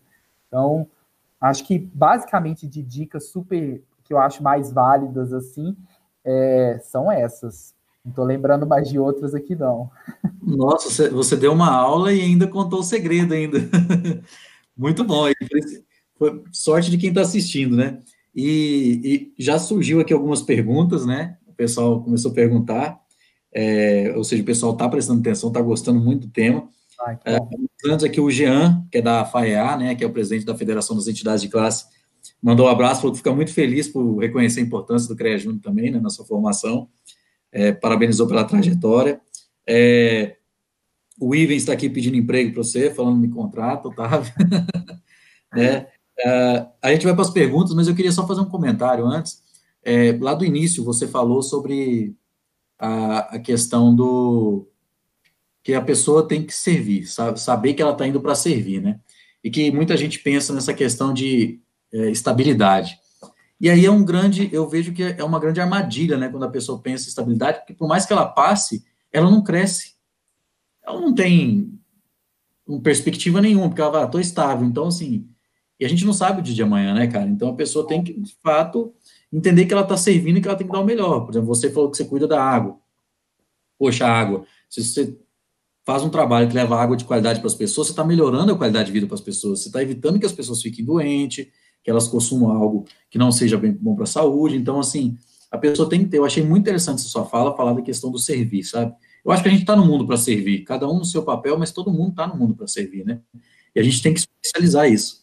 Então, 0.48 0.86
acho 1.48 1.66
que 1.66 1.78
basicamente 1.78 2.66
de 2.66 2.82
dicas 2.82 3.28
super 3.28 3.82
que 4.04 4.12
eu 4.12 4.18
acho 4.18 4.42
mais 4.42 4.70
válidas 4.70 5.32
assim 5.32 5.76
é, 6.24 6.78
são 6.82 7.10
essas. 7.10 7.74
Não 8.04 8.10
estou 8.10 8.24
lembrando 8.24 8.66
mais 8.66 8.88
de 8.88 8.98
outras 8.98 9.34
aqui, 9.34 9.54
não. 9.54 9.90
Nossa, 10.42 11.08
você 11.10 11.36
deu 11.36 11.52
uma 11.52 11.70
aula 11.70 12.12
e 12.12 12.20
ainda 12.20 12.46
contou 12.46 12.80
o 12.80 12.84
segredo 12.84 13.32
ainda. 13.32 13.58
Muito 14.76 15.04
bom. 15.04 15.24
Foi 16.18 16.42
sorte 16.52 16.90
de 16.90 16.98
quem 16.98 17.08
está 17.08 17.22
assistindo, 17.22 17.76
né? 17.76 18.02
E, 18.34 19.32
e, 19.38 19.42
já 19.42 19.58
surgiu 19.58 20.00
aqui 20.00 20.12
algumas 20.12 20.42
perguntas, 20.42 21.06
né? 21.06 21.38
O 21.46 21.52
pessoal 21.52 22.02
começou 22.02 22.30
a 22.30 22.34
perguntar 22.34 23.00
é, 23.54 24.12
ou 24.16 24.24
seja, 24.24 24.42
o 24.42 24.46
pessoal 24.46 24.72
está 24.72 24.88
prestando 24.88 25.20
atenção, 25.20 25.48
está 25.48 25.62
gostando 25.62 26.00
muito 26.00 26.26
do 26.26 26.32
tema. 26.32 26.68
Ai, 27.04 27.18
é, 27.24 27.38
antes 27.86 28.04
aqui 28.04 28.20
o 28.20 28.30
Jean, 28.30 28.86
que 28.90 28.98
é 28.98 29.02
da 29.02 29.24
FAEA, 29.24 29.76
né, 29.76 29.94
que 29.94 30.02
é 30.02 30.06
o 30.06 30.12
presidente 30.12 30.46
da 30.46 30.56
Federação 30.56 30.96
das 30.96 31.06
Entidades 31.06 31.42
de 31.42 31.48
Classe, 31.48 31.86
mandou 32.42 32.66
um 32.66 32.68
abraço, 32.68 33.00
falou 33.00 33.12
que 33.12 33.18
fica 33.18 33.34
muito 33.34 33.52
feliz 33.52 33.88
por 33.88 34.18
reconhecer 34.18 34.60
a 34.60 34.62
importância 34.62 35.08
do 35.08 35.16
CREA 35.16 35.38
Júnior 35.38 35.60
também, 35.62 35.90
né, 35.90 36.00
na 36.00 36.10
sua 36.10 36.24
formação, 36.24 36.88
é, 37.52 37.72
parabenizou 37.72 38.26
pela 38.26 38.44
trajetória. 38.44 39.20
É, 39.66 40.36
o 41.20 41.34
Ivan 41.34 41.54
está 41.54 41.72
aqui 41.72 41.88
pedindo 41.88 42.16
emprego 42.16 42.52
para 42.52 42.62
você, 42.62 42.90
falando 42.90 43.18
me 43.18 43.28
contrato, 43.28 43.88
Otávio. 43.88 44.32
né? 45.54 45.86
Uh, 46.18 46.68
a 46.82 46.92
gente 46.92 47.04
vai 47.04 47.14
para 47.14 47.22
as 47.22 47.30
perguntas, 47.30 47.74
mas 47.74 47.88
eu 47.88 47.94
queria 47.94 48.12
só 48.12 48.26
fazer 48.26 48.40
um 48.40 48.48
comentário 48.48 49.06
antes. 49.06 49.42
É, 49.82 50.16
lá 50.20 50.34
do 50.34 50.44
início, 50.44 50.84
você 50.84 51.06
falou 51.06 51.42
sobre 51.42 52.16
a, 52.78 53.36
a 53.36 53.38
questão 53.38 53.94
do 53.94 54.68
que 55.64 55.72
a 55.72 55.80
pessoa 55.80 56.28
tem 56.28 56.44
que 56.44 56.54
servir, 56.54 57.06
sabe, 57.06 57.40
saber 57.40 57.72
que 57.72 57.80
ela 57.80 57.92
está 57.92 58.06
indo 58.06 58.20
para 58.20 58.34
servir, 58.34 58.82
né? 58.82 59.00
E 59.42 59.50
que 59.50 59.72
muita 59.72 59.96
gente 59.96 60.18
pensa 60.18 60.52
nessa 60.52 60.74
questão 60.74 61.12
de 61.12 61.58
é, 61.92 62.10
estabilidade. 62.10 62.98
E 63.58 63.70
aí 63.70 63.86
é 63.86 63.90
um 63.90 64.04
grande, 64.04 64.50
eu 64.52 64.68
vejo 64.68 64.92
que 64.92 65.02
é 65.02 65.24
uma 65.24 65.40
grande 65.40 65.60
armadilha, 65.60 66.18
né, 66.18 66.28
quando 66.28 66.44
a 66.44 66.50
pessoa 66.50 66.82
pensa 66.82 67.06
em 67.06 67.08
estabilidade, 67.08 67.60
porque 67.60 67.72
por 67.72 67.88
mais 67.88 68.04
que 68.04 68.12
ela 68.12 68.26
passe, 68.26 68.84
ela 69.10 69.30
não 69.30 69.42
cresce. 69.42 69.94
Ela 70.86 71.00
não 71.00 71.14
tem 71.14 71.72
uma 72.66 72.82
perspectiva 72.82 73.40
nenhuma, 73.40 73.68
porque 73.68 73.80
ela 73.80 73.90
vai, 73.90 74.04
estou 74.04 74.20
estável. 74.20 74.66
Então, 74.66 74.88
assim, 74.88 75.26
e 75.80 75.84
a 75.86 75.88
gente 75.88 76.04
não 76.04 76.12
sabe 76.12 76.40
o 76.40 76.42
dia 76.42 76.54
de 76.54 76.62
amanhã, 76.62 76.92
né, 76.92 77.06
cara? 77.06 77.26
Então 77.26 77.48
a 77.48 77.54
pessoa 77.54 77.86
tem 77.86 78.04
que, 78.04 78.12
de 78.12 78.36
fato, 78.42 78.94
entender 79.32 79.64
que 79.64 79.72
ela 79.72 79.82
está 79.82 79.96
servindo 79.96 80.36
e 80.36 80.40
que 80.42 80.48
ela 80.48 80.56
tem 80.58 80.66
que 80.66 80.72
dar 80.72 80.80
o 80.80 80.84
melhor. 80.84 81.20
Por 81.20 81.30
exemplo, 81.30 81.48
você 81.48 81.70
falou 81.70 81.90
que 81.90 81.96
você 81.96 82.04
cuida 82.04 82.28
da 82.28 82.42
água. 82.42 82.78
Poxa, 83.78 84.06
água. 84.06 84.46
Se 84.68 84.84
você 84.84 85.16
faz 85.84 86.02
um 86.02 86.08
trabalho 86.08 86.48
que 86.48 86.54
leva 86.54 86.80
água 86.80 86.96
de 86.96 87.04
qualidade 87.04 87.40
para 87.40 87.46
as 87.46 87.54
pessoas, 87.54 87.88
você 87.88 87.92
está 87.92 88.04
melhorando 88.04 88.52
a 88.52 88.56
qualidade 88.56 88.86
de 88.86 88.92
vida 88.92 89.06
para 89.06 89.14
as 89.14 89.20
pessoas. 89.20 89.60
Você 89.60 89.68
está 89.68 89.82
evitando 89.82 90.18
que 90.18 90.26
as 90.26 90.32
pessoas 90.32 90.62
fiquem 90.62 90.84
doentes, 90.84 91.46
que 91.82 91.90
elas 91.90 92.08
consumam 92.08 92.50
algo 92.50 92.86
que 93.10 93.18
não 93.18 93.30
seja 93.30 93.58
bem 93.58 93.72
bom 93.72 93.94
para 93.94 94.04
a 94.04 94.06
saúde. 94.06 94.56
Então, 94.56 94.80
assim, 94.80 95.18
a 95.50 95.58
pessoa 95.58 95.88
tem 95.88 96.00
que 96.00 96.06
ter. 96.06 96.18
Eu 96.18 96.24
achei 96.24 96.42
muito 96.42 96.62
interessante 96.62 97.00
essa 97.00 97.08
sua 97.08 97.26
fala, 97.26 97.56
falar 97.56 97.74
da 97.74 97.82
questão 97.82 98.10
do 98.10 98.18
servir, 98.18 98.64
sabe? 98.64 98.94
Eu 99.24 99.30
acho 99.30 99.42
que 99.42 99.48
a 99.48 99.52
gente 99.52 99.62
está 99.62 99.76
no 99.76 99.84
mundo 99.84 100.06
para 100.06 100.16
servir, 100.16 100.64
cada 100.64 100.88
um 100.88 100.98
no 100.98 101.04
seu 101.04 101.22
papel, 101.22 101.58
mas 101.58 101.70
todo 101.70 101.92
mundo 101.92 102.10
está 102.10 102.26
no 102.26 102.36
mundo 102.36 102.54
para 102.54 102.66
servir, 102.66 103.04
né? 103.04 103.20
E 103.74 103.80
a 103.80 103.82
gente 103.82 104.02
tem 104.02 104.12
que 104.12 104.20
especializar 104.20 104.90
isso. 104.90 105.22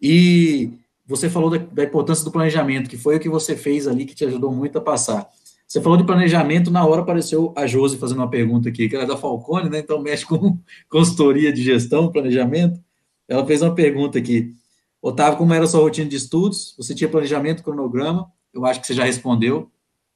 E 0.00 0.70
você 1.06 1.30
falou 1.30 1.50
da, 1.50 1.58
da, 1.58 1.84
importância 1.84 2.24
do 2.24 2.32
planejamento, 2.32 2.90
que 2.90 2.96
foi 2.96 3.16
o 3.16 3.20
que 3.20 3.28
você 3.28 3.56
fez 3.56 3.86
ali 3.86 4.04
que 4.04 4.14
te 4.14 4.24
ajudou 4.24 4.52
muito 4.52 4.78
a 4.78 4.80
passar. 4.80 5.28
Você 5.66 5.80
falou 5.80 5.98
de 5.98 6.04
planejamento, 6.04 6.70
na 6.70 6.86
hora 6.86 7.02
apareceu 7.02 7.52
a 7.56 7.66
Josi 7.66 7.96
fazendo 7.96 8.18
uma 8.18 8.30
pergunta 8.30 8.68
aqui, 8.68 8.88
que 8.88 8.94
era 8.94 9.04
da 9.04 9.16
Falcone, 9.16 9.68
né? 9.68 9.80
Então 9.80 10.00
mexe 10.00 10.24
com 10.24 10.58
consultoria 10.88 11.52
de 11.52 11.62
gestão, 11.62 12.10
planejamento. 12.10 12.80
Ela 13.26 13.44
fez 13.44 13.62
uma 13.62 13.74
pergunta 13.74 14.18
aqui. 14.18 14.54
Otávio, 15.02 15.38
como 15.38 15.52
era 15.52 15.64
a 15.64 15.68
sua 15.68 15.80
rotina 15.80 16.08
de 16.08 16.16
estudos? 16.16 16.74
Você 16.78 16.94
tinha 16.94 17.10
planejamento, 17.10 17.64
cronograma? 17.64 18.30
Eu 18.54 18.64
acho 18.64 18.80
que 18.80 18.86
você 18.86 18.94
já 18.94 19.04
respondeu. 19.04 19.70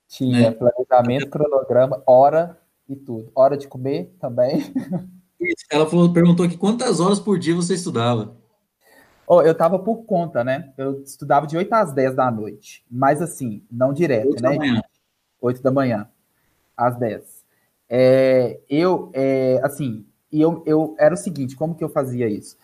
Tinha 0.09 0.39
né? 0.39 0.51
planejamento, 0.53 1.29
cronograma, 1.29 2.03
hora 2.07 2.57
e 2.89 2.95
tudo. 2.95 3.31
Hora 3.35 3.57
de 3.57 3.67
comer 3.67 4.15
também. 4.21 4.73
Ela 5.71 5.87
falou, 5.87 6.13
perguntou 6.13 6.47
aqui 6.47 6.57
quantas 6.57 7.01
horas 7.01 7.19
por 7.19 7.39
dia 7.39 7.55
você 7.55 7.75
estudava? 7.75 8.37
Oh, 9.27 9.43
eu 9.43 9.53
estava 9.53 9.79
por 9.79 10.05
conta, 10.05 10.43
né? 10.43 10.73
Eu 10.77 11.03
estudava 11.03 11.47
de 11.47 11.57
8 11.57 11.73
às 11.73 11.93
10 11.93 12.15
da 12.15 12.31
noite. 12.31 12.85
Mas 12.91 13.23
assim, 13.23 13.65
não 13.71 13.93
direto, 13.93 14.31
8 14.31 14.43
né? 14.43 14.57
Manhã. 14.57 14.83
8 15.41 15.63
da 15.63 15.71
manhã, 15.71 16.09
às 16.77 16.97
10. 16.99 17.23
É, 17.89 18.61
eu, 18.69 19.11
é, 19.13 19.61
assim, 19.63 20.05
eu, 20.33 20.63
eu 20.65 20.95
era 20.99 21.15
o 21.15 21.19
seguinte, 21.19 21.57
como 21.57 21.75
que 21.75 21.83
eu 21.83 21.89
fazia 21.89 22.29
isso? 22.29 22.57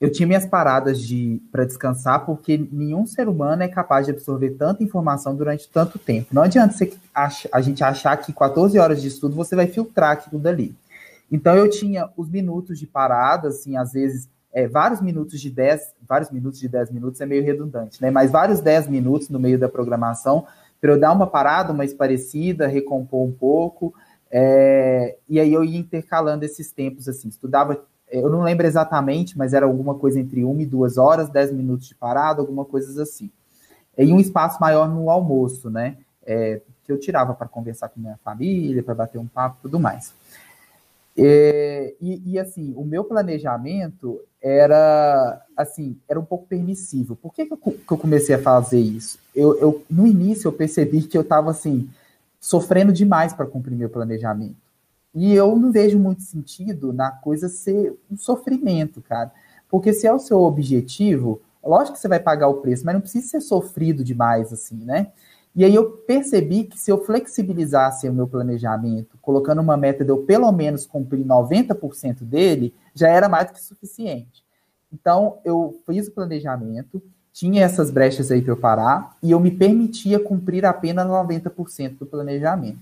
Eu 0.00 0.10
tinha 0.10 0.26
minhas 0.26 0.46
paradas 0.46 0.98
de 1.00 1.42
para 1.52 1.66
descansar, 1.66 2.24
porque 2.24 2.56
nenhum 2.72 3.04
ser 3.04 3.28
humano 3.28 3.62
é 3.62 3.68
capaz 3.68 4.06
de 4.06 4.12
absorver 4.12 4.50
tanta 4.52 4.82
informação 4.82 5.36
durante 5.36 5.68
tanto 5.68 5.98
tempo. 5.98 6.28
Não 6.32 6.42
adianta 6.42 6.72
você 6.72 6.94
ach, 7.14 7.46
a 7.52 7.60
gente 7.60 7.84
achar 7.84 8.16
que 8.16 8.32
14 8.32 8.78
horas 8.78 9.02
de 9.02 9.08
estudo 9.08 9.34
você 9.34 9.54
vai 9.54 9.66
filtrar 9.66 10.12
aquilo 10.12 10.40
dali. 10.40 10.74
Então 11.30 11.54
eu 11.54 11.68
tinha 11.68 12.08
os 12.16 12.30
minutos 12.30 12.78
de 12.78 12.86
parada, 12.86 13.48
assim, 13.48 13.76
às 13.76 13.92
vezes 13.92 14.26
é, 14.52 14.66
vários 14.66 15.02
minutos 15.02 15.38
de 15.38 15.50
10, 15.50 15.94
vários 16.08 16.30
minutos 16.30 16.58
de 16.58 16.68
10 16.68 16.90
minutos 16.90 17.20
é 17.20 17.26
meio 17.26 17.44
redundante, 17.44 18.00
né? 18.00 18.10
Mas 18.10 18.30
vários 18.30 18.60
10 18.60 18.88
minutos 18.88 19.28
no 19.28 19.38
meio 19.38 19.58
da 19.58 19.68
programação 19.68 20.46
para 20.80 20.92
eu 20.92 20.98
dar 20.98 21.12
uma 21.12 21.26
parada, 21.26 21.72
uma 21.72 21.84
esparecida, 21.84 22.66
recompor 22.66 23.26
um 23.26 23.32
pouco, 23.32 23.94
é, 24.30 25.16
e 25.28 25.40
aí 25.40 25.52
eu 25.52 25.64
ia 25.64 25.78
intercalando 25.78 26.44
esses 26.44 26.70
tempos, 26.70 27.08
assim, 27.08 27.28
estudava, 27.28 27.84
eu 28.10 28.30
não 28.30 28.42
lembro 28.42 28.66
exatamente, 28.66 29.36
mas 29.36 29.52
era 29.52 29.66
alguma 29.66 29.94
coisa 29.94 30.20
entre 30.20 30.44
uma 30.44 30.62
e 30.62 30.66
duas 30.66 30.96
horas, 30.96 31.28
10 31.28 31.52
minutos 31.52 31.88
de 31.88 31.94
parada, 31.94 32.40
alguma 32.40 32.64
coisa 32.64 33.02
assim. 33.02 33.30
E 33.96 34.12
um 34.12 34.20
espaço 34.20 34.58
maior 34.60 34.88
no 34.88 35.10
almoço, 35.10 35.68
né? 35.68 35.96
É, 36.24 36.60
que 36.84 36.92
eu 36.92 36.98
tirava 36.98 37.34
para 37.34 37.46
conversar 37.46 37.88
com 37.88 38.00
minha 38.00 38.18
família, 38.24 38.82
para 38.82 38.94
bater 38.94 39.18
um 39.18 39.26
papo 39.26 39.58
e 39.60 39.62
tudo 39.62 39.78
mais. 39.78 40.14
É, 41.22 41.94
e, 42.00 42.32
e, 42.32 42.38
assim, 42.38 42.72
o 42.74 42.82
meu 42.82 43.04
planejamento 43.04 44.20
era 44.40 45.44
assim, 45.54 45.98
era 46.08 46.18
um 46.18 46.24
pouco 46.24 46.46
permissivo. 46.46 47.14
Por 47.14 47.34
que, 47.34 47.44
que, 47.44 47.52
eu, 47.52 47.58
que 47.58 47.92
eu 47.92 47.98
comecei 47.98 48.34
a 48.34 48.42
fazer 48.42 48.80
isso? 48.80 49.18
Eu, 49.36 49.58
eu, 49.58 49.84
no 49.90 50.06
início 50.06 50.48
eu 50.48 50.52
percebi 50.52 51.02
que 51.02 51.18
eu 51.18 51.20
estava 51.20 51.50
assim, 51.50 51.90
sofrendo 52.40 52.90
demais 52.90 53.34
para 53.34 53.44
cumprir 53.44 53.76
meu 53.76 53.90
planejamento. 53.90 54.56
E 55.14 55.34
eu 55.34 55.54
não 55.56 55.70
vejo 55.70 55.98
muito 55.98 56.22
sentido 56.22 56.90
na 56.90 57.10
coisa 57.10 57.50
ser 57.50 57.94
um 58.10 58.16
sofrimento, 58.16 59.02
cara. 59.02 59.30
Porque 59.68 59.92
se 59.92 60.06
é 60.06 60.12
o 60.12 60.18
seu 60.18 60.38
objetivo, 60.40 61.42
lógico 61.62 61.96
que 61.96 62.00
você 62.00 62.08
vai 62.08 62.20
pagar 62.20 62.48
o 62.48 62.62
preço, 62.62 62.84
mas 62.86 62.94
não 62.94 63.00
precisa 63.02 63.28
ser 63.28 63.40
sofrido 63.42 64.02
demais, 64.02 64.52
assim, 64.54 64.76
né? 64.76 65.08
E 65.54 65.64
aí 65.64 65.74
eu 65.74 65.90
percebi 65.90 66.64
que 66.64 66.78
se 66.78 66.90
eu 66.90 67.04
flexibilizasse 67.04 68.08
o 68.08 68.14
meu 68.14 68.26
planejamento, 68.26 69.18
colocando 69.20 69.60
uma 69.60 69.76
meta 69.76 70.04
de 70.04 70.10
eu 70.10 70.18
pelo 70.18 70.50
menos 70.52 70.86
cumprir 70.86 71.24
90% 71.24 72.22
dele, 72.22 72.72
já 72.94 73.08
era 73.08 73.28
mais 73.28 73.50
que 73.50 73.60
suficiente. 73.60 74.44
Então 74.92 75.38
eu 75.44 75.76
fiz 75.86 76.08
o 76.08 76.12
planejamento, 76.12 77.02
tinha 77.32 77.64
essas 77.64 77.90
brechas 77.90 78.30
aí 78.30 78.42
para 78.42 78.52
eu 78.52 78.56
parar, 78.56 79.16
e 79.22 79.30
eu 79.30 79.40
me 79.40 79.50
permitia 79.50 80.20
cumprir 80.20 80.64
apenas 80.64 81.06
90% 81.06 81.98
do 81.98 82.06
planejamento. 82.06 82.78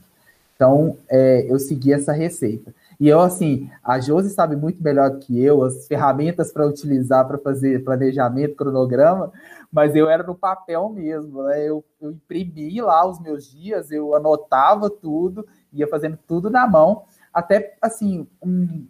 Então 0.55 0.97
é, 1.09 1.47
eu 1.49 1.59
segui 1.59 1.93
essa 1.93 2.13
receita. 2.13 2.75
E 3.01 3.09
eu, 3.09 3.21
assim, 3.21 3.71
a 3.83 4.01
Josi 4.01 4.31
sabe 4.31 4.57
muito 4.57 4.83
melhor 4.83 5.11
do 5.11 5.19
que 5.19 5.41
eu 5.41 5.63
as 5.63 5.87
ferramentas 5.87 6.53
para 6.53 6.67
utilizar 6.67 7.27
para 7.27 7.39
fazer 7.39 7.85
planejamento, 7.85 8.57
cronograma, 8.57 9.33
mas 9.71 9.95
eu 9.95 10.09
era 10.09 10.25
no 10.25 10.35
papel 10.35 10.89
mesmo, 10.89 11.45
né? 11.45 11.65
Eu, 11.65 11.85
eu 12.01 12.11
imprimi 12.11 12.81
lá 12.81 13.09
os 13.09 13.21
meus 13.21 13.49
dias, 13.49 13.93
eu 13.93 14.15
anotava 14.17 14.91
tudo, 14.91 15.47
ia 15.73 15.87
fazendo 15.87 16.19
tudo 16.27 16.51
na 16.51 16.67
mão, 16.67 17.05
até, 17.33 17.77
assim, 17.81 18.27
um, 18.43 18.85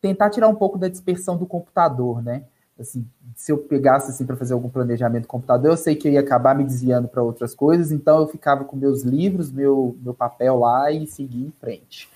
tentar 0.00 0.30
tirar 0.30 0.48
um 0.48 0.54
pouco 0.54 0.78
da 0.78 0.88
dispersão 0.88 1.36
do 1.36 1.46
computador, 1.46 2.22
né? 2.22 2.44
Assim, 2.78 3.06
se 3.36 3.52
eu 3.52 3.58
pegasse 3.58 4.10
assim 4.10 4.24
para 4.24 4.36
fazer 4.36 4.54
algum 4.54 4.70
planejamento 4.70 5.24
do 5.24 5.28
computador, 5.28 5.70
eu 5.70 5.76
sei 5.76 5.94
que 5.94 6.08
eu 6.08 6.12
ia 6.12 6.20
acabar 6.20 6.54
me 6.54 6.64
desviando 6.64 7.06
para 7.06 7.22
outras 7.22 7.54
coisas, 7.54 7.92
então 7.92 8.20
eu 8.20 8.26
ficava 8.26 8.64
com 8.64 8.74
meus 8.74 9.02
livros, 9.02 9.52
meu, 9.52 9.96
meu 10.00 10.14
papel 10.14 10.58
lá 10.58 10.90
e 10.90 11.06
seguia 11.06 11.46
em 11.46 11.52
frente. 11.60 12.10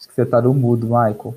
Acho 0.00 0.08
que 0.08 0.14
você 0.14 0.22
está 0.22 0.40
no 0.40 0.54
mudo, 0.54 0.86
Michael. 0.86 1.36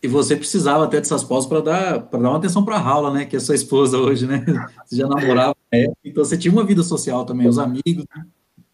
E 0.00 0.06
você 0.06 0.36
precisava 0.36 0.84
até 0.84 0.98
dessas 0.98 1.24
pausas 1.24 1.48
para 1.48 1.60
dar, 1.60 1.98
dar 1.98 2.18
uma 2.18 2.36
atenção 2.36 2.64
para 2.64 2.76
a 2.76 2.78
Raula, 2.78 3.12
né? 3.12 3.26
Que 3.26 3.34
é 3.34 3.40
sua 3.40 3.56
esposa 3.56 3.98
hoje, 3.98 4.28
né? 4.28 4.46
Você 4.86 4.94
já 4.94 5.08
namorava, 5.08 5.56
então 6.04 6.24
você 6.24 6.38
tinha 6.38 6.52
uma 6.52 6.64
vida 6.64 6.84
social 6.84 7.26
também, 7.26 7.48
os 7.48 7.58
amigos. 7.58 8.06
Né? 8.16 8.24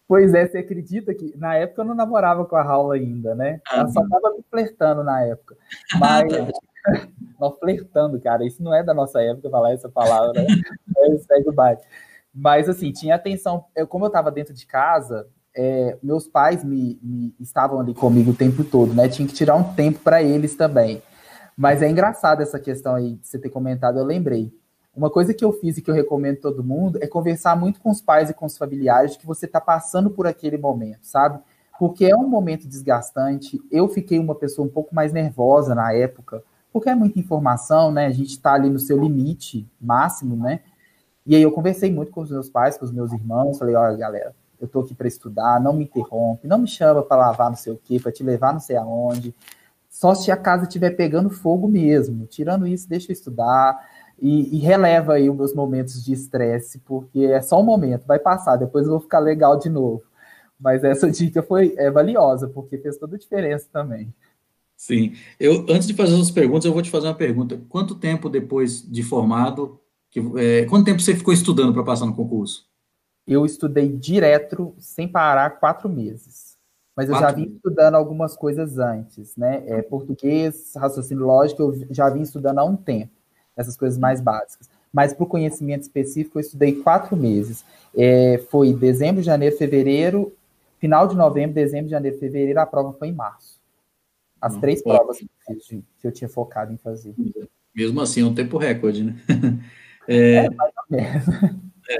Pois 0.07 0.35
é, 0.35 0.47
você 0.47 0.59
acredita 0.59 1.15
que 1.15 1.35
na 1.35 1.55
época 1.55 1.81
eu 1.81 1.85
não 1.85 1.95
namorava 1.95 2.45
com 2.45 2.55
a 2.55 2.61
Raula 2.61 2.93
ainda, 2.93 3.33
né? 3.33 3.59
Ela 3.71 3.87
só 3.89 4.03
estava 4.03 4.29
me 4.37 4.43
flertando 4.51 5.03
na 5.03 5.23
época. 5.23 5.57
Mas. 5.99 6.31
não, 7.39 7.51
flertando, 7.53 8.19
cara, 8.19 8.45
isso 8.45 8.61
não 8.63 8.73
é 8.73 8.83
da 8.83 8.93
nossa 8.93 9.21
época 9.21 9.49
falar 9.49 9.73
essa 9.73 9.89
palavra, 9.89 10.33
né? 10.33 10.45
É, 10.97 11.17
segue 11.17 11.49
o 11.49 11.53
baile. 11.53 11.81
Mas, 12.33 12.69
assim, 12.69 12.91
tinha 12.91 13.15
atenção. 13.15 13.65
Eu, 13.75 13.87
como 13.87 14.05
eu 14.05 14.07
estava 14.07 14.31
dentro 14.31 14.53
de 14.53 14.65
casa, 14.65 15.27
é, 15.55 15.97
meus 16.03 16.27
pais 16.27 16.63
me, 16.63 16.99
me, 17.01 17.33
estavam 17.39 17.79
ali 17.79 17.93
comigo 17.93 18.31
o 18.31 18.35
tempo 18.35 18.63
todo, 18.63 18.93
né? 18.93 19.07
Tinha 19.07 19.27
que 19.27 19.33
tirar 19.33 19.55
um 19.55 19.73
tempo 19.73 19.99
para 19.99 20.21
eles 20.21 20.55
também. 20.55 21.01
Mas 21.55 21.81
é 21.81 21.89
engraçado 21.89 22.41
essa 22.41 22.59
questão 22.59 22.95
aí 22.95 23.15
de 23.15 23.27
você 23.27 23.39
ter 23.39 23.49
comentado, 23.49 23.97
eu 23.97 24.03
lembrei. 24.03 24.53
Uma 24.93 25.09
coisa 25.09 25.33
que 25.33 25.43
eu 25.43 25.53
fiz 25.53 25.77
e 25.77 25.81
que 25.81 25.89
eu 25.89 25.95
recomendo 25.95 26.37
todo 26.37 26.63
mundo 26.63 26.99
é 27.01 27.07
conversar 27.07 27.55
muito 27.55 27.79
com 27.79 27.89
os 27.89 28.01
pais 28.01 28.29
e 28.29 28.33
com 28.33 28.45
os 28.45 28.57
familiares 28.57 29.15
que 29.15 29.25
você 29.25 29.45
está 29.45 29.61
passando 29.61 30.09
por 30.09 30.27
aquele 30.27 30.57
momento, 30.57 30.99
sabe? 31.03 31.39
Porque 31.79 32.05
é 32.05 32.15
um 32.15 32.27
momento 32.27 32.67
desgastante. 32.67 33.59
Eu 33.71 33.87
fiquei 33.87 34.19
uma 34.19 34.35
pessoa 34.35 34.65
um 34.65 34.71
pouco 34.71 34.93
mais 34.93 35.11
nervosa 35.11 35.75
na 35.75 35.93
época, 35.93 36.43
porque 36.71 36.89
é 36.89 36.95
muita 36.95 37.19
informação, 37.19 37.91
né? 37.91 38.05
A 38.05 38.11
gente 38.11 38.31
está 38.31 38.53
ali 38.53 38.69
no 38.69 38.79
seu 38.79 38.97
limite 39.01 39.67
máximo, 39.79 40.35
né? 40.35 40.61
E 41.25 41.35
aí 41.35 41.41
eu 41.41 41.51
conversei 41.51 41.91
muito 41.91 42.11
com 42.11 42.21
os 42.21 42.29
meus 42.29 42.49
pais, 42.49 42.77
com 42.77 42.85
os 42.85 42.91
meus 42.91 43.11
irmãos, 43.11 43.57
falei, 43.57 43.75
olha, 43.75 43.97
galera, 43.97 44.35
eu 44.59 44.67
tô 44.67 44.81
aqui 44.81 44.93
para 44.93 45.07
estudar, 45.07 45.59
não 45.61 45.73
me 45.73 45.83
interrompe, 45.83 46.47
não 46.47 46.57
me 46.57 46.67
chama 46.67 47.03
para 47.03 47.17
lavar 47.17 47.49
não 47.49 47.57
sei 47.57 47.73
o 47.73 47.79
quê, 47.83 47.99
para 47.99 48.11
te 48.11 48.23
levar 48.23 48.53
não 48.53 48.59
sei 48.59 48.75
aonde. 48.75 49.33
Só 49.89 50.13
se 50.13 50.31
a 50.31 50.37
casa 50.37 50.63
estiver 50.63 50.91
pegando 50.91 51.29
fogo 51.29 51.67
mesmo. 51.67 52.25
Tirando 52.25 52.67
isso, 52.67 52.87
deixa 52.89 53.11
eu 53.11 53.13
estudar 53.13 53.79
e, 54.21 54.57
e, 54.57 54.59
releva 54.59 55.13
aí 55.13 55.29
os 55.29 55.35
meus 55.35 55.53
momentos 55.53 56.03
de 56.03 56.13
estresse, 56.13 56.79
porque 56.79 57.25
é 57.25 57.41
só 57.41 57.61
um 57.61 57.65
momento, 57.65 58.05
vai 58.05 58.19
passar, 58.19 58.55
depois 58.55 58.85
eu 58.85 58.91
vou 58.91 59.01
ficar 59.01 59.19
legal 59.19 59.57
de 59.57 59.69
novo. 59.69 60.03
Mas 60.59 60.83
essa 60.83 61.09
dica 61.11 61.43
foi 61.43 61.75
é 61.77 61.91
valiosa, 61.91 62.47
porque 62.47 62.77
fez 62.77 62.97
toda 62.97 63.15
a 63.15 63.19
diferença 63.19 63.67
também. 63.71 64.13
Sim. 64.77 65.13
Eu, 65.39 65.65
antes 65.69 65.87
de 65.87 65.93
fazer 65.93 66.19
as 66.19 66.31
perguntas, 66.31 66.65
eu 66.65 66.73
vou 66.73 66.81
te 66.81 66.89
fazer 66.89 67.07
uma 67.07 67.15
pergunta. 67.15 67.61
Quanto 67.69 67.95
tempo 67.95 68.29
depois 68.29 68.81
de 68.81 69.03
formado, 69.03 69.79
que, 70.09 70.19
é, 70.37 70.65
quanto 70.65 70.85
tempo 70.85 71.01
você 71.01 71.15
ficou 71.15 71.33
estudando 71.33 71.73
para 71.73 71.83
passar 71.83 72.05
no 72.05 72.15
concurso? 72.15 72.65
Eu 73.27 73.45
estudei 73.45 73.89
direto, 73.89 74.73
sem 74.77 75.07
parar, 75.07 75.59
quatro 75.59 75.89
meses. 75.89 76.55
Mas 76.95 77.09
eu 77.09 77.15
quatro 77.15 77.29
já 77.29 77.35
vim 77.35 77.53
estudando 77.55 77.95
algumas 77.95 78.37
coisas 78.37 78.77
antes, 78.77 79.35
né? 79.35 79.63
É, 79.67 79.81
português, 79.81 80.73
raciocínio 80.75 81.25
lógico, 81.25 81.61
eu 81.61 81.87
já 81.89 82.09
vim 82.09 82.21
estudando 82.21 82.59
há 82.59 82.63
um 82.63 82.75
tempo 82.75 83.11
essas 83.55 83.77
coisas 83.77 83.97
mais 83.97 84.21
básicas. 84.21 84.69
Mas 84.91 85.13
para 85.13 85.23
o 85.23 85.27
conhecimento 85.27 85.83
específico, 85.83 86.37
eu 86.37 86.41
estudei 86.41 86.73
quatro 86.81 87.17
meses. 87.17 87.65
É, 87.95 88.37
foi 88.49 88.73
dezembro, 88.73 89.21
janeiro, 89.21 89.57
fevereiro, 89.57 90.33
final 90.79 91.07
de 91.07 91.15
novembro, 91.15 91.53
dezembro, 91.53 91.89
janeiro, 91.89 92.17
fevereiro, 92.17 92.59
a 92.59 92.65
prova 92.65 92.93
foi 92.93 93.09
em 93.09 93.13
março. 93.13 93.59
As 94.39 94.55
hum, 94.55 94.61
três 94.61 94.81
provas 94.81 95.17
que 95.17 96.07
eu 96.07 96.11
tinha 96.11 96.29
focado 96.29 96.71
em 96.71 96.77
fazer. 96.77 97.13
Mesmo 97.73 97.99
assim, 97.99 98.21
é 98.21 98.25
um 98.25 98.33
tempo 98.33 98.57
recorde, 98.57 99.03
né? 99.03 99.15
É, 100.07 100.45
é 100.45 100.49
mais 100.51 100.71
ou 100.77 100.97
menos. 100.97 101.27
É, 101.89 101.97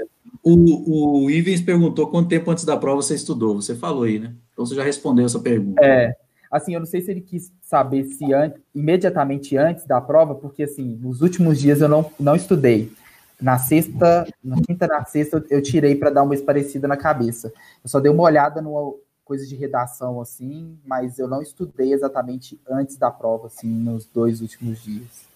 o, 0.54 1.24
o 1.24 1.30
Ivens 1.30 1.60
perguntou 1.60 2.06
quanto 2.06 2.28
tempo 2.28 2.50
antes 2.50 2.64
da 2.64 2.76
prova 2.76 3.02
você 3.02 3.14
estudou. 3.14 3.60
Você 3.60 3.74
falou 3.74 4.04
aí, 4.04 4.20
né? 4.20 4.32
Então 4.52 4.64
você 4.64 4.76
já 4.76 4.84
respondeu 4.84 5.26
essa 5.26 5.40
pergunta. 5.40 5.84
É, 5.84 6.14
assim, 6.50 6.74
eu 6.74 6.80
não 6.80 6.86
sei 6.86 7.00
se 7.00 7.10
ele 7.10 7.20
quis 7.20 7.52
saber 7.60 8.04
se 8.04 8.32
an 8.32 8.52
imediatamente 8.72 9.56
antes 9.56 9.84
da 9.86 10.00
prova, 10.00 10.36
porque 10.36 10.62
assim, 10.62 10.98
nos 11.02 11.20
últimos 11.20 11.58
dias 11.58 11.80
eu 11.80 11.88
não, 11.88 12.08
não 12.20 12.36
estudei. 12.36 12.92
Na 13.40 13.58
sexta, 13.58 14.26
na 14.42 14.56
quinta, 14.62 14.86
na 14.86 15.04
sexta, 15.04 15.44
eu 15.50 15.60
tirei 15.60 15.94
para 15.96 16.10
dar 16.10 16.22
uma 16.22 16.34
esparecida 16.34 16.86
na 16.86 16.96
cabeça. 16.96 17.52
Eu 17.82 17.90
só 17.90 17.98
dei 17.98 18.10
uma 18.10 18.22
olhada 18.22 18.62
numa 18.62 18.94
coisa 19.24 19.44
de 19.44 19.56
redação, 19.56 20.20
assim, 20.20 20.78
mas 20.86 21.18
eu 21.18 21.26
não 21.26 21.42
estudei 21.42 21.92
exatamente 21.92 22.58
antes 22.70 22.96
da 22.96 23.10
prova, 23.10 23.48
assim, 23.48 23.68
nos 23.68 24.06
dois 24.06 24.40
últimos 24.40 24.82
dias. 24.82 25.26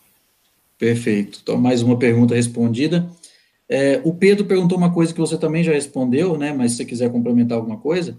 Perfeito. 0.78 1.40
Então, 1.42 1.58
mais 1.58 1.82
uma 1.82 1.98
pergunta 1.98 2.34
respondida. 2.34 3.06
É, 3.70 4.00
o 4.04 4.12
Pedro 4.12 4.44
perguntou 4.46 4.76
uma 4.76 4.92
coisa 4.92 5.14
que 5.14 5.20
você 5.20 5.38
também 5.38 5.62
já 5.62 5.72
respondeu, 5.72 6.36
né? 6.36 6.52
Mas 6.52 6.72
se 6.72 6.78
você 6.78 6.84
quiser 6.84 7.12
complementar 7.12 7.56
alguma 7.56 7.78
coisa. 7.78 8.18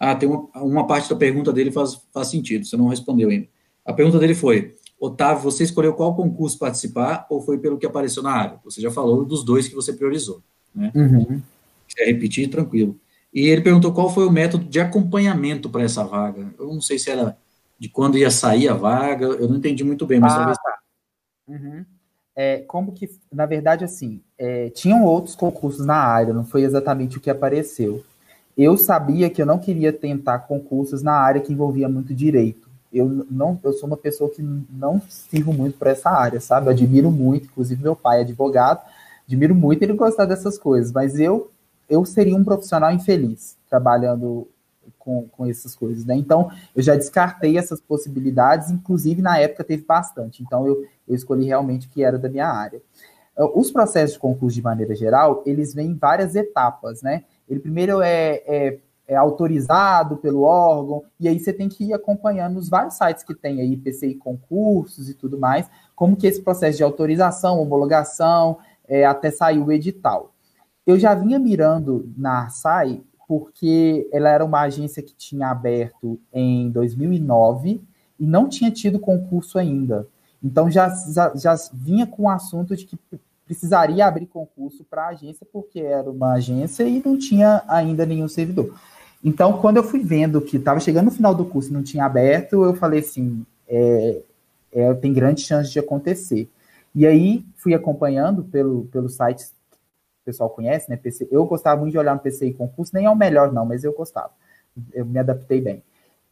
Ah, 0.00 0.16
tem 0.16 0.28
uma, 0.28 0.48
uma 0.56 0.86
parte 0.86 1.08
da 1.08 1.14
pergunta 1.14 1.52
dele 1.52 1.70
faz, 1.70 2.00
faz 2.12 2.28
sentido, 2.28 2.66
você 2.66 2.76
não 2.76 2.88
respondeu 2.88 3.28
ainda. 3.28 3.46
A 3.84 3.92
pergunta 3.92 4.18
dele 4.18 4.34
foi: 4.34 4.74
Otávio, 4.98 5.44
você 5.44 5.62
escolheu 5.62 5.94
qual 5.94 6.16
concurso 6.16 6.58
participar 6.58 7.24
ou 7.30 7.40
foi 7.40 7.58
pelo 7.58 7.78
que 7.78 7.86
apareceu 7.86 8.22
na 8.22 8.32
área? 8.32 8.58
Você 8.64 8.80
já 8.80 8.90
falou 8.90 9.24
dos 9.24 9.44
dois 9.44 9.68
que 9.68 9.74
você 9.74 9.92
priorizou, 9.92 10.42
né? 10.74 10.90
Uhum. 10.94 11.40
Se 11.86 12.04
repetir, 12.04 12.48
tranquilo. 12.48 12.98
E 13.32 13.46
ele 13.46 13.60
perguntou 13.60 13.92
qual 13.92 14.12
foi 14.12 14.26
o 14.26 14.32
método 14.32 14.64
de 14.64 14.80
acompanhamento 14.80 15.70
para 15.70 15.84
essa 15.84 16.02
vaga. 16.02 16.52
Eu 16.58 16.66
não 16.66 16.80
sei 16.80 16.98
se 16.98 17.10
era 17.10 17.36
de 17.78 17.88
quando 17.88 18.18
ia 18.18 18.30
sair 18.30 18.68
a 18.68 18.74
vaga, 18.74 19.26
eu 19.26 19.48
não 19.48 19.56
entendi 19.56 19.84
muito 19.84 20.04
bem, 20.04 20.18
mas 20.18 20.32
ah, 20.32 20.36
talvez. 20.36 20.58
Tá. 20.58 20.78
Uhum. 21.48 21.84
É, 22.40 22.58
como 22.66 22.92
que, 22.92 23.10
na 23.32 23.44
verdade, 23.44 23.84
assim, 23.84 24.20
é, 24.38 24.70
tinham 24.70 25.04
outros 25.04 25.34
concursos 25.34 25.84
na 25.84 25.96
área, 25.96 26.32
não 26.32 26.44
foi 26.44 26.62
exatamente 26.62 27.18
o 27.18 27.20
que 27.20 27.28
apareceu 27.28 28.04
eu 28.62 28.76
sabia 28.76 29.30
que 29.30 29.40
eu 29.40 29.46
não 29.46 29.58
queria 29.58 29.90
tentar 29.90 30.40
concursos 30.40 31.02
na 31.02 31.14
área 31.14 31.40
que 31.40 31.52
envolvia 31.52 31.88
muito 31.88 32.14
direito. 32.14 32.68
Eu 32.92 33.24
não, 33.30 33.58
eu 33.62 33.72
sou 33.72 33.86
uma 33.86 33.96
pessoa 33.96 34.28
que 34.28 34.42
não 34.42 35.00
sirvo 35.08 35.50
muito 35.52 35.78
para 35.78 35.92
essa 35.92 36.10
área, 36.10 36.40
sabe? 36.40 36.66
Eu 36.66 36.72
admiro 36.72 37.10
muito, 37.10 37.46
inclusive 37.46 37.82
meu 37.82 37.96
pai 37.96 38.18
é 38.18 38.20
advogado, 38.22 38.82
admiro 39.26 39.54
muito 39.54 39.82
ele 39.82 39.94
gostar 39.94 40.26
dessas 40.26 40.58
coisas, 40.58 40.92
mas 40.92 41.18
eu 41.18 41.50
eu 41.88 42.04
seria 42.04 42.36
um 42.36 42.44
profissional 42.44 42.92
infeliz 42.92 43.56
trabalhando 43.68 44.46
com, 45.00 45.26
com 45.28 45.46
essas 45.46 45.74
coisas, 45.74 46.04
né? 46.04 46.14
Então, 46.14 46.50
eu 46.76 46.82
já 46.82 46.94
descartei 46.94 47.58
essas 47.58 47.80
possibilidades, 47.80 48.70
inclusive 48.70 49.20
na 49.20 49.38
época 49.38 49.64
teve 49.64 49.82
bastante. 49.84 50.42
Então, 50.42 50.66
eu, 50.66 50.84
eu 51.08 51.14
escolhi 51.16 51.46
realmente 51.46 51.88
o 51.88 51.90
que 51.90 52.04
era 52.04 52.16
da 52.16 52.28
minha 52.28 52.46
área. 52.46 52.80
Os 53.54 53.70
processos 53.70 54.12
de 54.12 54.18
concurso, 54.18 54.54
de 54.54 54.62
maneira 54.62 54.94
geral, 54.94 55.42
eles 55.46 55.72
vêm 55.72 55.88
em 55.88 55.96
várias 55.96 56.36
etapas, 56.36 57.02
né? 57.02 57.24
Ele 57.48 57.58
primeiro 57.58 58.02
é, 58.02 58.42
é, 58.46 58.78
é, 59.08 59.16
autorizado 59.16 60.18
pelo 60.18 60.42
órgão, 60.42 61.02
e 61.18 61.26
aí 61.26 61.38
você 61.40 61.52
tem 61.52 61.68
que 61.68 61.84
ir 61.84 61.92
acompanhando 61.94 62.58
os 62.58 62.68
vários 62.68 62.94
sites 62.94 63.24
que 63.24 63.34
tem 63.34 63.60
aí, 63.60 63.76
PCI 63.76 64.14
concursos 64.16 65.08
e 65.08 65.14
tudo 65.14 65.38
mais, 65.38 65.68
como 65.96 66.16
que 66.16 66.26
esse 66.26 66.42
processo 66.42 66.76
de 66.76 66.84
autorização, 66.84 67.60
homologação, 67.60 68.58
é, 68.86 69.06
até 69.06 69.30
sair 69.30 69.58
o 69.58 69.72
edital. 69.72 70.34
Eu 70.86 70.98
já 70.98 71.14
vinha 71.14 71.38
mirando 71.38 72.12
na 72.16 72.42
Arsai, 72.42 73.02
porque 73.30 74.08
ela 74.10 74.28
era 74.28 74.44
uma 74.44 74.62
agência 74.62 75.00
que 75.00 75.14
tinha 75.14 75.52
aberto 75.52 76.18
em 76.32 76.68
2009 76.68 77.80
e 78.18 78.26
não 78.26 78.48
tinha 78.48 78.72
tido 78.72 78.98
concurso 78.98 79.56
ainda. 79.56 80.04
Então 80.42 80.68
já, 80.68 80.88
já, 80.88 81.32
já 81.36 81.54
vinha 81.72 82.08
com 82.08 82.24
o 82.24 82.28
assunto 82.28 82.74
de 82.74 82.84
que 82.84 82.98
precisaria 83.46 84.04
abrir 84.04 84.26
concurso 84.26 84.82
para 84.82 85.04
a 85.04 85.08
agência, 85.10 85.46
porque 85.52 85.78
era 85.78 86.10
uma 86.10 86.32
agência 86.32 86.82
e 86.82 87.00
não 87.06 87.16
tinha 87.16 87.62
ainda 87.68 88.04
nenhum 88.04 88.26
servidor. 88.26 88.74
Então, 89.22 89.60
quando 89.60 89.76
eu 89.76 89.84
fui 89.84 90.00
vendo 90.00 90.40
que 90.40 90.56
estava 90.56 90.80
chegando 90.80 91.04
no 91.04 91.12
final 91.12 91.32
do 91.32 91.44
curso 91.44 91.70
e 91.70 91.72
não 91.72 91.84
tinha 91.84 92.06
aberto, 92.06 92.64
eu 92.64 92.74
falei 92.74 92.98
assim: 92.98 93.46
é, 93.68 94.22
é, 94.72 94.94
tem 94.94 95.12
grande 95.12 95.42
chance 95.42 95.70
de 95.70 95.78
acontecer. 95.78 96.48
E 96.92 97.06
aí 97.06 97.44
fui 97.54 97.74
acompanhando 97.74 98.42
pelo, 98.42 98.86
pelo 98.86 99.08
site 99.08 99.44
o 100.22 100.24
pessoal 100.24 100.50
conhece, 100.50 100.88
né? 100.90 100.96
PC, 100.96 101.28
eu 101.30 101.44
gostava 101.46 101.80
muito 101.80 101.92
de 101.92 101.98
olhar 101.98 102.14
no 102.14 102.20
PCI 102.20 102.52
concurso, 102.54 102.92
nem 102.94 103.06
é 103.06 103.10
o 103.10 103.16
melhor, 103.16 103.52
não, 103.52 103.64
mas 103.64 103.84
eu 103.84 103.92
gostava. 103.92 104.30
Eu 104.92 105.04
me 105.04 105.18
adaptei 105.18 105.60
bem. 105.60 105.82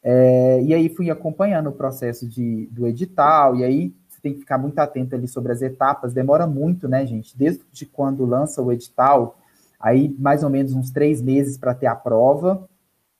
É, 0.01 0.61
e 0.61 0.73
aí 0.73 0.89
fui 0.89 1.09
acompanhando 1.09 1.69
o 1.69 1.73
processo 1.73 2.27
de, 2.27 2.67
do 2.71 2.87
edital, 2.87 3.55
e 3.55 3.63
aí 3.63 3.93
você 4.07 4.21
tem 4.21 4.33
que 4.33 4.39
ficar 4.39 4.57
muito 4.57 4.79
atento 4.79 5.15
ali 5.15 5.27
sobre 5.27 5.51
as 5.51 5.61
etapas, 5.61 6.13
demora 6.13 6.47
muito, 6.47 6.87
né, 6.87 7.05
gente? 7.05 7.37
Desde 7.37 7.85
quando 7.85 8.25
lança 8.25 8.61
o 8.61 8.71
edital 8.71 9.37
Aí, 9.79 10.13
mais 10.19 10.43
ou 10.43 10.49
menos 10.49 10.73
uns 10.73 10.91
três 10.91 11.21
meses 11.21 11.57
para 11.57 11.73
ter 11.73 11.87
a 11.87 11.95
prova. 11.95 12.67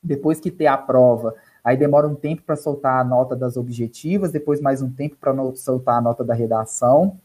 Depois 0.03 0.39
que 0.39 0.51
ter 0.51 0.67
a 0.67 0.77
prova, 0.77 1.35
aí 1.61 1.75
demora 1.75 2.07
um 2.07 2.15
tempo 2.15 2.41
para 2.43 2.55
soltar 2.55 3.01
a 3.01 3.03
nota 3.03 3.35
das 3.35 3.57
objetivas, 3.57 4.31
depois 4.31 4.61
mais 4.61 4.81
um 4.81 4.89
tempo 4.89 5.17
para 5.19 5.33
soltar 5.55 5.97
a 5.97 6.01
nota 6.01 6.23
da 6.23 6.33
redação, 6.33 7.19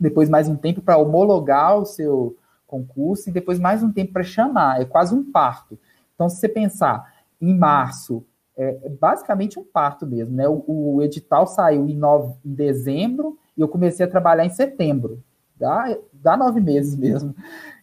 depois 0.00 0.30
mais 0.30 0.48
um 0.48 0.56
tempo 0.56 0.80
para 0.80 0.96
homologar 0.96 1.78
o 1.78 1.84
seu 1.84 2.34
concurso 2.74 3.28
e 3.28 3.32
depois 3.32 3.60
mais 3.60 3.82
um 3.82 3.92
tempo 3.92 4.12
para 4.12 4.24
chamar. 4.24 4.80
É 4.80 4.84
quase 4.84 5.14
um 5.14 5.30
parto. 5.30 5.78
Então, 6.14 6.28
se 6.28 6.36
você 6.36 6.48
pensar 6.48 7.14
em 7.40 7.56
março, 7.56 8.24
é, 8.56 8.78
é 8.84 8.88
basicamente 8.88 9.58
um 9.58 9.64
parto 9.64 10.06
mesmo, 10.06 10.34
né? 10.34 10.48
O, 10.48 10.64
o 10.66 11.02
edital 11.02 11.46
saiu 11.46 11.88
em, 11.88 11.96
nove, 11.96 12.34
em 12.44 12.54
dezembro 12.54 13.38
e 13.56 13.60
eu 13.60 13.68
comecei 13.68 14.04
a 14.04 14.08
trabalhar 14.08 14.44
em 14.44 14.50
setembro. 14.50 15.22
Dá, 15.56 15.96
dá 16.12 16.36
nove 16.36 16.60
meses 16.60 16.96
mesmo. 16.96 17.34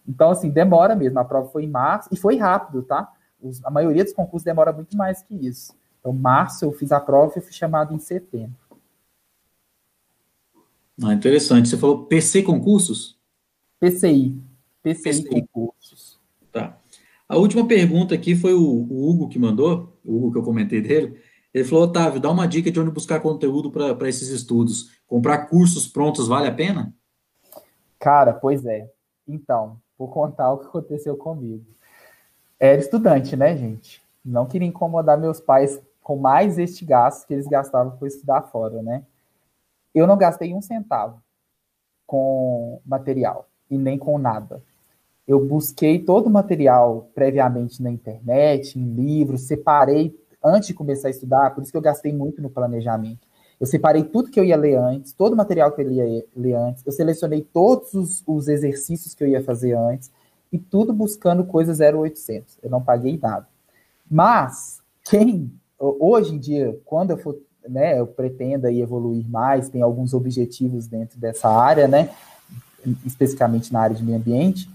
Então, 0.08 0.32
assim, 0.32 0.50
demora 0.50 0.96
mesmo. 0.96 1.20
A 1.20 1.24
prova 1.24 1.48
foi 1.50 1.64
em 1.64 1.70
março 1.70 2.10
e 2.12 2.18
foi 2.18 2.36
rápido, 2.36 2.84
tá? 2.84 3.10
Os, 3.42 3.64
a 3.64 3.70
maioria 3.70 4.04
dos 4.04 4.14
concursos 4.14 4.44
demora 4.44 4.74
muito 4.74 4.98
mais 4.98 5.22
que 5.22 5.36
isso. 5.36 5.74
Então, 6.00 6.12
março 6.12 6.66
eu 6.66 6.72
fiz 6.72 6.92
a 6.92 7.00
prova 7.00 7.34
e 7.38 7.42
fui 7.42 7.54
chamado 7.54 7.94
em 7.94 8.00
setembro. 8.00 8.56
Ah, 11.02 11.14
interessante. 11.14 11.70
Você 11.70 11.78
falou 11.78 12.06
PC 12.06 12.44
concursos? 12.44 13.18
PCI. 13.80 14.51
PCI, 14.84 15.24
PCI. 15.24 15.48
concursos. 15.48 16.20
Tá. 16.52 16.78
A 17.28 17.38
última 17.38 17.66
pergunta 17.68 18.14
aqui 18.14 18.36
foi 18.36 18.54
o, 18.54 18.62
o, 18.62 19.10
Hugo 19.10 19.30
que 19.30 19.40
mandou, 19.40 19.98
o 20.04 20.18
Hugo 20.18 20.34
que 20.34 20.38
eu 20.40 20.44
comentei 20.44 20.82
dele. 20.82 21.18
Ele 21.54 21.64
falou, 21.64 21.86
Otávio, 21.86 22.20
dá 22.20 22.30
uma 22.30 22.48
dica 22.48 22.72
de 22.72 22.80
onde 22.80 22.92
buscar 22.92 23.20
conteúdo 23.20 23.72
para 23.72 24.10
esses 24.10 24.30
estudos. 24.30 25.02
Comprar 25.08 25.48
cursos 25.48 25.88
prontos 25.88 26.28
vale 26.28 26.48
a 26.48 26.54
pena? 26.54 26.94
Cara, 28.00 28.34
pois 28.34 28.66
é. 28.66 28.90
Então, 29.28 29.80
vou 29.98 30.08
contar 30.08 30.52
o 30.52 30.58
que 30.58 30.66
aconteceu 30.66 31.16
comigo. 31.16 31.66
Era 32.60 32.80
estudante, 32.80 33.36
né, 33.36 33.56
gente? 33.56 34.02
Não 34.24 34.46
queria 34.46 34.68
incomodar 34.68 35.20
meus 35.20 35.40
pais 35.40 35.82
com 36.02 36.18
mais 36.18 36.58
este 36.58 36.84
gasto 36.84 37.26
que 37.26 37.34
eles 37.34 37.48
gastavam 37.48 37.98
por 37.98 38.08
estudar 38.08 38.44
fora, 38.44 38.82
né? 38.82 39.06
Eu 39.94 40.08
não 40.08 40.18
gastei 40.18 40.54
um 40.54 40.62
centavo 40.62 41.22
com 42.06 42.82
material 42.86 43.48
e 43.70 43.78
nem 43.78 43.98
com 43.98 44.18
nada. 44.18 44.64
Eu 45.32 45.40
busquei 45.40 45.98
todo 45.98 46.28
o 46.28 46.30
material 46.30 47.10
previamente 47.16 47.82
na 47.82 47.90
internet, 47.90 48.78
em 48.78 48.84
livros, 48.84 49.44
separei 49.44 50.14
antes 50.44 50.68
de 50.68 50.74
começar 50.74 51.08
a 51.08 51.12
estudar, 51.12 51.56
por 51.56 51.64
isso 51.64 51.72
que 51.72 51.78
eu 51.78 51.82
gastei 51.82 52.12
muito 52.12 52.42
no 52.42 52.50
planejamento. 52.50 53.26
Eu 53.58 53.66
separei 53.66 54.04
tudo 54.04 54.30
que 54.30 54.38
eu 54.38 54.44
ia 54.44 54.58
ler 54.58 54.76
antes, 54.76 55.14
todo 55.14 55.32
o 55.32 55.38
material 55.38 55.72
que 55.72 55.82
eu 55.82 55.90
ia 55.90 56.26
ler 56.36 56.56
antes, 56.56 56.86
eu 56.86 56.92
selecionei 56.92 57.48
todos 57.54 57.94
os, 57.94 58.22
os 58.28 58.50
exercícios 58.50 59.16
que 59.16 59.24
eu 59.24 59.28
ia 59.30 59.42
fazer 59.42 59.72
antes, 59.72 60.12
e 60.52 60.60
tudo 60.60 60.92
buscando 60.92 61.46
coisa 61.46 61.72
0800. 61.72 62.58
Eu 62.62 62.70
não 62.70 62.82
paguei 62.82 63.18
nada. 63.18 63.48
Mas, 64.10 64.82
quem, 65.06 65.50
hoje 65.80 66.36
em 66.36 66.40
dia, 66.40 66.78
quando 66.84 67.12
eu 67.12 67.18
for, 67.18 67.40
né, 67.70 67.98
eu 67.98 68.06
pretendo 68.06 68.68
aí 68.68 68.82
evoluir 68.82 69.26
mais, 69.30 69.70
tem 69.70 69.82
alguns 69.82 70.14
objetivos 70.14 70.88
dentro 70.88 71.18
dessa 71.18 71.48
área, 71.48 71.88
né, 71.88 72.10
especificamente 73.06 73.72
na 73.72 73.80
área 73.80 73.96
de 73.96 74.04
meio 74.04 74.18
ambiente, 74.18 74.70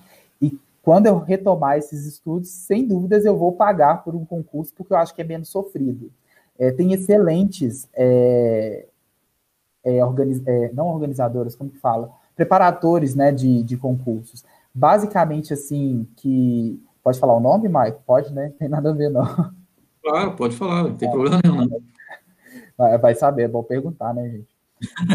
quando 0.86 1.06
eu 1.06 1.18
retomar 1.18 1.76
esses 1.76 2.06
estudos, 2.06 2.48
sem 2.48 2.86
dúvidas 2.86 3.24
eu 3.24 3.36
vou 3.36 3.50
pagar 3.50 4.04
por 4.04 4.14
um 4.14 4.24
concurso, 4.24 4.72
porque 4.72 4.92
eu 4.92 4.96
acho 4.96 5.12
que 5.12 5.20
é 5.20 5.24
menos 5.24 5.48
sofrido. 5.48 6.12
É, 6.56 6.70
tem 6.70 6.92
excelentes, 6.92 7.88
é, 7.92 8.86
é, 9.82 10.04
organiz, 10.04 10.40
é, 10.46 10.70
não 10.72 10.86
organizadoras, 10.86 11.56
como 11.56 11.70
que 11.70 11.78
fala? 11.78 12.12
Preparadores, 12.36 13.16
né, 13.16 13.32
de, 13.32 13.64
de 13.64 13.76
concursos. 13.76 14.44
Basicamente, 14.72 15.52
assim, 15.52 16.06
que... 16.14 16.80
Pode 17.02 17.18
falar 17.18 17.34
o 17.34 17.40
nome, 17.40 17.68
Mike? 17.68 17.98
Pode, 18.06 18.32
né? 18.32 18.52
Tem 18.56 18.68
nada 18.68 18.90
a 18.90 18.92
ver, 18.92 19.08
não. 19.08 19.24
Claro, 20.00 20.36
pode 20.36 20.54
falar, 20.54 20.84
não 20.84 20.94
tem 20.94 21.10
problema 21.10 21.40
nenhum. 21.42 21.82
Vai, 23.00 23.16
saber, 23.16 23.42
é 23.42 23.48
bom 23.48 23.64
perguntar, 23.64 24.14
né, 24.14 24.28
gente? 24.28 24.56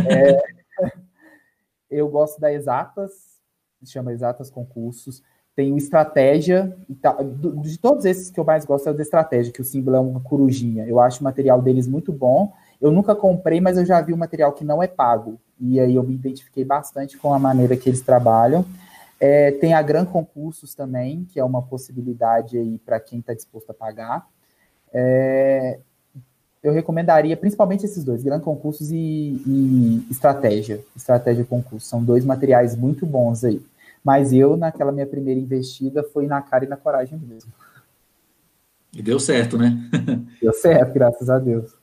É, 0.05 0.91
eu 1.89 2.09
gosto 2.09 2.41
da 2.41 2.51
Exatas, 2.51 3.39
chama 3.85 4.11
Exatas 4.11 4.49
Concursos. 4.49 5.23
Tem 5.55 5.73
o 5.73 5.77
Estratégia, 5.77 6.75
de 6.87 7.77
todos 7.77 8.05
esses 8.05 8.29
que 8.29 8.39
eu 8.39 8.43
mais 8.43 8.63
gosto 8.63 8.87
é 8.87 8.91
o 8.91 8.95
da 8.95 9.01
Estratégia, 9.01 9.51
que 9.51 9.61
o 9.61 9.65
símbolo 9.65 9.97
é 9.97 9.99
uma 9.99 10.21
corujinha. 10.21 10.85
Eu 10.87 10.99
acho 10.99 11.19
o 11.19 11.23
material 11.23 11.61
deles 11.61 11.87
muito 11.87 12.11
bom. 12.13 12.53
Eu 12.79 12.91
nunca 12.91 13.13
comprei, 13.13 13.59
mas 13.59 13.77
eu 13.77 13.85
já 13.85 13.99
vi 14.01 14.13
o 14.13 14.17
material 14.17 14.53
que 14.53 14.63
não 14.63 14.81
é 14.81 14.87
pago. 14.87 15.39
E 15.59 15.79
aí 15.79 15.95
eu 15.95 16.03
me 16.03 16.15
identifiquei 16.15 16.63
bastante 16.63 17.17
com 17.17 17.33
a 17.33 17.39
maneira 17.39 17.75
que 17.75 17.89
eles 17.89 18.01
trabalham. 18.01 18.65
É, 19.19 19.51
tem 19.51 19.73
a 19.73 19.81
Gran 19.81 20.05
Concursos 20.05 20.73
também, 20.73 21.25
que 21.25 21.39
é 21.39 21.43
uma 21.43 21.61
possibilidade 21.61 22.57
aí 22.57 22.79
para 22.79 22.99
quem 22.99 23.19
está 23.19 23.33
disposto 23.33 23.69
a 23.69 23.73
pagar. 23.73 24.27
É, 24.91 25.79
eu 26.63 26.71
recomendaria 26.71 27.35
principalmente 27.37 27.85
esses 27.85 28.03
dois, 28.03 28.23
Gran 28.23 28.39
Concursos 28.39 28.91
e, 28.91 28.95
e 29.45 30.07
Estratégia. 30.09 30.79
Estratégia 30.95 31.43
Concurso. 31.43 31.87
São 31.87 32.03
dois 32.03 32.25
materiais 32.25 32.75
muito 32.75 33.05
bons 33.05 33.43
aí. 33.43 33.61
Mas 34.03 34.33
eu, 34.33 34.57
naquela 34.57 34.91
minha 34.91 35.05
primeira 35.05 35.39
investida, 35.39 36.03
foi 36.03 36.27
na 36.27 36.41
cara 36.41 36.65
e 36.65 36.67
na 36.67 36.77
coragem 36.77 37.19
mesmo. 37.19 37.51
E 38.93 39.01
deu 39.01 39.19
certo, 39.19 39.57
né? 39.57 39.77
Deu 40.41 40.53
certo, 40.53 40.93
graças 40.93 41.29
a 41.29 41.39
Deus. 41.39 41.73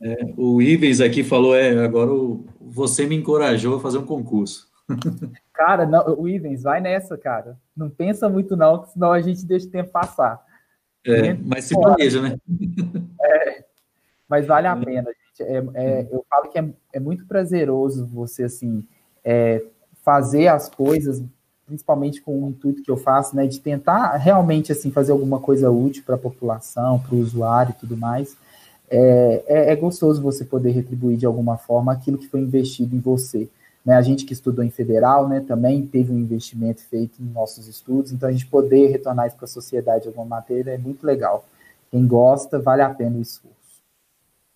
É, 0.00 0.32
o 0.36 0.62
Ivens 0.62 1.00
aqui 1.00 1.22
falou, 1.22 1.54
é, 1.54 1.84
agora 1.84 2.12
o, 2.12 2.46
você 2.60 3.06
me 3.06 3.16
encorajou 3.16 3.76
a 3.76 3.80
fazer 3.80 3.98
um 3.98 4.06
concurso. 4.06 4.68
Cara, 5.52 5.86
não, 5.86 6.18
o 6.18 6.28
Ivens, 6.28 6.62
vai 6.62 6.80
nessa, 6.80 7.16
cara. 7.16 7.56
Não 7.76 7.88
pensa 7.88 8.28
muito 8.28 8.56
não, 8.56 8.84
senão 8.86 9.12
a 9.12 9.20
gente 9.20 9.46
deixa 9.46 9.68
o 9.68 9.70
tempo 9.70 9.90
passar. 9.90 10.44
É, 11.06 11.32
mas 11.34 11.64
se 11.64 11.74
planeja, 11.74 12.20
né? 12.20 12.36
É, 13.22 13.64
mas 14.28 14.46
vale 14.46 14.66
a 14.66 14.76
é. 14.76 14.84
pena, 14.84 15.10
gente. 15.10 15.48
É, 15.48 15.62
é, 15.74 16.08
eu 16.10 16.26
falo 16.28 16.48
que 16.48 16.58
é, 16.92 16.98
muito 16.98 17.24
prazeroso 17.24 18.04
você, 18.06 18.44
assim, 18.44 18.86
é, 19.22 19.64
fazer 20.02 20.48
as 20.48 20.68
coisas 20.68 21.22
principalmente 21.66 22.20
com 22.20 22.44
o 22.44 22.50
intuito 22.50 22.82
que 22.82 22.90
eu 22.90 22.96
faço, 22.96 23.34
né, 23.34 23.46
de 23.46 23.60
tentar 23.60 24.16
realmente 24.16 24.70
assim 24.70 24.90
fazer 24.90 25.12
alguma 25.12 25.40
coisa 25.40 25.70
útil 25.70 26.02
para 26.04 26.14
a 26.14 26.18
população, 26.18 26.98
para 26.98 27.14
o 27.14 27.20
usuário 27.20 27.74
e 27.76 27.80
tudo 27.80 27.96
mais, 27.96 28.36
é, 28.90 29.44
é, 29.46 29.72
é, 29.72 29.76
gostoso 29.76 30.22
você 30.22 30.44
poder 30.44 30.70
retribuir 30.70 31.16
de 31.16 31.26
alguma 31.26 31.56
forma 31.56 31.92
aquilo 31.92 32.18
que 32.18 32.28
foi 32.28 32.40
investido 32.40 32.94
em 32.94 33.00
você. 33.00 33.48
Né? 33.84 33.94
A 33.94 34.02
gente 34.02 34.24
que 34.24 34.32
estudou 34.32 34.64
em 34.64 34.70
federal, 34.70 35.28
né, 35.28 35.40
também 35.40 35.86
teve 35.86 36.12
um 36.12 36.18
investimento 36.18 36.82
feito 36.82 37.22
em 37.22 37.26
nossos 37.26 37.66
estudos, 37.66 38.12
então 38.12 38.28
a 38.28 38.32
gente 38.32 38.46
poder 38.46 38.88
retornar 38.88 39.26
isso 39.26 39.36
para 39.36 39.46
a 39.46 39.48
sociedade 39.48 40.02
de 40.02 40.08
alguma 40.08 40.26
maneira 40.26 40.72
é 40.72 40.78
muito 40.78 41.04
legal. 41.06 41.46
Quem 41.90 42.06
gosta, 42.06 42.58
vale 42.58 42.82
a 42.82 42.90
pena 42.90 43.16
o 43.16 43.22
esforço. 43.22 43.54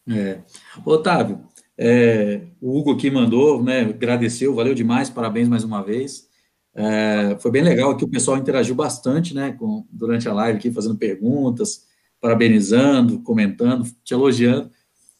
É. 0.08 0.38
Otávio, 0.84 1.40
é, 1.76 2.40
o 2.60 2.78
Hugo 2.78 2.92
aqui 2.92 3.10
mandou, 3.10 3.62
né, 3.62 3.80
agradeceu, 3.80 4.54
valeu 4.54 4.74
demais, 4.74 5.08
parabéns 5.08 5.48
mais 5.48 5.64
uma 5.64 5.82
vez. 5.82 6.27
É, 6.74 7.36
foi 7.40 7.50
bem 7.50 7.62
legal 7.62 7.96
que 7.96 8.04
o 8.04 8.08
pessoal 8.08 8.36
interagiu 8.36 8.74
bastante, 8.74 9.34
né, 9.34 9.52
com, 9.52 9.86
durante 9.90 10.28
a 10.28 10.32
live 10.32 10.58
aqui, 10.58 10.70
fazendo 10.70 10.96
perguntas, 10.96 11.86
parabenizando, 12.20 13.20
comentando, 13.20 13.84
te 14.04 14.14
elogiando. 14.14 14.70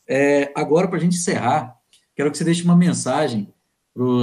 É, 0.07 0.53
agora, 0.55 0.89
para 0.89 0.99
a 0.99 1.01
gente 1.01 1.17
encerrar, 1.17 1.77
quero 2.15 2.31
que 2.31 2.39
você 2.39 2.45
deixe 2.45 2.63
uma 2.63 2.77
mensagem 2.77 3.53
para 3.93 4.05
o 4.05 4.23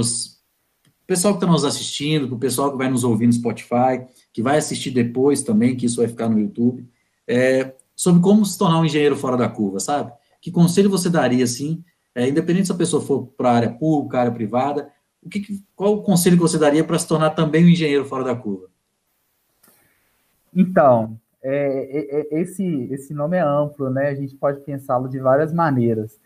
pessoal 1.06 1.34
que 1.34 1.38
está 1.38 1.46
nos 1.46 1.64
assistindo, 1.64 2.26
para 2.26 2.36
o 2.36 2.40
pessoal 2.40 2.70
que 2.70 2.78
vai 2.78 2.88
nos 2.88 3.04
ouvir 3.04 3.26
no 3.26 3.32
Spotify, 3.32 4.04
que 4.32 4.42
vai 4.42 4.58
assistir 4.58 4.90
depois 4.90 5.42
também, 5.42 5.76
que 5.76 5.86
isso 5.86 5.98
vai 5.98 6.08
ficar 6.08 6.28
no 6.28 6.38
YouTube, 6.38 6.88
é, 7.26 7.74
sobre 7.94 8.20
como 8.20 8.44
se 8.44 8.58
tornar 8.58 8.80
um 8.80 8.84
engenheiro 8.84 9.16
fora 9.16 9.36
da 9.36 9.48
curva, 9.48 9.80
sabe? 9.80 10.12
Que 10.40 10.50
conselho 10.50 10.90
você 10.90 11.08
daria, 11.08 11.44
assim, 11.44 11.82
é, 12.14 12.28
independente 12.28 12.66
se 12.66 12.72
a 12.72 12.76
pessoa 12.76 13.02
for 13.02 13.26
para 13.36 13.50
a 13.50 13.54
área 13.54 13.70
pública, 13.70 14.20
área 14.20 14.32
privada, 14.32 14.90
o 15.26 15.28
que, 15.28 15.60
qual 15.74 15.94
o 15.94 16.02
conselho 16.02 16.36
que 16.36 16.42
você 16.42 16.56
daria 16.56 16.84
para 16.84 16.98
se 16.98 17.08
tornar 17.08 17.30
também 17.30 17.64
um 17.64 17.68
engenheiro 17.68 18.04
fora 18.04 18.22
da 18.22 18.34
curva? 18.34 18.68
Então, 20.54 21.18
é, 21.42 21.52
é, 21.52 22.20
é, 22.20 22.40
esse, 22.40 22.64
esse 22.92 23.12
nome 23.12 23.36
é 23.36 23.40
amplo, 23.40 23.90
né? 23.90 24.08
A 24.08 24.14
gente 24.14 24.36
pode 24.36 24.60
pensá-lo 24.60 25.08
de 25.08 25.18
várias 25.18 25.52
maneiras. 25.52 26.18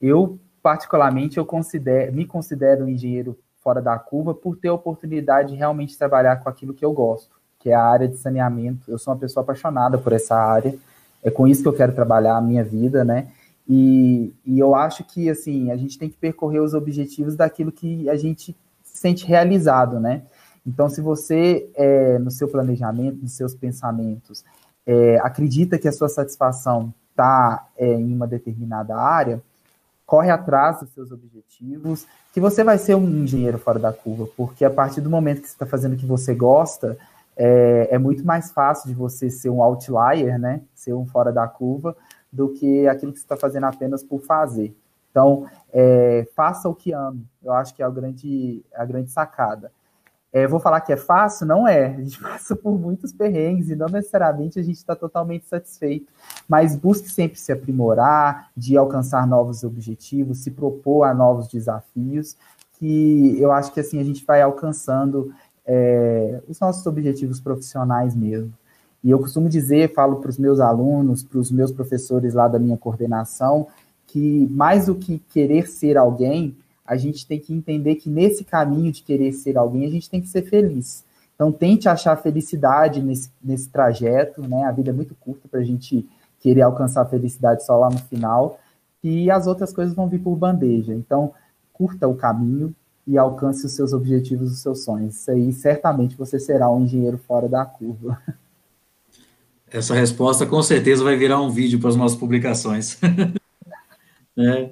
Eu, 0.00 0.38
particularmente, 0.60 1.38
eu 1.38 1.46
considero, 1.46 2.12
me 2.12 2.26
considero 2.26 2.84
um 2.84 2.88
engenheiro 2.88 3.38
fora 3.62 3.80
da 3.80 3.96
curva 3.98 4.34
por 4.34 4.56
ter 4.56 4.68
a 4.68 4.74
oportunidade 4.74 5.50
de 5.50 5.56
realmente 5.56 5.96
trabalhar 5.96 6.36
com 6.36 6.48
aquilo 6.48 6.74
que 6.74 6.84
eu 6.84 6.92
gosto, 6.92 7.30
que 7.60 7.70
é 7.70 7.74
a 7.74 7.82
área 7.82 8.08
de 8.08 8.16
saneamento. 8.16 8.90
Eu 8.90 8.98
sou 8.98 9.14
uma 9.14 9.20
pessoa 9.20 9.42
apaixonada 9.42 9.96
por 9.98 10.12
essa 10.12 10.34
área. 10.34 10.74
É 11.22 11.30
com 11.30 11.46
isso 11.46 11.62
que 11.62 11.68
eu 11.68 11.72
quero 11.72 11.94
trabalhar 11.94 12.36
a 12.36 12.40
minha 12.40 12.64
vida, 12.64 13.04
né? 13.04 13.28
E, 13.68 14.32
e 14.46 14.58
eu 14.58 14.74
acho 14.74 15.04
que, 15.04 15.28
assim, 15.28 15.70
a 15.70 15.76
gente 15.76 15.98
tem 15.98 16.08
que 16.08 16.16
percorrer 16.16 16.60
os 16.60 16.72
objetivos 16.72 17.36
daquilo 17.36 17.70
que 17.70 18.08
a 18.08 18.16
gente 18.16 18.56
se 18.82 18.98
sente 18.98 19.26
realizado, 19.26 20.00
né? 20.00 20.22
Então, 20.66 20.88
se 20.88 21.00
você, 21.00 21.70
é, 21.74 22.18
no 22.18 22.30
seu 22.30 22.48
planejamento, 22.48 23.22
nos 23.22 23.32
seus 23.32 23.54
pensamentos, 23.54 24.44
é, 24.86 25.18
acredita 25.18 25.78
que 25.78 25.86
a 25.86 25.92
sua 25.92 26.08
satisfação 26.08 26.92
está 27.10 27.68
é, 27.76 27.92
em 27.94 28.14
uma 28.14 28.26
determinada 28.26 28.96
área, 28.96 29.42
corre 30.06 30.30
atrás 30.30 30.80
dos 30.80 30.88
seus 30.90 31.12
objetivos, 31.12 32.06
que 32.32 32.40
você 32.40 32.64
vai 32.64 32.78
ser 32.78 32.94
um 32.94 33.06
engenheiro 33.06 33.58
fora 33.58 33.78
da 33.78 33.92
curva, 33.92 34.26
porque 34.34 34.64
a 34.64 34.70
partir 34.70 35.02
do 35.02 35.10
momento 35.10 35.42
que 35.42 35.48
você 35.48 35.54
está 35.54 35.66
fazendo 35.66 35.92
o 35.92 35.96
que 35.98 36.06
você 36.06 36.34
gosta, 36.34 36.96
é, 37.36 37.88
é 37.90 37.98
muito 37.98 38.24
mais 38.24 38.50
fácil 38.50 38.88
de 38.88 38.94
você 38.94 39.28
ser 39.28 39.50
um 39.50 39.62
outlier, 39.62 40.38
né? 40.38 40.62
Ser 40.74 40.94
um 40.94 41.06
fora 41.06 41.30
da 41.30 41.46
curva, 41.46 41.94
do 42.32 42.50
que 42.50 42.86
aquilo 42.86 43.12
que 43.12 43.18
você 43.18 43.24
está 43.24 43.36
fazendo 43.36 43.64
apenas 43.64 44.02
por 44.02 44.20
fazer. 44.20 44.76
Então, 45.10 45.46
é, 45.72 46.28
faça 46.34 46.68
o 46.68 46.74
que 46.74 46.92
ame. 46.92 47.26
Eu 47.42 47.52
acho 47.52 47.74
que 47.74 47.82
é 47.82 47.86
a 47.86 47.90
grande, 47.90 48.64
a 48.74 48.84
grande 48.84 49.10
sacada. 49.10 49.72
É, 50.30 50.46
vou 50.46 50.60
falar 50.60 50.82
que 50.82 50.92
é 50.92 50.96
fácil? 50.96 51.46
Não 51.46 51.66
é. 51.66 51.86
A 51.86 52.00
gente 52.00 52.20
passa 52.22 52.54
por 52.54 52.78
muitos 52.78 53.12
perrengues 53.12 53.70
e 53.70 53.76
não 53.76 53.86
necessariamente 53.86 54.58
a 54.58 54.62
gente 54.62 54.76
está 54.76 54.94
totalmente 54.94 55.46
satisfeito. 55.46 56.12
Mas 56.46 56.76
busque 56.76 57.10
sempre 57.10 57.38
se 57.38 57.50
aprimorar, 57.50 58.50
de 58.56 58.76
alcançar 58.76 59.26
novos 59.26 59.64
objetivos, 59.64 60.38
se 60.38 60.50
propor 60.50 61.04
a 61.04 61.14
novos 61.14 61.48
desafios, 61.48 62.36
que 62.78 63.36
eu 63.40 63.50
acho 63.50 63.72
que 63.72 63.80
assim 63.80 63.98
a 63.98 64.04
gente 64.04 64.24
vai 64.24 64.42
alcançando 64.42 65.32
é, 65.66 66.40
os 66.46 66.60
nossos 66.60 66.86
objetivos 66.86 67.40
profissionais 67.40 68.14
mesmo. 68.14 68.52
E 69.02 69.10
eu 69.10 69.18
costumo 69.18 69.48
dizer, 69.48 69.94
falo 69.94 70.16
para 70.16 70.30
os 70.30 70.38
meus 70.38 70.60
alunos, 70.60 71.22
para 71.22 71.38
os 71.38 71.50
meus 71.50 71.70
professores 71.70 72.34
lá 72.34 72.48
da 72.48 72.58
minha 72.58 72.76
coordenação, 72.76 73.68
que 74.06 74.46
mais 74.50 74.86
do 74.86 74.94
que 74.94 75.18
querer 75.32 75.68
ser 75.68 75.96
alguém, 75.96 76.56
a 76.84 76.96
gente 76.96 77.26
tem 77.26 77.38
que 77.38 77.52
entender 77.52 77.96
que 77.96 78.08
nesse 78.08 78.44
caminho 78.44 78.90
de 78.90 79.02
querer 79.02 79.32
ser 79.32 79.58
alguém, 79.58 79.86
a 79.86 79.90
gente 79.90 80.08
tem 80.08 80.20
que 80.20 80.28
ser 80.28 80.42
feliz. 80.42 81.04
Então, 81.34 81.52
tente 81.52 81.88
achar 81.88 82.16
felicidade 82.16 83.00
nesse, 83.00 83.30
nesse 83.44 83.68
trajeto, 83.68 84.42
né? 84.42 84.64
A 84.64 84.72
vida 84.72 84.90
é 84.90 84.92
muito 84.92 85.14
curta 85.14 85.46
para 85.48 85.60
a 85.60 85.64
gente 85.64 86.08
querer 86.40 86.62
alcançar 86.62 87.02
a 87.02 87.06
felicidade 87.06 87.64
só 87.64 87.76
lá 87.76 87.90
no 87.90 87.98
final, 87.98 88.58
e 89.04 89.30
as 89.30 89.46
outras 89.46 89.72
coisas 89.72 89.94
vão 89.94 90.08
vir 90.08 90.20
por 90.20 90.34
bandeja. 90.34 90.94
Então, 90.94 91.32
curta 91.72 92.08
o 92.08 92.16
caminho 92.16 92.74
e 93.06 93.16
alcance 93.16 93.64
os 93.64 93.72
seus 93.72 93.92
objetivos, 93.92 94.50
os 94.50 94.58
seus 94.60 94.82
sonhos. 94.82 95.14
Isso 95.14 95.30
aí, 95.30 95.52
certamente, 95.52 96.16
você 96.16 96.40
será 96.40 96.70
um 96.70 96.82
engenheiro 96.82 97.18
fora 97.18 97.48
da 97.48 97.64
curva. 97.64 98.20
Essa 99.70 99.94
resposta, 99.94 100.46
com 100.46 100.62
certeza, 100.62 101.04
vai 101.04 101.16
virar 101.16 101.40
um 101.40 101.50
vídeo 101.50 101.78
para 101.78 101.90
as 101.90 101.96
nossas 101.96 102.18
publicações. 102.18 102.98
é. 104.38 104.70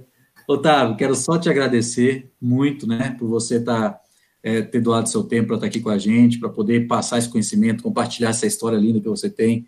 Otávio, 0.48 0.96
quero 0.96 1.14
só 1.14 1.38
te 1.38 1.50
agradecer 1.50 2.30
muito, 2.40 2.86
né, 2.86 3.16
por 3.18 3.28
você 3.28 3.56
estar, 3.56 4.00
é, 4.42 4.62
ter 4.62 4.80
doado 4.80 5.08
seu 5.08 5.24
tempo 5.24 5.48
para 5.48 5.56
estar 5.56 5.66
aqui 5.66 5.80
com 5.80 5.90
a 5.90 5.98
gente, 5.98 6.38
para 6.38 6.48
poder 6.48 6.86
passar 6.86 7.18
esse 7.18 7.28
conhecimento, 7.28 7.82
compartilhar 7.82 8.30
essa 8.30 8.46
história 8.46 8.76
linda 8.76 9.00
que 9.00 9.08
você 9.08 9.28
tem, 9.28 9.66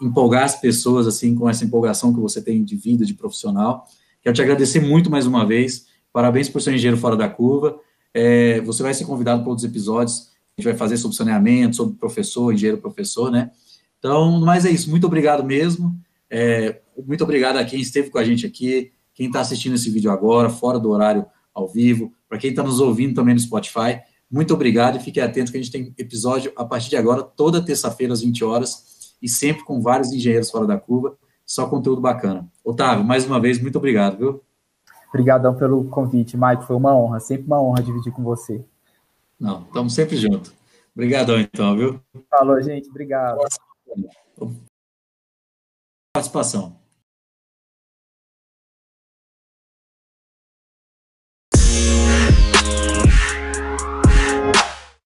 empolgar 0.00 0.44
as 0.44 0.60
pessoas, 0.60 1.06
assim, 1.06 1.34
com 1.34 1.48
essa 1.48 1.64
empolgação 1.64 2.12
que 2.12 2.20
você 2.20 2.42
tem 2.42 2.62
de 2.62 2.76
vida, 2.76 3.06
de 3.06 3.14
profissional. 3.14 3.86
Quero 4.22 4.36
te 4.36 4.42
agradecer 4.42 4.80
muito 4.80 5.10
mais 5.10 5.26
uma 5.26 5.46
vez, 5.46 5.86
parabéns 6.12 6.48
por 6.48 6.60
ser 6.60 6.74
engenheiro 6.74 6.98
fora 6.98 7.16
da 7.16 7.28
curva, 7.28 7.80
é, 8.12 8.60
você 8.60 8.82
vai 8.82 8.92
ser 8.92 9.06
convidado 9.06 9.40
para 9.40 9.48
outros 9.48 9.66
episódios, 9.66 10.28
a 10.56 10.60
gente 10.60 10.70
vai 10.70 10.76
fazer 10.76 10.98
sobre 10.98 11.16
saneamento, 11.16 11.76
sobre 11.76 11.96
professor, 11.96 12.52
engenheiro 12.52 12.78
professor, 12.78 13.30
né, 13.30 13.50
então, 13.98 14.40
mas 14.40 14.64
é 14.64 14.70
isso, 14.70 14.90
muito 14.90 15.06
obrigado 15.06 15.44
mesmo, 15.44 15.94
é, 16.30 16.80
muito 17.06 17.24
obrigado 17.24 17.56
a 17.56 17.64
quem 17.64 17.80
esteve 17.80 18.10
com 18.10 18.18
a 18.18 18.24
gente 18.24 18.46
aqui, 18.46 18.92
quem 19.14 19.26
está 19.26 19.40
assistindo 19.40 19.74
esse 19.74 19.90
vídeo 19.90 20.10
agora, 20.10 20.48
fora 20.48 20.78
do 20.78 20.90
horário 20.90 21.26
ao 21.52 21.68
vivo, 21.68 22.12
para 22.28 22.38
quem 22.38 22.50
está 22.50 22.62
nos 22.62 22.80
ouvindo 22.80 23.14
também 23.14 23.34
no 23.34 23.40
Spotify, 23.40 24.00
muito 24.30 24.52
obrigado 24.54 24.96
e 24.96 25.00
fiquem 25.00 25.22
atentos 25.22 25.50
que 25.50 25.58
a 25.58 25.62
gente 25.62 25.72
tem 25.72 25.94
episódio 25.98 26.52
a 26.54 26.64
partir 26.64 26.90
de 26.90 26.96
agora, 26.96 27.22
toda 27.22 27.64
terça-feira 27.64 28.12
às 28.12 28.20
20 28.20 28.44
horas, 28.44 29.16
e 29.20 29.28
sempre 29.28 29.64
com 29.64 29.80
vários 29.80 30.12
engenheiros 30.12 30.50
fora 30.50 30.66
da 30.66 30.76
curva, 30.76 31.16
só 31.44 31.66
conteúdo 31.66 32.00
bacana. 32.00 32.46
Otávio, 32.62 33.04
mais 33.04 33.24
uma 33.26 33.40
vez, 33.40 33.60
muito 33.60 33.76
obrigado, 33.76 34.18
viu? 34.18 34.42
Obrigadão 35.08 35.54
pelo 35.54 35.84
convite, 35.84 36.36
Mike, 36.36 36.66
foi 36.66 36.76
uma 36.76 36.94
honra, 36.94 37.18
sempre 37.18 37.46
uma 37.46 37.60
honra 37.60 37.82
dividir 37.82 38.12
com 38.12 38.22
você. 38.22 38.62
Não, 39.40 39.62
estamos 39.62 39.94
sempre 39.94 40.16
juntos. 40.16 40.52
Obrigadão, 40.94 41.40
então, 41.40 41.76
viu? 41.76 42.00
Falou, 42.30 42.60
gente, 42.60 42.88
obrigado. 42.90 43.38
Participação. 46.12 46.77